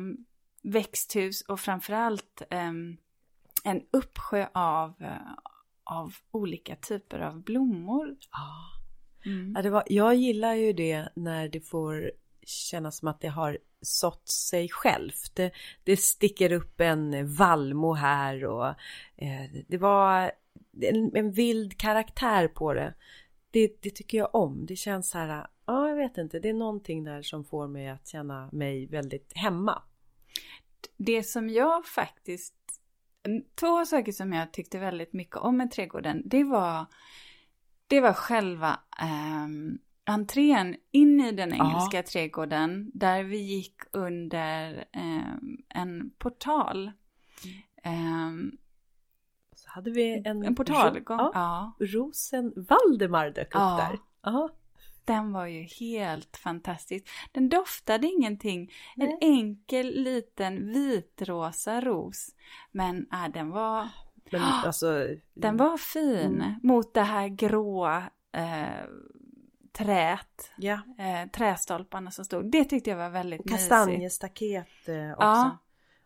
växthus 0.62 1.42
och 1.42 1.60
framförallt 1.60 2.42
eh, 2.50 2.72
en 3.64 3.82
uppsjö 3.92 4.48
av, 4.54 4.94
eh, 5.00 5.18
av 5.84 6.14
olika 6.32 6.76
typer 6.76 7.20
av 7.20 7.44
blommor. 7.44 8.16
Ja. 8.32 8.80
Mm. 9.26 9.54
ja 9.56 9.62
det 9.62 9.70
var, 9.70 9.84
jag 9.88 10.16
gillar 10.16 10.54
ju 10.54 10.74
det 10.74 11.10
när 11.16 11.50
det 11.50 11.62
får 11.62 12.12
kännas 12.44 12.98
som 12.98 13.08
att 13.08 13.22
det 13.22 13.28
har 13.28 13.58
sått 13.82 14.28
sig 14.30 14.70
självt. 14.70 15.36
Det, 15.36 15.52
det 15.84 15.98
sticker 15.98 16.52
upp 16.52 16.82
en 16.82 17.34
vallmo 17.36 17.94
här 17.94 18.46
och 18.46 18.68
eh, 19.16 19.64
det 19.68 19.78
var 19.78 20.32
en, 20.82 21.16
en, 21.16 21.32
vild 21.32 21.78
karaktär 21.78 22.48
på 22.48 22.74
det. 22.74 22.94
det. 23.52 23.82
Det 23.82 23.90
tycker 23.90 24.18
jag 24.18 24.36
om. 24.36 24.66
Det 24.66 24.76
känns 24.76 25.10
så 25.10 25.18
här, 25.18 25.48
ja 25.66 25.90
jag 25.90 25.96
vet 25.96 26.18
inte, 26.18 26.40
det 26.40 26.50
är 26.50 26.54
någonting 26.54 27.04
där 27.04 27.22
som 27.22 27.46
får 27.46 27.68
mig 27.68 27.90
att 27.90 28.08
känna 28.08 28.50
mig 28.52 28.86
väldigt 28.86 29.32
hemma. 29.36 29.84
Det 30.98 31.24
som 31.24 31.50
jag 31.50 31.86
faktiskt 31.86 32.59
Två 33.56 33.86
saker 33.86 34.12
som 34.12 34.34
jag 34.34 34.54
tyckte 34.54 34.80
väldigt 34.80 35.14
mycket 35.14 35.36
om 35.36 35.58
med 35.58 35.72
trädgården, 35.72 36.22
det 36.26 36.44
var, 36.44 36.86
det 37.88 38.02
var 38.02 38.14
själva 38.14 38.80
eh, 39.02 39.48
entrén 40.06 40.76
in 40.92 41.20
i 41.20 41.32
den 41.32 41.54
engelska 41.54 41.98
ja. 41.98 42.04
trädgården, 42.04 42.92
där 42.94 43.24
vi 43.24 43.38
gick 43.38 43.76
under 43.92 44.86
eh, 44.92 45.34
en 45.70 46.12
portal. 46.18 46.92
Eh, 47.84 48.32
hade 49.66 49.92
vi 49.92 50.22
en, 50.26 50.44
En 50.44 50.56
portalgång. 50.56 51.18
Ja, 51.20 51.32
Ja. 51.34 51.86
Rosen 51.86 52.54
Valdemar 52.56 53.30
dök 53.30 53.48
upp 53.48 53.54
Ja. 53.54 53.90
där. 53.90 54.00
Ja. 54.22 54.50
Den 55.14 55.34
var 55.34 55.46
ju 55.46 55.62
helt 55.64 56.38
fantastisk. 56.38 57.08
Den 57.32 57.50
doftade 57.50 58.08
ingenting. 58.08 58.72
En 58.96 59.06
Nej. 59.06 59.18
enkel 59.22 59.88
liten 60.04 60.68
vitrosa 60.74 61.82
ros. 61.82 62.28
Men 62.72 63.08
äh, 63.14 63.28
den 63.34 63.50
var, 63.50 63.88
Men 64.32 64.42
alltså. 64.66 65.08
den 65.34 65.58
var 65.58 65.78
fin 65.78 66.42
Mm. 66.42 66.54
mot 66.64 66.94
det 66.94 67.02
här 67.02 67.28
gråa 67.28 68.04
eh, 68.34 68.86
trät. 69.78 70.52
Ja. 70.58 70.74
Eh, 70.98 71.30
trästolparna 71.30 72.12
som 72.12 72.26
stod. 72.26 72.52
Det 72.52 72.64
tyckte 72.66 72.90
jag 72.90 72.98
var 72.98 73.10
väldigt 73.10 73.42
Och 73.42 73.50
kastanjestaket 73.50 74.68
eh, 74.88 75.12
också. 75.12 75.18
Ja. 75.26 75.58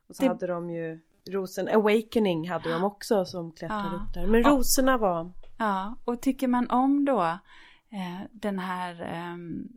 Och 0.10 0.16
så 0.16 0.24
Det- 0.24 0.28
hade 0.30 0.48
de 0.48 0.70
ju 0.70 1.00
Rosen 1.30 1.68
Awakening 1.70 2.50
hade 2.50 2.74
de 2.74 2.84
också 2.84 3.26
som 3.26 3.52
klättrade 3.52 3.90
Ja. 3.92 3.96
upp 4.08 4.14
där. 4.14 4.28
Men 4.28 4.44
rosorna 4.44 4.98
var 4.98 5.32
Ja, 5.58 5.96
och 6.06 6.22
tycker 6.22 6.48
man 6.48 6.70
om 6.70 7.06
då 7.06 7.38
den 8.32 8.60
här 8.60 9.02
ehm, 9.02 9.68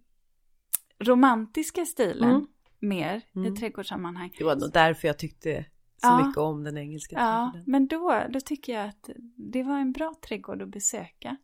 romantiska 0.99 1.85
stilen 1.87 2.31
Mm. 2.31 2.47
mer 2.79 3.23
Mm. 3.37 3.53
i 3.53 3.57
trädgårdssammanhang. 3.57 4.33
Det 4.39 4.45
var 4.45 4.57
nog 4.57 4.73
därför 4.73 5.09
jag 5.09 5.19
tyckte 5.19 5.65
så 5.97 6.07
Ja. 6.09 6.27
mycket 6.27 6.39
om 6.39 6.65
den 6.65 6.79
engelska 6.79 7.17
Ja, 7.17 7.51
trädgården. 7.53 7.65
men 7.73 7.87
då, 7.87 8.23
då 8.31 8.41
tycker 8.41 8.73
jag 8.73 8.87
att 8.89 9.11
det 9.37 9.63
var 9.63 9.79
en 9.79 9.93
bra 9.93 10.15
trädgård 10.29 10.63
att 10.63 10.69
besöka. 10.69 11.37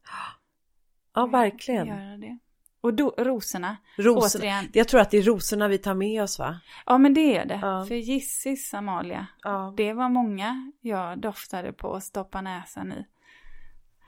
Ja, 1.15 1.27
verkligen. 1.27 1.87
Göra 1.87 2.17
det. 2.17 2.39
Och 2.81 2.95
då, 2.95 3.15
rosorna, 3.19 3.77
Rosorna. 3.99 4.21
återigen. 4.27 4.71
Jag 4.73 4.89
tror 4.89 5.01
att 5.01 5.11
det 5.11 5.19
är 5.19 5.23
rosorna 5.23 5.69
vi 5.69 5.79
tar 5.79 5.95
med 5.95 6.23
oss 6.23 6.39
va? 6.39 6.61
Ja, 6.87 6.99
men 6.99 7.15
det 7.15 7.37
är 7.37 7.47
det. 7.47 7.59
Ja. 7.63 7.85
För 7.89 7.95
gissis, 7.95 8.75
Amalia, 8.75 9.27
Ja. 9.43 9.75
det 9.77 9.93
var 9.93 10.09
många 10.09 10.73
jag 10.81 11.19
doftade 11.21 11.73
på 11.73 11.89
och 11.89 12.03
stoppa 12.03 12.41
näsan 12.41 12.93
i. 12.93 13.07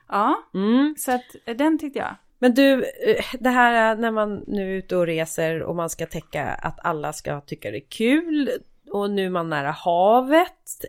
Ja, 0.08 0.36
Mm. 0.54 0.94
så 0.98 1.12
att 1.12 1.24
eh, 1.46 1.56
den 1.56 1.78
tyckte 1.78 1.98
jag. 1.98 2.16
Men 2.44 2.54
du, 2.54 2.84
eh, 2.84 3.24
det 3.40 3.50
här 3.50 3.96
när 3.96 4.10
man 4.10 4.44
nu 4.46 4.72
är 4.72 4.76
ute 4.76 4.96
och 4.96 5.06
reser 5.06 5.62
och 5.62 5.76
man 5.76 5.90
ska 5.90 6.06
täcka 6.06 6.44
att 6.44 6.78
alla 6.84 7.12
ska 7.12 7.40
tycka 7.40 7.70
det 7.70 7.78
är 7.78 7.88
kul 7.88 8.50
och 8.90 9.10
nu 9.10 9.26
är 9.26 9.30
man 9.30 9.48
nära 9.48 9.70
havet. 9.70 10.84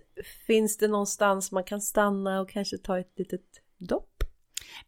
Finns 0.48 0.78
det 0.78 0.88
någonstans 0.88 1.52
man 1.52 1.63
kan 1.63 1.82
stanna 1.82 2.41
och 2.41 2.50
kanske 2.50 2.78
ta 2.78 3.00
ett 3.00 3.13
litet 3.15 3.41
dopp? 3.78 4.24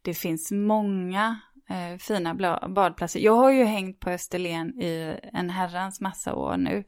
Det 0.02 0.14
finns 0.14 0.50
många 0.52 1.40
eh, 1.68 1.98
fina 1.98 2.34
badplatser. 2.68 3.20
Jag 3.20 3.36
har 3.36 3.50
ju 3.50 3.64
hängt 3.64 4.00
på 4.00 4.10
Österlen 4.10 4.80
i 4.80 5.18
en 5.32 5.50
herrans 5.50 6.00
massa 6.00 6.34
år 6.34 6.56
nu. 6.56 6.84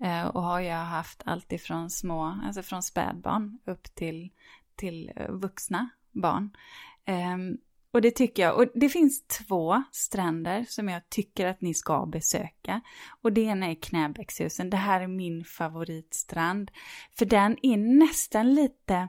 Eh, 0.00 0.26
och 0.26 0.42
har 0.42 0.60
jag 0.60 0.76
haft 0.84 1.22
allt 1.26 1.52
ifrån 1.52 1.90
små, 1.90 2.40
alltså 2.44 2.62
från 2.62 2.82
spädbarn 2.82 3.58
upp 3.64 3.94
till, 3.94 4.30
till 4.76 5.12
eh, 5.16 5.30
vuxna 5.30 5.88
barn. 6.12 6.50
Eh, 7.04 7.36
och 7.94 8.00
det 8.00 8.10
tycker 8.10 8.42
jag, 8.42 8.58
och 8.58 8.66
det 8.74 8.88
finns 8.88 9.26
två 9.26 9.82
stränder 9.92 10.64
som 10.68 10.88
jag 10.88 11.08
tycker 11.08 11.46
att 11.46 11.60
ni 11.60 11.74
ska 11.74 12.06
besöka. 12.06 12.80
Och 13.22 13.32
det 13.32 13.40
ena 13.40 13.66
är 13.66 13.74
Knäbäckshusen, 13.74 14.70
det 14.70 14.76
här 14.76 15.00
är 15.00 15.06
min 15.06 15.44
favoritstrand. 15.44 16.70
För 17.18 17.26
den 17.26 17.56
är 17.62 17.76
nästan 17.76 18.54
lite, 18.54 19.08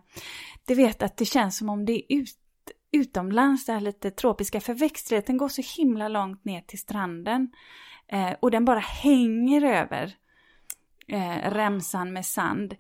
du 0.68 0.76
vet 0.76 1.04
att 1.04 1.18
det 1.18 1.26
känns 1.26 1.58
som 1.58 1.70
om 1.70 1.86
det 1.86 1.94
är 1.94 2.20
ut, 2.20 2.38
utomlands, 2.92 3.66
det 3.66 3.74
här 3.74 3.82
lite 3.82 4.12
tropiska, 4.12 4.62
för 4.62 4.74
växtligheten 4.74 5.38
går 5.38 5.50
så 5.50 5.62
himla 5.78 6.08
långt 6.08 6.46
ner 6.46 6.62
till 6.62 6.80
stranden. 6.80 7.52
Eh, 8.08 8.34
och 8.40 8.52
den 8.52 8.66
bara 8.66 8.80
hänger 8.80 9.62
över 9.62 10.16
eh, 11.08 11.52
remsan 11.52 12.14
med 12.14 12.26
sand. 12.26 12.76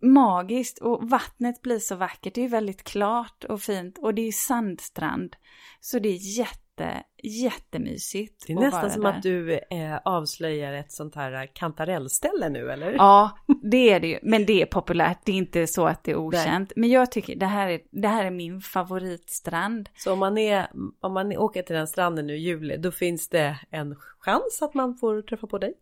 Magiskt 0.00 0.78
och 0.78 1.10
vattnet 1.10 1.62
blir 1.62 1.78
så 1.78 1.96
vackert, 1.96 2.34
det 2.34 2.44
är 2.44 2.48
väldigt 2.48 2.84
klart 2.84 3.44
och 3.44 3.60
fint 3.62 3.98
och 3.98 4.14
det 4.14 4.22
är 4.28 4.32
sandstrand. 4.32 5.36
Så 5.80 5.98
det 5.98 6.08
är 6.08 6.38
jätte, 6.38 7.02
jättemysigt. 7.22 8.44
Det 8.46 8.52
är 8.52 8.56
nästan 8.56 8.90
som 8.90 9.02
där. 9.02 9.10
att 9.10 9.22
du 9.22 9.54
eh, 9.54 9.96
avslöjar 10.04 10.72
ett 10.72 10.92
sånt 10.92 11.14
här 11.14 11.46
kantarellställe 11.54 12.48
nu 12.48 12.70
eller? 12.70 12.92
Ja, 12.92 13.30
det 13.62 13.90
är 13.90 14.00
det 14.00 14.08
ju. 14.08 14.18
Men 14.22 14.46
det 14.46 14.62
är 14.62 14.66
populärt. 14.66 15.18
Det 15.24 15.32
är 15.32 15.36
inte 15.36 15.66
så 15.66 15.86
att 15.86 16.04
det 16.04 16.10
är 16.10 16.16
okänt. 16.16 16.72
Men 16.76 16.90
jag 16.90 17.12
tycker 17.12 17.36
det 17.36 17.46
här 17.46 17.68
är, 17.68 17.80
det 17.90 18.08
här 18.08 18.24
är 18.24 18.30
min 18.30 18.60
favoritstrand. 18.60 19.88
Så 19.96 20.12
om 20.12 20.18
man, 20.18 20.38
är, 20.38 20.70
om 21.00 21.12
man 21.12 21.36
åker 21.36 21.62
till 21.62 21.76
den 21.76 21.86
stranden 21.88 22.26
nu 22.26 22.36
i 22.36 22.40
juli 22.40 22.76
då 22.76 22.90
finns 22.92 23.28
det 23.28 23.58
en 23.70 23.96
chans 24.18 24.62
att 24.62 24.74
man 24.74 24.96
får 24.96 25.22
träffa 25.22 25.46
på 25.46 25.58
dig? 25.58 25.74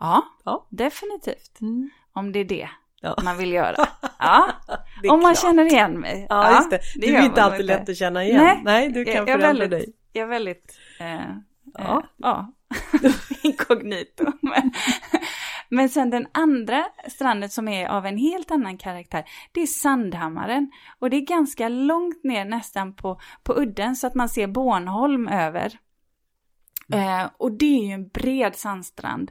Ja, 0.00 0.22
Ja. 0.44 0.66
definitivt. 0.70 1.58
Om 2.12 2.32
det 2.32 2.38
är 2.38 2.44
det 2.44 2.68
Ja. 3.02 3.16
man 3.24 3.36
vill 3.38 3.52
göra. 3.52 3.76
Ja, 4.18 4.52
Det 5.02 5.08
om 5.08 5.22
man 5.22 5.34
klart. 5.34 5.42
känner 5.42 5.64
igen 5.64 6.00
mig. 6.00 6.26
Ja, 6.30 6.56
just 6.56 6.70
det. 6.70 6.80
Du 6.96 7.06
gör 7.06 7.20
är 7.20 7.24
inte 7.24 7.42
alltid 7.42 7.66
lätt 7.66 7.88
att 7.88 7.96
känna 7.96 8.24
igen. 8.24 8.44
Nej, 8.44 8.60
Nej 8.64 8.88
du 8.88 9.04
kan 9.04 9.14
jag, 9.14 9.22
jag 9.22 9.28
är 9.28 9.38
förändra 9.38 9.48
väldigt, 9.48 9.70
dig. 9.70 9.92
Jag 10.12 10.22
är 10.22 10.26
väldigt, 10.28 10.78
eh, 11.00 11.06
Ja. 11.06 11.22
ja, 11.74 12.02
ja. 12.16 12.52
inkognito. 13.42 14.32
Men, 14.42 14.72
men 15.68 15.88
sen 15.88 16.10
den 16.10 16.26
andra 16.32 16.84
stranden 17.08 17.50
som 17.50 17.68
är 17.68 17.88
av 17.88 18.06
en 18.06 18.16
helt 18.16 18.50
annan 18.50 18.78
karaktär, 18.78 19.24
det 19.52 19.62
är 19.62 19.66
Sandhammaren. 19.66 20.70
Och 20.98 21.10
det 21.10 21.16
är 21.16 21.26
ganska 21.26 21.68
långt 21.68 22.24
ner 22.24 22.44
nästan 22.44 22.94
på, 22.94 23.20
på 23.42 23.54
udden 23.54 23.96
så 23.96 24.06
att 24.06 24.14
man 24.14 24.28
ser 24.28 24.46
Bornholm 24.46 25.28
över. 25.28 25.72
Eh, 26.92 27.30
och 27.36 27.52
det 27.52 27.78
är 27.80 27.86
ju 27.86 27.92
en 27.92 28.08
bred 28.08 28.56
sandstrand. 28.56 29.30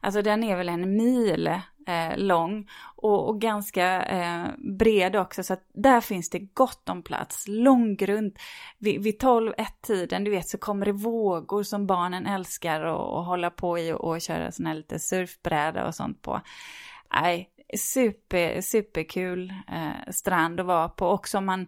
Alltså 0.00 0.22
den 0.22 0.44
är 0.44 0.56
väl 0.56 0.68
en 0.68 0.96
mil 0.96 1.50
eh, 1.86 2.18
lång 2.18 2.68
och, 2.96 3.28
och 3.28 3.40
ganska 3.40 4.02
eh, 4.02 4.46
bred 4.58 5.16
också. 5.16 5.42
Så 5.42 5.52
att 5.52 5.64
där 5.72 6.00
finns 6.00 6.30
det 6.30 6.38
gott 6.38 6.88
om 6.88 7.02
plats. 7.02 7.44
Långgrunt. 7.48 8.38
Vid, 8.78 9.02
vid 9.02 9.22
12-1-tiden, 9.22 10.24
du 10.24 10.30
vet, 10.30 10.48
så 10.48 10.58
kommer 10.58 10.86
det 10.86 10.92
vågor 10.92 11.62
som 11.62 11.86
barnen 11.86 12.26
älskar 12.26 12.80
att 12.80 13.26
hålla 13.26 13.50
på 13.50 13.78
i 13.78 13.92
och, 13.92 14.00
och 14.00 14.20
köra 14.20 14.52
sån 14.52 14.66
här 14.66 14.74
lite 14.74 14.98
surfbräda 14.98 15.86
och 15.86 15.94
sånt 15.94 16.22
på. 16.22 16.40
Nej, 17.12 17.50
super, 17.78 18.60
superkul 18.60 19.54
eh, 19.68 20.12
strand 20.12 20.60
att 20.60 20.66
vara 20.66 20.88
på. 20.88 21.06
Också 21.06 21.38
om 21.38 21.46
man 21.46 21.66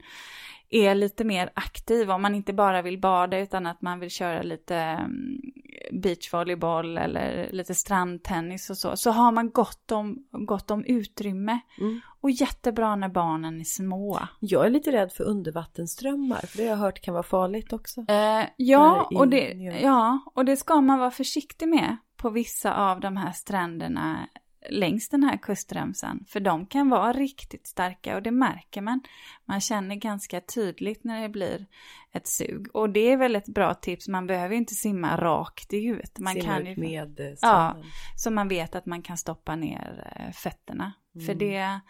är 0.71 0.95
lite 0.95 1.25
mer 1.25 1.51
aktiv, 1.55 2.11
om 2.11 2.23
man 2.23 2.35
inte 2.35 2.53
bara 2.53 2.83
vill 2.83 2.99
bada 2.99 3.39
utan 3.39 3.67
att 3.67 3.83
man 3.83 4.01
vill 4.01 4.11
köra 4.11 4.43
lite 4.43 4.77
mm, 4.77 5.41
beachvolleyboll 5.91 6.99
eller 6.99 7.49
lite 7.53 7.75
strandtennis 7.75 8.71
och 8.71 8.79
så, 8.79 8.97
så 8.97 9.11
har 9.11 9.33
man 9.33 9.51
gott 9.51 9.93
om, 9.93 10.27
gott 10.31 10.71
om 10.71 10.85
utrymme. 10.85 11.61
Mm. 11.79 12.01
Och 12.21 12.31
jättebra 12.31 12.97
när 12.97 13.09
barnen 13.09 13.61
är 13.61 13.65
små. 13.65 14.21
Jag 14.41 14.67
är 14.67 14.71
lite 14.71 14.93
rädd 14.93 15.13
för 15.13 15.25
undervattensströmmar 15.25 16.41
för 16.47 16.57
det 16.57 16.63
har 16.63 16.71
jag 16.71 16.77
hört 16.77 17.01
kan 17.01 17.15
vara 17.15 17.23
farligt 17.23 17.73
också. 17.73 18.05
Eh, 18.09 18.45
ja, 18.57 19.11
och 19.15 19.29
det, 19.29 19.53
ja, 19.83 20.19
och 20.35 20.45
det 20.45 20.57
ska 20.57 20.81
man 20.81 20.99
vara 20.99 21.11
försiktig 21.11 21.69
med 21.69 21.97
på 22.17 22.31
vissa 22.31 22.75
av 22.75 23.01
de 23.01 23.17
här 23.17 23.33
stränderna 23.33 24.29
längs 24.71 25.09
den 25.09 25.23
här 25.23 25.37
kustremsan. 25.37 26.25
För 26.29 26.41
de 26.41 26.67
kan 26.67 26.89
vara 26.89 27.13
riktigt 27.13 27.67
starka 27.67 28.17
och 28.17 28.23
det 28.23 28.31
märker 28.31 28.81
man. 28.81 29.01
Man 29.45 29.61
känner 29.61 29.95
ganska 29.97 30.41
tydligt 30.41 31.05
när 31.05 31.23
det 31.23 31.29
blir 31.29 31.67
ett 32.13 32.27
sug. 32.27 32.67
Och 32.77 32.91
det 32.91 33.13
är 33.13 33.17
väl 33.17 33.37
ett 33.37 33.49
bra 33.49 33.75
tips, 33.75 34.09
man 34.09 34.27
behöver 34.27 34.57
inte 34.57 34.75
simma 34.75 35.17
rakt 35.17 35.73
ut. 35.73 36.19
Man 36.19 36.33
Simma 36.33 36.45
kan 36.45 36.67
ut 36.67 36.79
ju, 36.79 36.83
med 36.83 37.21
eh, 37.21 37.35
Ja. 37.41 37.77
så 38.17 38.31
man 38.31 38.49
vet 38.49 38.75
att 38.75 38.87
man 38.87 39.03
kan 39.03 39.17
stoppa 39.17 39.57
ner 39.57 40.13
eh, 40.17 40.33
fötterna. 40.33 40.93
Mm. 41.15 41.27
För 41.27 41.35
det, 41.35 41.81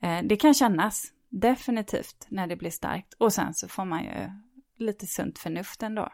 eh, 0.00 0.22
det 0.24 0.36
kan 0.36 0.54
kännas 0.54 1.12
definitivt 1.28 2.26
när 2.28 2.46
det 2.46 2.56
blir 2.56 2.70
starkt. 2.70 3.14
Och 3.18 3.32
sen 3.32 3.54
så 3.54 3.68
får 3.68 3.84
man 3.84 4.04
ju 4.04 4.30
lite 4.78 5.06
sunt 5.06 5.38
förnuft 5.38 5.82
ändå. 5.82 6.08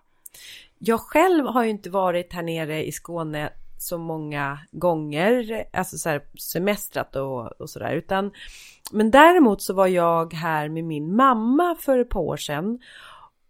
Jag 0.79 1.01
själv 1.01 1.47
har 1.47 1.65
ju 1.65 1.71
inte 1.71 1.91
varit 1.91 2.33
här 2.33 2.43
nere 2.43 2.87
i 2.87 2.93
Skåne 2.93 3.53
så 3.83 3.99
många 3.99 4.59
gånger, 4.71 5.65
alltså 5.73 5.99
så 5.99 6.09
här 6.09 6.23
semestrat 6.39 7.17
och, 7.17 7.61
och 7.61 7.71
sådär, 7.71 7.93
utan 7.93 8.31
men 8.93 9.11
däremot 9.11 9.63
så 9.63 9.75
var 9.75 9.87
jag 9.87 10.35
här 10.35 10.69
med 10.69 10.85
min 10.85 11.17
mamma 11.17 11.77
för 11.81 11.99
ett 11.99 12.09
par 12.09 12.21
år 12.21 12.37
sedan 12.37 12.79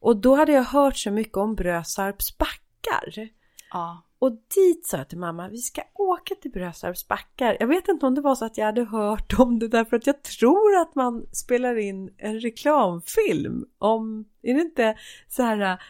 och 0.01 0.17
då 0.17 0.35
hade 0.35 0.53
jag 0.53 0.63
hört 0.63 0.97
så 0.97 1.11
mycket 1.11 1.37
om 1.37 1.55
Brösarps 1.55 2.39
backar. 2.39 3.29
Ja. 3.73 4.03
Och 4.19 4.33
dit 4.55 4.87
sa 4.87 4.97
jag 4.97 5.09
till 5.09 5.19
mamma, 5.19 5.49
vi 5.49 5.59
ska 5.59 5.83
åka 5.95 6.35
till 6.35 6.51
Brösarps 6.51 7.09
backar. 7.09 7.57
Jag 7.61 7.67
vet 7.67 7.89
inte 7.89 8.07
om 8.07 8.15
det 8.15 8.21
var 8.21 8.35
så 8.35 8.45
att 8.45 8.59
jag 8.59 8.67
hade 8.67 8.85
hört 8.85 9.39
om 9.39 9.59
det 9.59 9.69
därför 9.69 9.97
att 9.97 10.07
jag 10.07 10.23
tror 10.23 10.77
att 10.77 10.95
man 10.95 11.27
spelar 11.33 11.79
in 11.79 12.15
en 12.19 12.41
reklamfilm 12.41 13.65
om, 13.79 14.25
är 14.43 14.55
det 14.55 14.61
inte 14.61 14.97
så 15.29 15.43
här, 15.43 15.83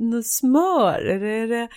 något 0.00 0.26
smör 0.26 1.00
eller 1.00 1.26
är 1.26 1.48
det, 1.48 1.68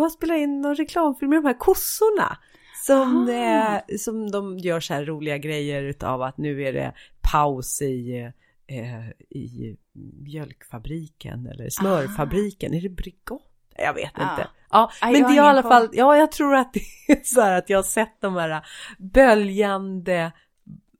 man 0.00 0.10
spelar 0.10 0.34
in 0.34 0.60
någon 0.60 0.74
reklamfilm 0.74 1.30
med 1.30 1.38
de 1.42 1.46
här 1.46 1.58
kossorna. 1.58 2.38
Som, 2.86 3.28
Ah. 3.28 3.32
eh, 3.32 3.96
som 3.98 4.30
de 4.30 4.58
gör 4.58 4.80
så 4.80 4.94
här 4.94 5.04
roliga 5.04 5.38
grejer 5.38 5.82
utav 5.82 6.22
att 6.22 6.38
nu 6.38 6.62
är 6.62 6.72
det 6.72 6.92
paus 7.32 7.82
i, 7.82 8.30
eh, 8.66 9.08
i 9.30 9.76
mjölkfabriken 10.22 11.46
eller 11.46 11.68
smörfabriken. 11.70 12.74
Är 12.74 12.80
det 12.80 12.88
Bregott? 12.88 13.46
Jag 13.76 13.94
vet 13.94 14.12
Ja. 14.16 14.30
inte. 14.32 14.48
Ja, 14.70 14.90
Nej, 15.02 15.12
men 15.12 15.22
det 15.22 15.28
är 15.28 15.36
i 15.36 15.38
alla 15.38 15.62
fall, 15.62 15.88
ja 15.92 16.16
jag 16.16 16.32
tror 16.32 16.54
att 16.56 16.72
det 16.72 16.80
är 17.12 17.20
så 17.24 17.40
här 17.40 17.58
att 17.58 17.70
jag 17.70 17.78
har 17.78 17.82
sett 17.82 18.20
de 18.20 18.36
här 18.36 18.66
böljande 18.98 20.32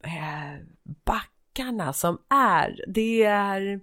eh, 0.04 0.60
backarna 1.04 1.92
som 1.92 2.18
är, 2.30 2.84
det 2.88 3.22
är... 3.24 3.80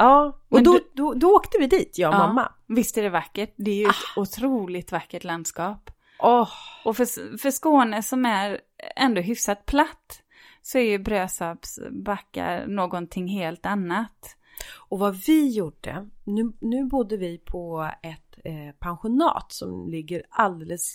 Ja, 0.00 0.38
och 0.48 0.62
då, 0.62 0.72
du- 0.72 0.90
då, 0.94 1.14
då 1.14 1.34
åkte 1.36 1.58
vi 1.58 1.66
dit, 1.66 1.98
jag 1.98 2.08
och 2.08 2.14
Ja. 2.14 2.26
mamma. 2.26 2.52
Visst 2.66 2.98
är 2.98 3.02
det 3.02 3.10
vackert? 3.10 3.52
Det 3.56 3.70
är 3.70 3.74
ju 3.76 3.84
ett 3.84 3.94
Ah. 4.16 4.20
otroligt 4.20 4.92
vackert 4.92 5.24
landskap. 5.24 5.90
Åh, 6.18 6.48
Och 6.84 6.96
för, 6.96 7.38
för 7.38 7.50
Skåne 7.50 8.02
som 8.02 8.24
är 8.24 8.60
ändå 8.96 9.20
hyfsat 9.20 9.66
platt 9.66 10.22
så 10.62 10.78
är 10.78 10.82
ju 10.82 10.98
Brösarps 10.98 11.78
backar 11.90 12.66
någonting 12.66 13.28
helt 13.28 13.66
annat. 13.66 14.36
Och 14.88 14.98
vad 14.98 15.16
vi 15.26 15.48
gjorde, 15.56 16.08
nu, 16.24 16.52
nu 16.60 16.84
bodde 16.84 17.16
vi 17.16 17.38
på 17.38 17.90
ett 18.02 18.38
eh, 18.44 18.74
pensionat 18.78 19.52
som 19.52 19.88
ligger 19.88 20.22
alldeles, 20.30 20.94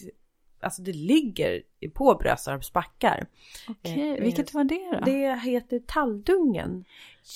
alltså 0.65 0.81
det 0.81 0.93
ligger 0.93 1.61
på 1.93 2.15
Brösarps 2.15 2.73
backar. 2.73 3.25
Okej, 3.69 4.09
Eh, 4.17 4.23
vilket 4.23 4.53
var 4.53 4.63
det 4.63 4.91
då? 4.99 5.05
Det 5.05 5.39
heter 5.43 5.79
Talldungen. 5.79 6.85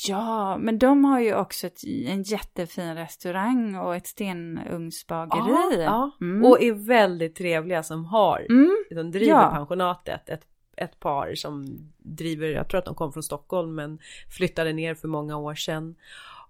Ja, 0.08 0.58
men 0.58 0.80
de 0.80 1.06
har 1.06 1.20
ju 1.20 1.36
också 1.36 1.68
ett, 1.68 1.84
en 2.08 2.24
jättefin 2.24 2.96
restaurang 2.96 3.76
och 3.76 3.96
ett 3.96 4.08
stenugnsbageri. 4.08 5.84
ja. 5.84 6.12
Mm. 6.22 6.46
Och 6.46 6.62
är 6.62 6.72
väldigt 6.74 7.36
trevliga 7.36 7.84
som 7.84 8.06
har, 8.06 8.46
Mm. 8.50 8.76
som 8.94 9.12
driver 9.12 9.34
Ja. 9.34 9.52
pensionatet. 9.56 10.30
Ett, 10.30 10.42
ett 10.78 11.00
par 11.00 11.36
som 11.36 11.78
driver, 11.98 12.48
jag 12.48 12.70
tror 12.70 12.80
att 12.80 12.86
de 12.86 12.96
kom 12.96 13.14
från 13.14 13.24
Stockholm 13.24 13.76
men 13.76 14.00
flyttade 14.38 14.74
ner 14.74 14.96
för 14.96 15.08
många 15.08 15.38
år 15.38 15.56
sedan. 15.56 15.96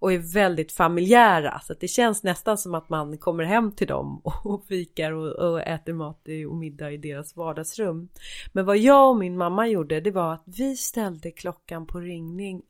Och 0.00 0.12
är 0.12 0.18
väldigt 0.18 0.72
familjära 0.72 1.60
så 1.60 1.72
att 1.72 1.80
det 1.80 1.88
känns 1.88 2.22
nästan 2.22 2.58
som 2.58 2.74
att 2.74 2.88
man 2.88 3.18
kommer 3.18 3.44
hem 3.44 3.72
till 3.72 3.86
dem 3.86 4.20
och 4.44 4.64
fikar 4.64 5.12
och, 5.12 5.32
och 5.32 5.60
äter 5.60 5.92
mat 5.92 6.28
och 6.48 6.56
middag 6.56 6.90
i 6.90 6.96
deras 6.96 7.36
vardagsrum. 7.36 8.08
Men 8.52 8.66
vad 8.66 8.78
jag 8.78 9.10
och 9.10 9.16
min 9.16 9.36
mamma 9.36 9.68
gjorde 9.68 10.00
det 10.00 10.10
var 10.10 10.34
att 10.34 10.42
vi 10.44 10.76
ställde 10.76 11.30
klockan 11.30 11.86
på 11.86 12.00
ringning, 12.00 12.62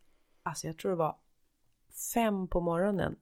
alltså 0.42 0.66
jag 0.66 0.78
tror 0.78 0.90
det 0.90 0.96
var 0.96 1.16
fem 2.14 2.48
på 2.48 2.60
morgonen. 2.60 3.16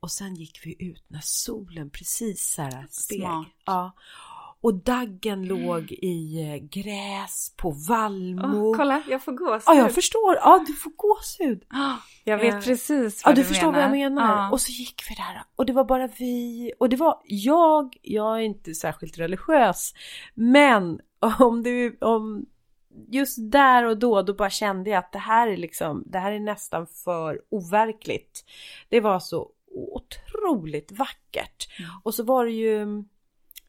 Och 0.00 0.10
sen 0.10 0.34
gick 0.34 0.66
vi 0.66 0.76
ut 0.84 1.04
när 1.08 1.20
solen 1.22 1.90
precis 1.90 2.54
så 2.54 2.62
här 2.62 2.86
steg. 2.90 3.20
Smart. 3.20 3.46
Ja. 3.64 3.92
Och 4.62 4.74
daggen 4.74 5.44
låg 5.44 5.92
i 5.92 6.42
eh, 6.42 6.56
gräs 6.56 7.54
på 7.56 7.70
vallmo. 7.88 8.68
Åh, 8.70 8.76
kolla, 8.76 9.02
jag 9.08 9.24
får 9.24 9.32
gåshud. 9.32 9.62
Ja, 9.66 9.74
jag 9.74 9.94
förstår. 9.94 10.34
Ja, 10.34 10.64
du 10.66 10.72
får 10.74 10.90
gåshud. 10.96 11.64
Ah, 11.70 11.96
Jag 12.24 12.38
vet 12.38 12.54
Eh, 12.54 12.60
precis 12.60 13.20
Ja, 13.24 13.28
vad 13.28 13.36
du 13.36 13.42
du 13.42 13.48
förstår 13.48 13.72
vad 13.72 13.82
jag 13.82 13.90
menar. 13.90 14.36
Ja. 14.36 14.50
Och 14.50 14.60
så 14.60 14.72
gick 14.72 15.02
vi 15.08 15.14
där 15.14 15.42
och 15.56 15.66
det 15.66 15.72
var 15.72 15.84
bara 15.84 16.06
vi 16.18 16.72
och 16.78 16.88
det 16.88 16.96
var 16.96 17.20
jag. 17.24 17.96
Jag 18.02 18.36
är 18.36 18.42
inte 18.42 18.74
särskilt 18.74 19.18
religiös, 19.18 19.94
men 20.34 21.00
om 21.38 21.62
du 21.62 21.96
om 22.00 22.46
just 23.08 23.38
där 23.52 23.84
och 23.84 23.98
då, 23.98 24.22
då 24.22 24.34
bara 24.34 24.50
kände 24.50 24.90
jag 24.90 24.98
att 24.98 25.12
det 25.12 25.18
här 25.18 25.48
är 25.48 25.56
liksom, 25.56 26.02
det 26.06 26.18
här 26.18 26.32
är 26.32 26.40
nästan 26.40 26.86
för 26.86 27.40
overkligt. 27.50 28.44
Det 28.88 29.00
var 29.00 29.20
så 29.20 29.50
otroligt 29.74 30.92
vackert. 30.92 31.78
Mm. 31.78 31.90
Och 32.02 32.14
så 32.14 32.22
var 32.22 32.44
det 32.44 32.50
ju 32.52 33.04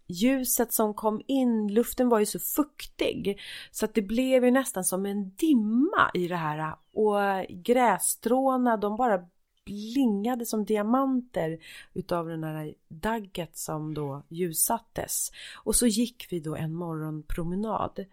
ljuset 0.08 0.74
som 0.74 0.94
kom 0.94 1.22
in, 1.28 1.68
luften 1.74 2.10
var 2.10 2.20
ju 2.20 2.26
så 2.26 2.40
fuktig 2.40 3.40
så 3.72 3.86
att 3.86 3.94
det 3.94 4.02
blev 4.02 4.46
ju 4.46 4.52
nästan 4.52 4.84
som 4.84 5.06
en 5.06 5.36
dimma 5.36 6.12
i 6.14 6.28
det 6.28 6.36
här 6.36 6.76
och 6.94 7.46
grässtråna 7.50 8.78
de 8.78 8.96
bara 8.96 9.20
blingade 9.66 10.46
som 10.46 10.66
diamanter 10.66 11.60
utav 11.94 12.28
den 12.28 12.44
här 12.44 12.74
dagget 12.88 13.58
som 13.58 13.94
då 13.94 14.24
ljussattes. 14.30 15.32
Och 15.64 15.76
så 15.76 15.88
gick 15.88 16.28
vi 16.30 16.40
då 16.40 16.56
en 16.56 16.74
morgonpromenad. 16.74 18.06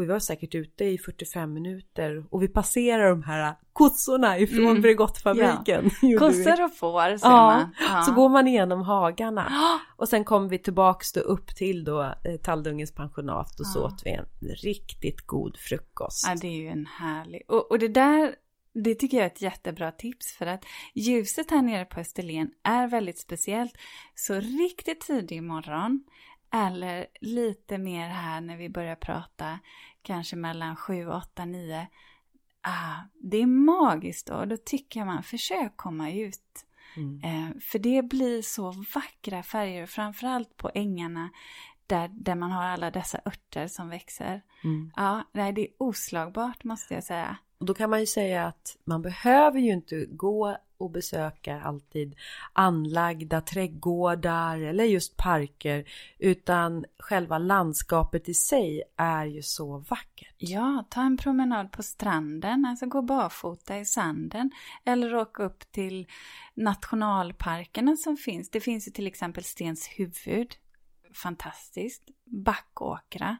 Och 0.00 0.04
vi 0.04 0.08
var 0.08 0.18
säkert 0.18 0.54
ute 0.54 0.84
i 0.84 0.98
45 0.98 1.52
minuter 1.52 2.24
och 2.30 2.42
vi 2.42 2.48
passerade 2.48 3.08
de 3.08 3.22
här 3.22 3.54
kossorna 3.72 4.38
ifrån 4.38 4.66
Mm. 4.66 4.82
Bregottfabriken. 4.82 5.90
vi. 6.02 6.14
Kossor 6.14 6.64
och 6.64 6.76
får 6.76 7.16
ser 7.18 7.28
Ja, 7.28 7.46
man. 7.46 7.74
Ja. 7.90 8.02
så 8.02 8.12
går 8.12 8.28
man 8.28 8.48
igenom 8.48 8.82
hagarna. 8.82 9.52
Och 9.96 10.08
sen 10.08 10.24
kom 10.24 10.48
vi 10.48 10.58
tillbaks 10.58 11.12
då 11.12 11.20
upp 11.20 11.56
till 11.56 11.84
då 11.84 12.02
eh, 12.02 12.36
Talldungens 12.42 12.94
pensionat 12.94 13.60
och 13.60 13.66
så 13.66 13.78
Ja. 13.78 13.84
åt 13.84 14.02
vi 14.04 14.10
en 14.10 14.26
riktigt 14.62 15.26
god 15.26 15.56
frukost. 15.58 16.26
Ja, 16.28 16.34
det 16.40 16.46
är 16.46 16.56
ju 16.62 16.68
en 16.68 16.86
härlig... 16.86 17.42
Och, 17.48 17.70
och 17.70 17.78
det 17.78 17.88
där, 17.88 18.34
det 18.84 18.94
tycker 18.94 19.16
jag 19.16 19.24
är 19.26 19.30
ett 19.30 19.42
jättebra 19.42 19.92
tips 19.92 20.32
för 20.32 20.46
att 20.46 20.64
ljuset 20.94 21.50
här 21.50 21.62
nere 21.62 21.84
på 21.84 22.00
Österlen 22.00 22.50
är 22.64 22.86
väldigt 22.88 23.18
speciellt. 23.18 23.72
Så 24.14 24.34
riktigt 24.34 25.00
tidig 25.00 25.42
morgon 25.42 26.04
eller 26.52 27.06
lite 27.20 27.78
mer 27.78 28.08
här 28.08 28.40
när 28.40 28.56
vi 28.56 28.68
börjar 28.68 28.96
prata, 28.96 29.58
kanske 30.02 30.36
mellan 30.36 30.76
7, 30.76 31.08
8, 31.08 31.44
9. 31.44 31.86
Ah, 32.62 32.96
det 33.14 33.36
är 33.36 33.46
magiskt 33.46 34.26
då. 34.26 34.44
Då 34.44 34.56
tycker 34.56 35.04
man, 35.04 35.22
försök 35.22 35.76
komma 35.76 36.10
ut. 36.10 36.66
Mm. 36.96 37.20
Eh, 37.24 37.60
för 37.60 37.78
det 37.78 38.02
blir 38.02 38.42
så 38.42 38.70
vackra 38.94 39.42
färger, 39.42 39.86
framförallt 39.86 40.56
på 40.56 40.70
ängarna 40.74 41.30
där, 41.86 42.08
där 42.08 42.34
man 42.34 42.50
har 42.50 42.64
alla 42.64 42.90
dessa 42.90 43.20
örter 43.26 43.66
som 43.66 43.88
växer. 43.88 44.42
Mm. 44.64 44.92
Ja, 44.96 45.24
det 45.32 45.40
är 45.40 45.68
oslagbart 45.78 46.64
måste 46.64 46.94
jag 46.94 47.04
säga. 47.04 47.36
Och 47.60 47.66
då 47.66 47.74
kan 47.74 47.90
man 47.90 48.00
ju 48.00 48.06
säga 48.06 48.46
att 48.46 48.76
man 48.84 49.02
behöver 49.02 49.60
ju 49.60 49.72
inte 49.72 50.06
gå 50.06 50.56
och 50.78 50.90
besöka 50.90 51.60
alltid 51.60 52.16
anlagda 52.52 53.40
trädgårdar 53.40 54.58
eller 54.58 54.84
just 54.84 55.16
parker 55.16 55.84
utan 56.18 56.84
själva 56.98 57.38
landskapet 57.38 58.28
i 58.28 58.34
sig 58.34 58.82
är 58.96 59.24
ju 59.24 59.42
så 59.42 59.78
vackert. 59.78 60.34
Ja, 60.38 60.86
ta 60.90 61.02
en 61.02 61.16
promenad 61.16 61.72
på 61.72 61.82
stranden, 61.82 62.64
alltså 62.64 62.86
gå 62.86 63.02
barfota 63.02 63.78
i 63.78 63.84
sanden. 63.84 64.50
Eller 64.84 65.14
åka 65.14 65.42
upp 65.42 65.72
till 65.72 66.06
nationalparkerna 66.54 67.96
som 67.96 68.16
finns. 68.16 68.50
Det 68.50 68.60
finns 68.60 68.88
ju 68.88 68.92
till 68.92 69.06
exempel 69.06 69.44
Stens 69.44 69.88
huvud. 69.88 70.54
Fantastiskt. 71.14 72.02
Backåkra. 72.24 73.38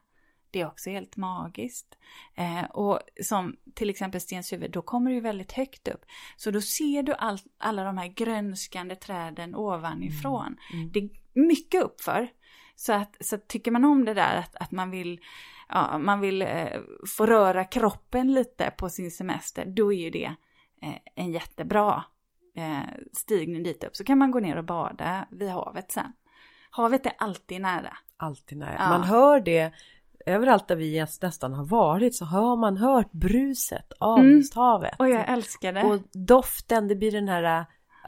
Det 0.50 0.60
är 0.60 0.66
också 0.66 0.90
helt 0.90 1.16
magiskt. 1.16 1.98
Eh, 2.34 2.64
och 2.64 3.00
som 3.22 3.56
till 3.74 3.90
exempel 3.90 4.20
Stens 4.20 4.52
huvud, 4.52 4.70
då 4.70 4.82
kommer 4.82 5.10
du 5.10 5.14
ju 5.16 5.20
väldigt 5.20 5.52
högt 5.52 5.88
upp. 5.88 6.04
Så 6.36 6.50
då 6.50 6.60
ser 6.60 7.02
du 7.02 7.12
all, 7.12 7.38
alla 7.58 7.84
de 7.84 7.98
här 7.98 8.06
grönskande 8.06 8.96
träden 8.96 9.54
ovanifrån. 9.54 10.56
Mm. 10.72 10.90
Det 10.92 10.98
är 10.98 11.08
mycket 11.32 11.82
uppför. 11.82 12.28
Så 12.76 12.92
att, 12.92 13.16
så 13.20 13.34
att 13.34 13.48
tycker 13.48 13.70
man 13.70 13.84
om 13.84 14.04
det 14.04 14.14
där 14.14 14.36
att, 14.36 14.56
att 14.56 14.70
man 14.70 14.90
vill, 14.90 15.20
ja, 15.68 15.98
man 15.98 16.20
vill 16.20 16.42
eh, 16.42 16.80
få 17.16 17.26
röra 17.26 17.64
kroppen 17.64 18.32
lite 18.32 18.72
på 18.76 18.88
sin 18.88 19.10
semester, 19.10 19.64
då 19.66 19.92
är 19.92 19.98
ju 19.98 20.10
det 20.10 20.34
eh, 20.82 20.94
en 21.14 21.32
jättebra 21.32 22.04
eh, 22.56 22.78
stigning 23.12 23.62
dit 23.62 23.84
upp. 23.84 23.96
Så 23.96 24.04
kan 24.04 24.18
man 24.18 24.30
gå 24.30 24.40
ner 24.40 24.56
och 24.56 24.64
bada 24.64 25.26
vid 25.30 25.48
havet 25.48 25.92
sen. 25.92 26.12
Havet 26.70 27.06
är 27.06 27.12
alltid 27.18 27.60
nära. 27.60 27.96
Alltid 28.16 28.58
nära. 28.58 28.76
Ja. 28.78 28.88
Man 28.88 29.02
hör 29.02 29.40
det 29.40 29.72
överallt 30.26 30.68
där 30.68 30.76
vi 30.76 31.06
nästan 31.22 31.52
har 31.52 31.64
varit 31.64 32.14
så 32.14 32.24
har 32.24 32.56
man 32.56 32.76
hört 32.76 33.12
bruset 33.12 33.92
av 33.98 34.18
Mm. 34.18 34.42
havet. 34.54 34.94
Och 34.98 35.08
jag 35.08 35.28
älskar 35.28 35.72
det. 35.72 35.82
Och 35.82 35.98
doften, 36.12 36.88
det 36.88 36.94
blir 36.96 37.12
den 37.12 37.28
här 37.28 37.58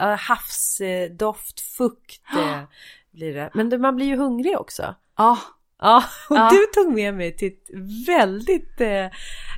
uh, 0.01 0.17
havsdoft, 0.17 1.59
fukt 1.77 2.21
uh, 2.37 2.63
blir 3.11 3.33
det. 3.33 3.49
Men 3.53 3.81
man 3.81 3.95
blir 3.95 4.05
ju 4.05 4.17
hungrig 4.17 4.59
också. 4.59 4.95
Ja, 5.17 5.37
Ja, 5.81 6.03
och 6.29 6.35
Ja. 6.37 6.49
du 6.51 6.81
tog 6.83 6.93
med 6.93 7.13
mig 7.13 7.35
till 7.37 7.47
ett 7.47 7.69
väldigt 8.07 8.81
eh, 8.81 9.05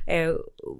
eh, 0.06 0.34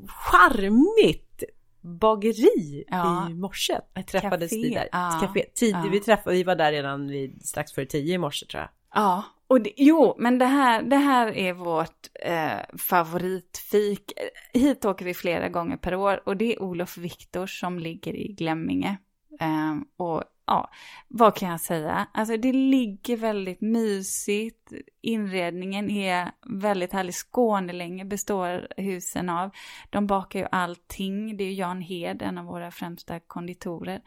charmigt 0.09 1.43
bageri 1.81 2.85
Ja. 2.89 3.31
i 3.31 3.35
morse. 3.35 3.79
Jag 3.95 4.07
träffades 4.07 4.51
Café. 4.51 4.63
vi 4.63 4.75
där. 4.75 4.89
Ja. 4.93 5.19
Café. 5.23 5.43
Tid, 5.55 5.75
Ja. 5.75 5.89
vi, 5.93 6.01
träffade, 6.01 6.37
vi 6.37 6.43
var 6.43 6.55
där 6.57 6.73
redan 6.73 7.09
vid, 7.09 7.47
strax 7.47 7.73
före 7.73 7.87
tio 7.87 8.15
i 8.15 8.19
morse 8.19 8.47
tror 8.47 8.61
jag. 8.61 8.71
Ja, 9.03 9.25
och 9.49 9.61
det, 9.61 9.73
jo, 9.77 10.15
men 10.19 10.39
det 10.39 10.47
här, 10.47 10.83
det 10.83 10.97
här 10.97 11.37
är 11.37 11.53
vårt 11.53 12.09
eh, 12.23 12.79
favoritfik. 12.79 14.13
Hit 14.53 14.85
åker 14.85 15.05
vi 15.05 15.15
flera 15.15 15.49
gånger 15.49 15.77
per 15.77 15.95
år 15.95 16.29
och 16.29 16.37
det 16.37 16.55
är 16.55 16.63
Olof 16.63 16.99
Viktors 16.99 17.61
som 17.61 17.79
ligger 17.79 18.15
i 18.15 18.33
Glemminge. 18.33 18.97
Eh, 19.41 19.77
och 19.97 20.25
ja, 20.47 20.71
vad 21.09 21.37
kan 21.37 21.49
jag 21.49 21.61
säga? 21.61 22.07
Alltså 22.15 22.37
det 22.37 22.53
ligger 22.53 23.17
väldigt 23.17 23.61
mysigt. 23.61 24.73
Inredningen 25.03 25.91
är 25.91 26.31
väldigt 26.47 26.93
härlig. 26.93 27.15
Skånelänge 27.15 28.05
består 28.05 28.69
husen 28.77 29.29
av. 29.29 29.51
De 29.91 30.07
bakar 30.07 30.39
ju 30.39 30.47
allting. 30.53 31.37
Det 31.37 31.45
är 31.45 31.53
Jan 31.53 31.81
Hed, 31.81 32.23
en 32.23 32.39
av 32.39 32.45
våra 32.45 32.71
främsta 32.71 33.21
konditorer, 33.21 34.01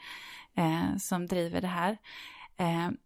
eh, 0.55 0.97
som 0.97 1.27
driver 1.27 1.61
det 1.61 1.67
här. 1.67 1.97
Ehm, 2.57 2.97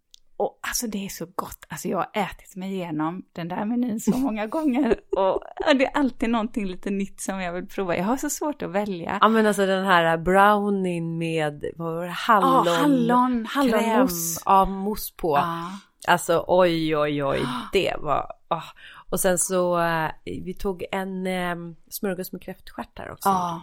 och 0.43 0.59
alltså 0.61 0.87
det 0.87 1.05
är 1.05 1.09
så 1.09 1.25
gott. 1.35 1.65
Alltså 1.67 1.87
jag 1.87 1.97
har 1.97 2.09
ätit 2.13 2.55
mig 2.55 2.73
igenom 2.73 3.23
den 3.33 3.47
där 3.47 3.65
menyn 3.65 3.99
så 3.99 4.17
många 4.17 4.47
gånger. 4.47 4.99
Och 5.17 5.43
det 5.77 5.85
är 5.85 5.97
alltid 5.97 6.29
någonting 6.29 6.65
lite 6.67 6.89
nytt 6.89 7.21
som 7.21 7.41
jag 7.41 7.53
vill 7.53 7.67
prova. 7.67 7.97
Jag 7.97 8.03
har 8.03 8.17
så 8.17 8.29
svårt 8.29 8.61
att 8.61 8.71
välja. 8.71 9.17
Ja 9.21 9.27
men 9.27 9.45
alltså 9.45 9.65
den 9.65 9.85
här 9.85 10.17
brownien 10.17 11.17
med 11.17 11.65
vad 11.75 11.93
var 11.95 12.05
det, 12.05 12.11
hallon, 12.11 12.65
Ja, 12.65 12.73
hallon, 12.73 13.45
hallonmousse. 13.45 14.41
ja, 14.45 14.65
mousse 14.65 15.13
på. 15.17 15.37
Ja. 15.37 15.69
Alltså 16.07 16.45
oj 16.47 16.97
oj 16.97 17.23
oj, 17.23 17.39
det 17.73 17.95
var... 17.99 18.27
ah. 18.47 18.63
Och 19.09 19.19
sen 19.19 19.37
så, 19.37 19.79
eh, 19.79 20.11
vi 20.23 20.53
tog 20.53 20.85
en 20.91 21.27
eh, 21.27 21.55
smörgås 21.89 22.31
med 22.31 22.41
kräftstjärtar 22.41 23.11
också. 23.11 23.29
Ja. 23.29 23.61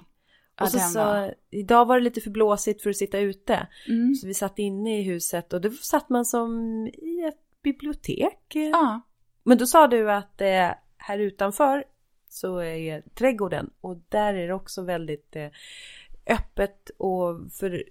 Och 0.60 0.68
så, 0.68 0.98
var- 0.98 1.34
idag 1.50 1.86
var 1.86 1.96
det 1.98 2.04
lite 2.04 2.20
för 2.20 2.30
blåsigt 2.30 2.82
för 2.82 2.90
att 2.90 2.96
sitta 2.96 3.18
ute. 3.18 3.66
Mm. 3.88 4.14
Så 4.14 4.26
vi 4.26 4.34
satt 4.34 4.58
inne 4.58 5.00
i 5.00 5.02
huset 5.02 5.52
och 5.52 5.60
då 5.60 5.70
satt 5.70 6.08
man 6.08 6.24
som 6.24 6.86
i 6.86 7.24
ett 7.28 7.62
bibliotek. 7.62 8.46
Ja. 8.52 9.00
Men 9.42 9.58
då 9.58 9.66
sa 9.66 9.86
du 9.86 10.12
att 10.12 10.40
eh, 10.40 10.70
här 10.96 11.18
utanför 11.18 11.84
så 12.28 12.58
är 12.58 13.02
trädgården 13.14 13.70
och 13.80 13.96
där 14.08 14.34
är 14.34 14.48
det 14.48 14.54
också 14.54 14.82
väldigt 14.82 15.36
eh, 15.36 15.48
öppet 16.26 16.90
och 16.98 17.52
för 17.52 17.84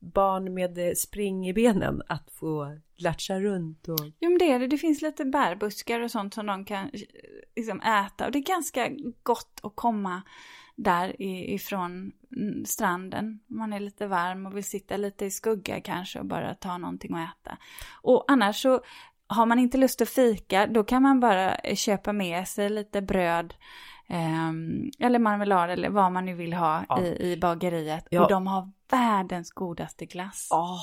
barn 0.00 0.54
med 0.54 0.78
eh, 0.78 0.94
spring 0.94 1.48
i 1.48 1.52
benen 1.52 2.02
att 2.06 2.30
få 2.30 2.78
latcha 2.96 3.40
runt 3.40 3.88
och 3.88 4.00
Jo 4.20 4.30
men 4.30 4.38
det 4.38 4.52
är 4.52 4.58
det. 4.58 4.66
Det 4.66 4.78
finns 4.78 5.02
lite 5.02 5.24
bärbuskar 5.24 6.00
och 6.00 6.10
sånt 6.10 6.34
som 6.34 6.46
de 6.46 6.64
kan 6.64 6.84
eh, 6.86 7.00
liksom 7.56 7.80
äta. 7.80 8.26
Och 8.26 8.32
det 8.32 8.38
är 8.38 8.42
ganska 8.42 8.90
gott 9.22 9.60
att 9.62 9.72
komma 9.76 10.22
där 10.76 11.22
ifrån 11.22 12.12
mm, 12.36 12.64
stranden. 12.64 13.40
Man 13.46 13.72
är 13.72 13.80
lite 13.80 14.06
varm 14.06 14.46
och 14.46 14.56
vill 14.56 14.64
sitta 14.64 14.96
lite 14.96 15.24
i 15.24 15.30
skugga 15.30 15.80
kanske 15.80 16.18
och 16.18 16.26
bara 16.26 16.54
ta 16.54 16.78
någonting 16.78 17.14
att 17.14 17.28
äta. 17.46 17.56
Och 18.02 18.24
annars 18.28 18.62
så 18.62 18.80
har 19.26 19.46
man 19.46 19.58
inte 19.58 19.78
lust 19.78 20.00
att 20.02 20.08
fika, 20.08 20.66
då 20.66 20.84
kan 20.84 21.02
man 21.02 21.20
bara 21.20 21.54
eh, 21.54 21.76
köpa 21.76 22.12
med 22.12 22.48
sig 22.48 22.70
lite 22.70 23.02
bröd 23.02 23.54
ehm, 24.08 24.90
eller 24.98 25.18
marmelad 25.18 25.70
eller 25.70 25.90
vad 25.90 26.12
man 26.12 26.24
nu 26.24 26.34
vill 26.34 26.52
ha 26.52 26.84
Ja. 26.88 27.00
i, 27.02 27.32
i 27.32 27.36
bageriet. 27.36 28.06
Ja. 28.10 28.22
Och 28.22 28.28
de 28.30 28.46
har 28.46 28.70
världens 28.90 29.50
godaste 29.50 30.06
glass. 30.06 30.48
Åh, 30.52 30.80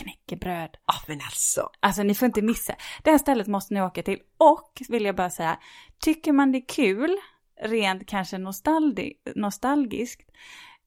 Knäckebröd. 0.00 0.76
ah, 0.84 1.00
men 1.08 1.16
alltså. 1.20 1.70
Alltså 1.80 2.02
ni 2.02 2.14
får 2.14 2.26
inte 2.26 2.42
missa. 2.42 2.74
Det 3.02 3.10
här 3.10 3.18
stället 3.18 3.46
måste 3.46 3.74
ni 3.74 3.82
åka 3.82 4.02
till. 4.02 4.18
Och 4.38 4.82
vill 4.88 5.04
jag 5.04 5.16
bara 5.16 5.30
säga, 5.30 5.58
tycker 5.98 6.32
man 6.32 6.52
det 6.52 6.58
är 6.58 6.68
kul, 6.68 7.16
rent 7.62 8.06
kanske 8.06 8.36
nostalgi- 8.36 9.16
nostalgiskt, 9.34 10.30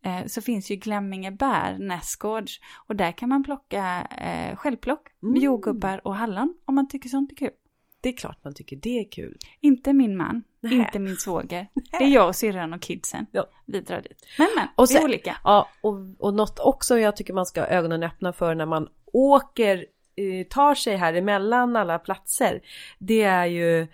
eh, 0.06 0.26
så 0.26 0.42
finns 0.42 0.72
ju 0.72 0.76
Glemminge 0.76 1.32
bär 1.32 1.78
nästgårds. 1.80 2.60
Och 2.88 2.96
där 2.96 3.12
kan 3.12 3.30
man 3.30 3.44
plocka 3.44 4.08
eh, 4.18 4.56
självplock 4.56 5.08
med 5.20 5.30
Mm. 5.30 5.44
jordgubbar 5.44 6.02
och 6.08 6.16
hallon 6.16 6.58
om 6.66 6.76
man 6.76 6.88
tycker 6.88 7.10
sånt 7.10 7.32
är 7.32 7.36
kul. 7.36 7.50
Det 8.02 8.10
är 8.10 8.14
klart 8.18 8.44
man 8.44 8.54
tycker 8.54 8.76
det 8.76 9.00
är 9.00 9.12
kul. 9.12 9.38
Inte 9.60 9.94
min 9.94 10.18
man, 10.18 10.44
Nej. 10.62 10.74
inte 10.78 11.00
min 11.00 11.16
svåger. 11.16 11.68
Det 11.92 11.98
är 12.04 12.08
jag 12.08 12.28
och 12.28 12.36
syrran 12.36 12.74
och 12.74 12.82
kidsen. 12.82 13.26
Ja. 13.32 13.46
Vi 13.66 13.82
drar 13.82 14.02
dit. 14.02 14.26
Men 14.38 14.48
men, 14.56 14.68
Och 14.76 14.86
vi 14.90 14.94
är 14.94 14.98
sen- 14.98 15.06
olika. 15.06 15.38
Ja, 15.44 15.68
och, 15.82 15.96
och 16.20 16.34
något 16.34 16.60
också 16.60 16.98
jag 17.00 17.16
tycker 17.16 17.34
man 17.34 17.46
ska 17.46 17.62
ha 17.62 17.68
ögonen 17.68 18.04
öppna 18.04 18.34
för 18.34 18.56
när 18.56 18.66
man 18.66 18.88
åker, 19.14 19.86
eh, 20.16 20.48
tar 20.48 20.76
sig 20.76 20.96
här 20.98 21.14
emellan 21.14 21.76
alla 21.76 22.00
platser. 22.00 22.62
Det 23.00 23.24
är 23.24 23.46
ju 23.46 23.88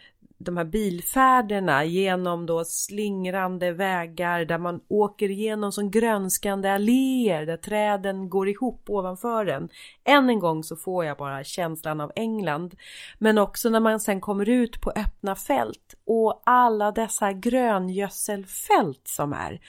de 0.45 0.57
här 0.57 0.65
bilfärderna 0.65 1.85
genom 1.85 2.45
då 2.45 2.65
slingrande 2.65 3.71
vägar 3.71 4.45
där 4.45 4.57
man 4.57 4.81
åker 4.87 5.31
igenom 5.31 5.71
som 5.71 5.91
grönskande 5.91 6.69
alléer 6.69 7.45
där 7.45 7.57
träden 7.57 8.29
går 8.29 8.49
ihop 8.49 8.89
ovanför 8.89 9.45
en. 9.45 9.69
Än 10.03 10.29
en 10.29 10.39
gång 10.39 10.63
så 10.63 10.75
får 10.75 11.05
jag 11.05 11.17
bara 11.17 11.43
känslan 11.43 12.01
av 12.01 12.11
England. 12.15 12.75
Men 13.17 13.37
också 13.37 13.69
när 13.69 13.79
man 13.79 13.99
sen 13.99 14.21
kommer 14.21 14.49
ut 14.49 14.81
på 14.81 14.89
öppna 14.89 15.35
fält 15.35 15.95
och 16.05 16.41
alla 16.45 16.91
dessa 16.91 17.33
gröngödselfält 17.33 19.01
som 19.07 19.33
är 19.33 19.59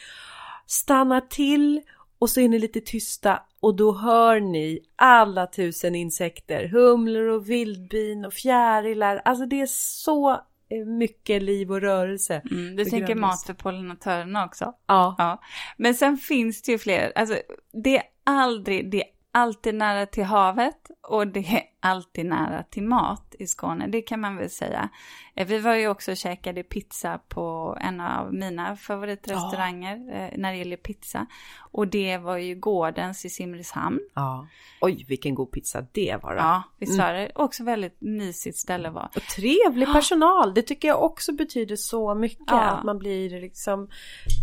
stannar 0.66 1.20
till 1.20 1.83
och 2.18 2.31
så 2.31 2.41
är 2.41 2.49
ni 2.49 2.59
lite 2.59 2.81
tysta 2.81 3.43
och 3.61 3.77
då 3.77 3.93
hör 3.93 4.41
ni 4.41 4.81
alla 4.97 5.47
tusen 5.47 5.95
insekter, 5.95 6.68
humlor 6.68 7.29
och 7.29 7.51
vildbin 7.51 8.25
och 8.25 8.33
fjärilar. 8.33 9.22
Alltså 9.25 9.47
det 9.47 9.61
är 9.61 9.66
så 9.66 10.41
mycket 10.85 11.43
liv 11.43 11.72
och 11.72 11.81
rörelse. 11.81 12.43
Mm, 12.51 12.77
du 12.77 12.85
tänker 12.85 13.14
mat 13.14 13.43
för 13.47 13.55
pollinatörerna 13.55 14.45
också? 14.45 14.72
Ja, 14.87 15.14
Ja, 15.18 15.43
men 15.77 15.95
sen 15.95 16.16
finns 16.16 16.62
det 16.62 16.72
ju 16.72 16.79
fler. 16.79 17.12
Alltså, 17.14 17.37
det 17.85 17.97
är 17.97 18.03
aldrig, 18.25 18.91
det 18.91 19.03
är 19.03 19.09
alltid 19.35 19.74
nära 19.74 20.07
till 20.07 20.24
havet 20.24 20.91
och 21.09 21.26
det 21.26 21.41
är 21.41 21.62
alltid 21.80 22.26
nära 22.26 22.62
till 22.62 22.82
mat 22.82 23.35
i 23.39 23.47
Skåne. 23.47 23.87
Det 23.87 24.03
kan 24.03 24.20
man 24.20 24.37
väl 24.37 24.51
säga. 24.51 24.89
Eh, 25.35 25.47
Vi 25.47 25.59
var 25.59 25.74
ju 25.74 25.89
också 25.89 26.11
och 26.11 26.16
käkade 26.16 26.62
pizza 26.62 27.18
på 27.28 27.76
en 27.80 28.01
av 28.01 28.35
mina 28.35 28.76
favoritrestauranger 28.76 29.95
eh, 29.95 30.39
när 30.39 30.53
det 30.53 30.59
gäller 30.59 30.76
pizza. 30.76 31.26
Och 31.72 31.89
det 31.89 32.18
var 32.18 32.37
ju 32.37 32.55
Gårdens 32.55 33.24
i 33.24 33.30
Simrishamn. 33.30 34.01
ja. 34.14 34.47
Oj, 34.80 35.05
vilken 35.09 35.35
god 35.35 35.51
pizza 35.51 35.87
det 35.93 36.16
var. 36.22 36.30
då. 36.35 36.39
Ja, 36.39 36.62
visst 36.78 36.99
var 36.99 37.12
det. 37.12 37.30
Också 37.35 37.64
väldigt 37.64 38.01
mysigt 38.01 38.57
ställe 38.59 38.91
vara. 38.91 39.07
Och 39.16 39.22
trevlig 39.22 39.93
personal, 39.93 40.55
det 40.55 40.62
tycker 40.62 40.89
jag 40.89 41.03
också 41.03 41.32
betyder 41.32 41.76
så 41.76 42.14
mycket. 42.14 42.45
Ja. 42.47 42.61
Att 42.61 42.85
man 42.85 42.99
blir 42.99 43.41
liksom 43.41 43.89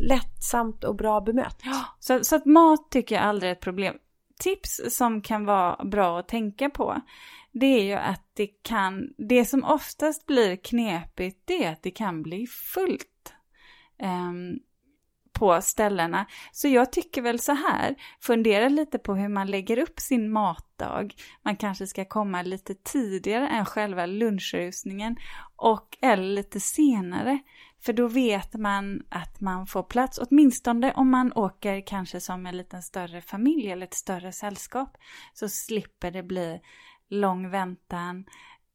lättsamt 0.01 0.83
och 0.83 0.95
bra 0.95 1.21
bemött. 1.21 1.61
Så, 1.99 2.23
så 2.23 2.35
att 2.35 2.45
mat 2.45 2.91
tycker 2.91 3.15
jag 3.15 3.23
aldrig 3.23 3.49
är 3.49 3.53
ett 3.55 3.61
problem. 3.61 3.95
Tips 4.41 4.81
som 4.89 5.21
kan 5.21 5.45
vara 5.45 5.85
bra 5.85 6.19
att 6.19 6.27
tänka 6.27 6.69
på, 6.69 7.01
det 7.51 7.65
är 7.65 7.83
ju 7.83 7.93
att 7.93 8.25
det 8.33 8.47
kan, 8.47 9.13
det 9.17 9.45
som 9.45 9.63
oftast 9.63 10.25
blir 10.25 10.55
knepigt, 10.55 11.41
det 11.45 11.63
är 11.65 11.71
att 11.71 11.83
det 11.83 11.91
kan 11.91 12.23
bli 12.23 12.47
fullt. 12.47 13.33
eh, 13.99 14.31
på 15.41 15.61
ställena. 15.61 16.25
Så 16.51 16.67
jag 16.67 16.91
tycker 16.91 17.21
väl 17.21 17.39
så 17.39 17.51
här, 17.51 17.95
fundera 18.19 18.69
lite 18.69 18.99
på 18.99 19.15
hur 19.15 19.27
man 19.29 19.47
lägger 19.47 19.79
upp 19.79 19.99
sin 19.99 20.31
matdag. 20.31 21.13
Man 21.43 21.55
kanske 21.55 21.87
ska 21.87 22.05
komma 22.05 22.41
lite 22.41 22.75
tidigare 22.75 23.47
än 23.47 23.65
själva 23.65 24.05
lunchrusningen 24.05 25.15
och 25.55 25.97
eller 26.01 26.23
lite 26.23 26.59
senare. 26.59 27.39
För 27.81 27.93
då 27.93 28.07
vet 28.07 28.53
man 28.53 29.03
att 29.09 29.41
man 29.41 29.67
får 29.67 29.83
plats, 29.83 30.19
åtminstone 30.19 30.93
om 30.93 31.09
man 31.09 31.33
åker 31.33 31.81
kanske 31.81 32.19
som 32.19 32.45
en 32.45 32.57
liten 32.57 32.81
större 32.81 33.21
familj 33.21 33.71
eller 33.71 33.85
ett 33.85 33.93
större 33.93 34.31
sällskap. 34.31 34.97
Så 35.33 35.49
slipper 35.49 36.11
det 36.11 36.23
bli 36.23 36.61
lång 37.09 37.49
väntan, 37.49 38.25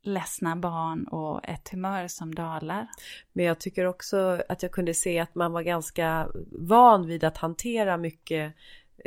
ledsna 0.03 0.57
barn 0.57 1.05
och 1.05 1.45
ett 1.45 1.69
humör 1.69 2.09
som 2.09 2.35
dalar. 2.35 2.89
Men 3.33 3.45
jag 3.45 3.61
tycker 3.61 3.85
också 3.85 4.43
att 4.49 4.63
jag 4.63 4.73
kunde 4.73 4.95
se 4.95 5.19
att 5.19 5.35
man 5.35 5.53
var 5.53 5.63
ganska 5.63 6.29
van 6.53 7.07
vid 7.07 7.25
att 7.25 7.37
hantera 7.37 7.97
mycket, 7.97 8.55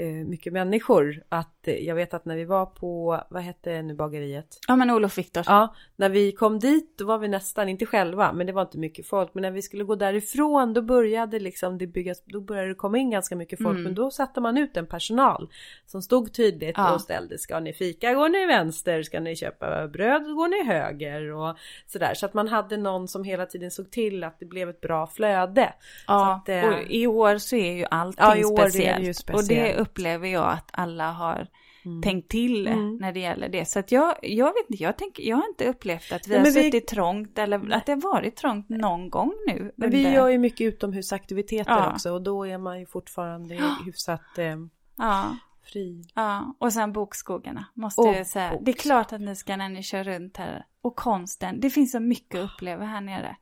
mycket 0.06 0.54
människor. 0.54 1.24
Att 1.30 1.68
eh, 1.68 1.76
jag 1.76 1.96
vet 1.96 2.14
att 2.14 2.26
när 2.26 2.36
vi 2.36 2.46
var 2.46 2.66
på, 2.66 3.24
vad 3.30 3.44
hette 3.44 3.82
nu 3.82 3.94
bageriet? 3.96 4.60
Ja 4.68 4.76
men 4.76 4.90
Olof 4.92 5.18
Viktors. 5.18 5.46
Ja, 5.48 5.76
när 5.96 6.10
vi 6.10 6.32
kom 6.32 6.60
dit 6.60 6.98
då 6.98 7.06
var 7.06 7.18
vi 7.18 7.28
nästan, 7.28 7.70
inte 7.70 7.86
själva, 7.86 8.34
men 8.34 8.48
det 8.48 8.54
var 8.54 8.62
inte 8.62 8.78
mycket 8.78 9.08
folk. 9.08 9.34
Men 9.34 9.42
när 9.42 9.52
vi 9.52 9.62
skulle 9.62 9.84
gå 9.84 9.96
därifrån 9.96 10.74
då 10.74 10.82
började 10.82 11.40
liksom 11.40 11.78
det 11.78 11.88
byggas, 11.88 12.24
då 12.26 12.42
började 12.42 12.68
det 12.68 12.76
komma 12.76 12.98
in 12.98 13.10
ganska 13.12 13.36
mycket 13.36 13.60
folk. 13.60 13.70
Mm. 13.70 13.84
Men 13.84 13.96
då 13.96 14.12
satte 14.12 14.42
man 14.42 14.58
ut 14.58 14.78
en 14.78 14.86
personal 14.88 15.50
som 15.86 16.02
stod 16.02 16.34
tydligt 16.34 16.76
Ja. 16.78 16.94
och 16.94 17.02
ställde, 17.02 17.38
ska 17.38 17.60
ni 17.60 17.74
fika 17.74 18.14
går 18.14 18.30
ni 18.30 18.46
vänster, 18.46 19.04
ska 19.04 19.20
ni 19.20 19.36
köpa 19.36 19.88
bröd 19.88 20.24
går 20.24 20.48
ni 20.48 20.74
höger 20.74 21.32
och 21.34 21.58
sådär. 21.88 22.14
Så 22.14 22.26
att 22.26 22.34
man 22.34 22.48
hade 22.48 22.78
någon 22.78 23.08
som 23.08 23.24
hela 23.24 23.46
tiden 23.46 23.72
såg 23.72 23.92
till 23.92 24.24
att 24.24 24.40
det 24.40 24.46
blev 24.46 24.70
ett 24.70 24.82
bra 24.82 25.08
flöde. 25.08 25.74
Ja, 26.08 26.34
att, 26.36 26.50
eh, 26.50 26.66
och 26.70 26.92
i 26.92 27.08
år 27.08 27.38
så 27.38 27.56
är 27.56 27.72
ju 27.74 27.86
allting 27.92 28.26
Ja, 28.26 28.36
i 28.36 28.46
år 28.46 28.60
är 28.60 28.64
det 28.64 28.70
speciellt. 28.72 29.04
ju 29.04 29.10
Och 29.10 29.14
det 29.14 29.14
speciellt. 29.14 29.80
Upplever 29.90 30.28
jag 30.28 30.52
att 30.52 30.70
alla 30.74 31.12
har 31.12 31.48
Mm. 31.86 32.02
tänkt 32.02 32.30
till 32.32 32.68
Mm. 32.68 32.96
när 32.98 33.12
det 33.12 33.20
gäller 33.20 33.50
det. 33.50 33.66
Så 33.66 33.80
att 33.80 33.92
jag, 33.92 34.16
jag 34.22 34.46
vet 34.46 34.70
inte, 34.70 34.84
jag, 34.84 34.98
tänker, 34.98 35.24
jag 35.24 35.38
har 35.38 35.48
inte 35.50 35.66
upplevt 35.68 36.12
att 36.12 36.28
vi 36.28 36.30
Nej, 36.32 36.38
har 36.40 36.46
men 36.46 36.54
vi- 36.54 36.64
suttit 36.64 36.88
trångt 36.88 37.38
eller 37.38 37.74
att 37.74 37.86
det 37.86 37.92
har 37.92 38.02
varit 38.02 38.36
trångt 38.36 38.70
någon 38.70 39.10
gång 39.10 39.34
nu. 39.48 39.72
Men 39.76 39.90
vi 39.90 40.10
gör 40.14 40.28
ju 40.30 40.38
mycket 40.38 40.62
utomhusaktiviteter 40.62 41.72
Ja. 41.72 41.92
också 41.94 42.12
och 42.12 42.22
då 42.22 42.48
är 42.48 42.58
man 42.58 42.80
ju 42.80 42.86
fortfarande 42.86 43.56
hyfsat 43.86 44.38
eh, 44.38 44.56
Ja, 44.98 45.36
fri. 45.74 46.04
ja, 46.16 46.56
och 46.60 46.74
sen 46.74 46.94
bokskogarna 46.94 47.66
måste 47.74 48.02
Och 48.02 48.08
jag 48.16 48.28
säga. 48.28 48.58
Det 48.62 48.72
är 48.72 48.76
klart 48.76 49.14
att 49.14 49.22
ni 49.22 49.36
ska 49.36 49.56
när 49.56 49.70
ni 49.70 49.84
kör 49.84 50.04
runt 50.04 50.38
här. 50.38 50.66
Och 50.82 50.96
konsten, 50.96 51.60
det 51.60 51.70
finns 51.70 51.92
så 51.92 52.00
mycket 52.00 52.40
att 52.40 52.52
uppleva 52.54 52.86
här 52.86 53.02
nere. 53.02 53.36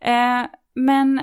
Eh, 0.00 0.46
men 0.74 1.22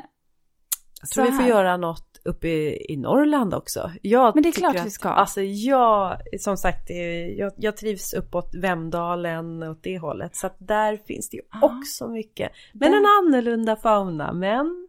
tror 1.13 1.25
Så 1.25 1.31
vi 1.31 1.37
får 1.37 1.45
göra 1.45 1.77
något 1.77 2.06
uppe 2.27 2.47
i, 2.47 2.85
i 2.93 2.97
Norrland 2.97 3.53
också. 3.53 3.91
Jag 4.01 4.35
Men 4.35 4.43
det 4.43 4.49
är 4.49 4.53
klart 4.53 4.85
vi 4.85 4.89
ska. 4.89 5.09
Alltså 5.09 5.41
jag, 5.41 6.17
som 6.39 6.57
sagt, 6.57 6.89
jag, 7.37 7.51
jag 7.57 7.77
trivs 7.77 8.13
uppåt 8.13 8.55
Vemdalen 8.55 9.63
åt 9.63 9.83
det 9.83 9.97
hållet. 9.99 10.35
Så 10.35 10.47
att 10.47 10.55
där 10.59 10.97
finns 10.97 11.29
det 11.29 11.37
ju 11.37 11.43
Ja. 11.51 11.59
också 11.79 12.07
mycket. 12.07 12.51
Men 12.73 12.91
Där- 12.91 12.97
en 12.97 13.05
annorlunda 13.05 13.75
fauna. 13.75 14.33
Men 14.33 14.87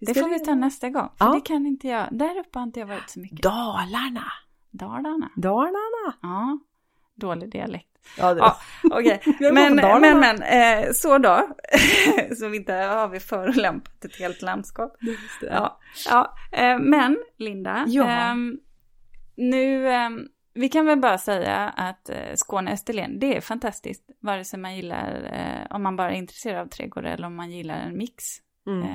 det 0.00 0.06
ska 0.14 0.20
får 0.22 0.28
vi 0.28 0.38
ta 0.40 0.54
nästa 0.54 0.88
gång. 0.90 1.08
För 1.18 1.24
Ja. 1.26 1.32
det 1.34 1.40
kan 1.40 1.66
inte 1.66 1.88
jag. 1.88 2.06
Där 2.10 2.38
uppe 2.38 2.58
har 2.58 2.62
inte 2.64 2.80
jag 2.80 2.86
varit 2.86 3.10
så 3.10 3.20
mycket. 3.20 3.42
Dalarna. 3.42 4.24
Dalarna. 4.70 5.30
Dalarna. 5.36 6.14
Ja, 6.22 6.58
dålig 7.14 7.50
dialekt. 7.52 7.89
Ja, 8.18 8.34
det 8.34 8.40
Ja, 8.40 8.56
okej. 8.90 9.22
Jag 9.40 9.54
Men, 9.54 9.76
men, 9.76 10.20
men, 10.20 10.42
eh, 10.42 10.92
så 10.92 11.18
då. 11.18 11.48
så 12.38 12.48
vi 12.48 12.56
inte 12.56 12.72
har 12.74 13.08
vi 13.08 13.20
förolämpat 13.20 14.04
ett 14.04 14.16
helt 14.18 14.42
landskap. 14.42 14.96
Ja, 15.42 15.78
ja. 16.08 16.34
Eh, 16.52 16.78
men 16.78 17.18
Linda, 17.36 17.84
Ja. 17.88 18.08
ehm, 18.08 18.58
nu, 19.36 19.88
ehm, 19.88 20.28
vi 20.54 20.68
kan 20.68 20.86
väl 20.86 20.98
bara 20.98 21.18
säga 21.18 21.56
att 21.76 22.10
eh, 22.10 22.34
Skåne 22.34 22.72
Österlen, 22.72 23.18
det 23.18 23.36
är 23.36 23.40
fantastiskt. 23.40 24.10
Vare 24.20 24.44
sig 24.44 24.58
man 24.58 24.76
gillar, 24.76 25.66
om 25.70 25.82
man 25.82 25.96
bara 25.96 26.10
är 26.10 26.16
intresserad 26.16 26.60
av 26.60 26.66
trädgård 26.66 27.04
eller 27.06 27.26
om 27.26 27.36
man 27.36 27.50
gillar 27.50 27.74
en 27.74 27.96
mix. 27.98 28.24
Mm. 28.66 28.86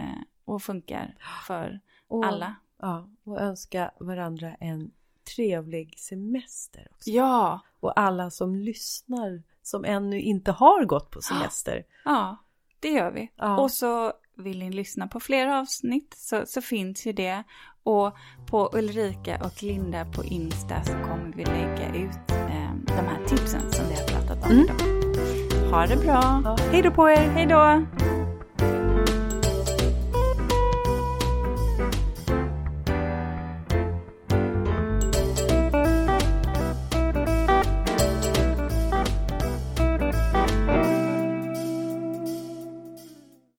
Och 0.45 0.61
funkar 0.63 1.15
för 1.47 1.79
Och- 2.07 2.25
alla. 2.25 2.55
Ja, 2.81 3.09
och 3.25 3.41
önska 3.41 3.91
varandra 3.99 4.55
en 4.59 4.91
trevlig 5.35 5.99
semester 5.99 6.87
också. 6.91 7.09
Ja, 7.09 7.59
Och 7.79 7.99
alla 7.99 8.29
som 8.31 8.55
lyssnar 8.55 9.43
som 9.63 9.85
ännu 9.85 10.21
inte 10.21 10.51
har 10.51 10.85
gått 10.85 11.11
på 11.11 11.21
semester. 11.21 11.83
ja, 12.05 12.37
det 12.79 12.89
gör 12.89 13.11
vi. 13.11 13.31
Ja. 13.35 13.57
Och 13.57 13.71
så 13.71 14.13
vill 14.37 14.59
ni 14.59 14.69
lyssna 14.71 15.07
på 15.07 15.19
fler 15.19 15.47
avsnitt 15.47 16.13
så, 16.17 16.43
så 16.45 16.61
finns 16.61 17.05
ju 17.07 17.13
det. 17.13 17.43
Och 17.83 18.15
på 18.49 18.69
Ulrika 18.73 19.41
och 19.45 19.63
Linda 19.63 20.05
på 20.05 20.23
Insta 20.23 20.83
så 20.83 20.91
kommer 20.91 21.33
vi 21.35 21.45
lägga 21.45 21.95
ut 21.95 22.31
eh, 22.31 22.73
de 22.85 22.91
här 23.07 23.25
tipsen 23.27 23.71
som 23.71 23.85
vi 23.87 23.95
har 23.95 24.07
pratat 24.07 24.45
om 24.45 24.51
Mm. 24.51 24.63
idag. 24.65 25.71
Ha 25.71 25.85
det 25.87 25.95
bra! 25.97 26.41
Ja, 26.43 26.57
hej 26.71 26.81
då 26.81 26.91
på 26.91 27.09
er! 27.09 27.15
Hej 27.29 27.45
då! 27.45 27.85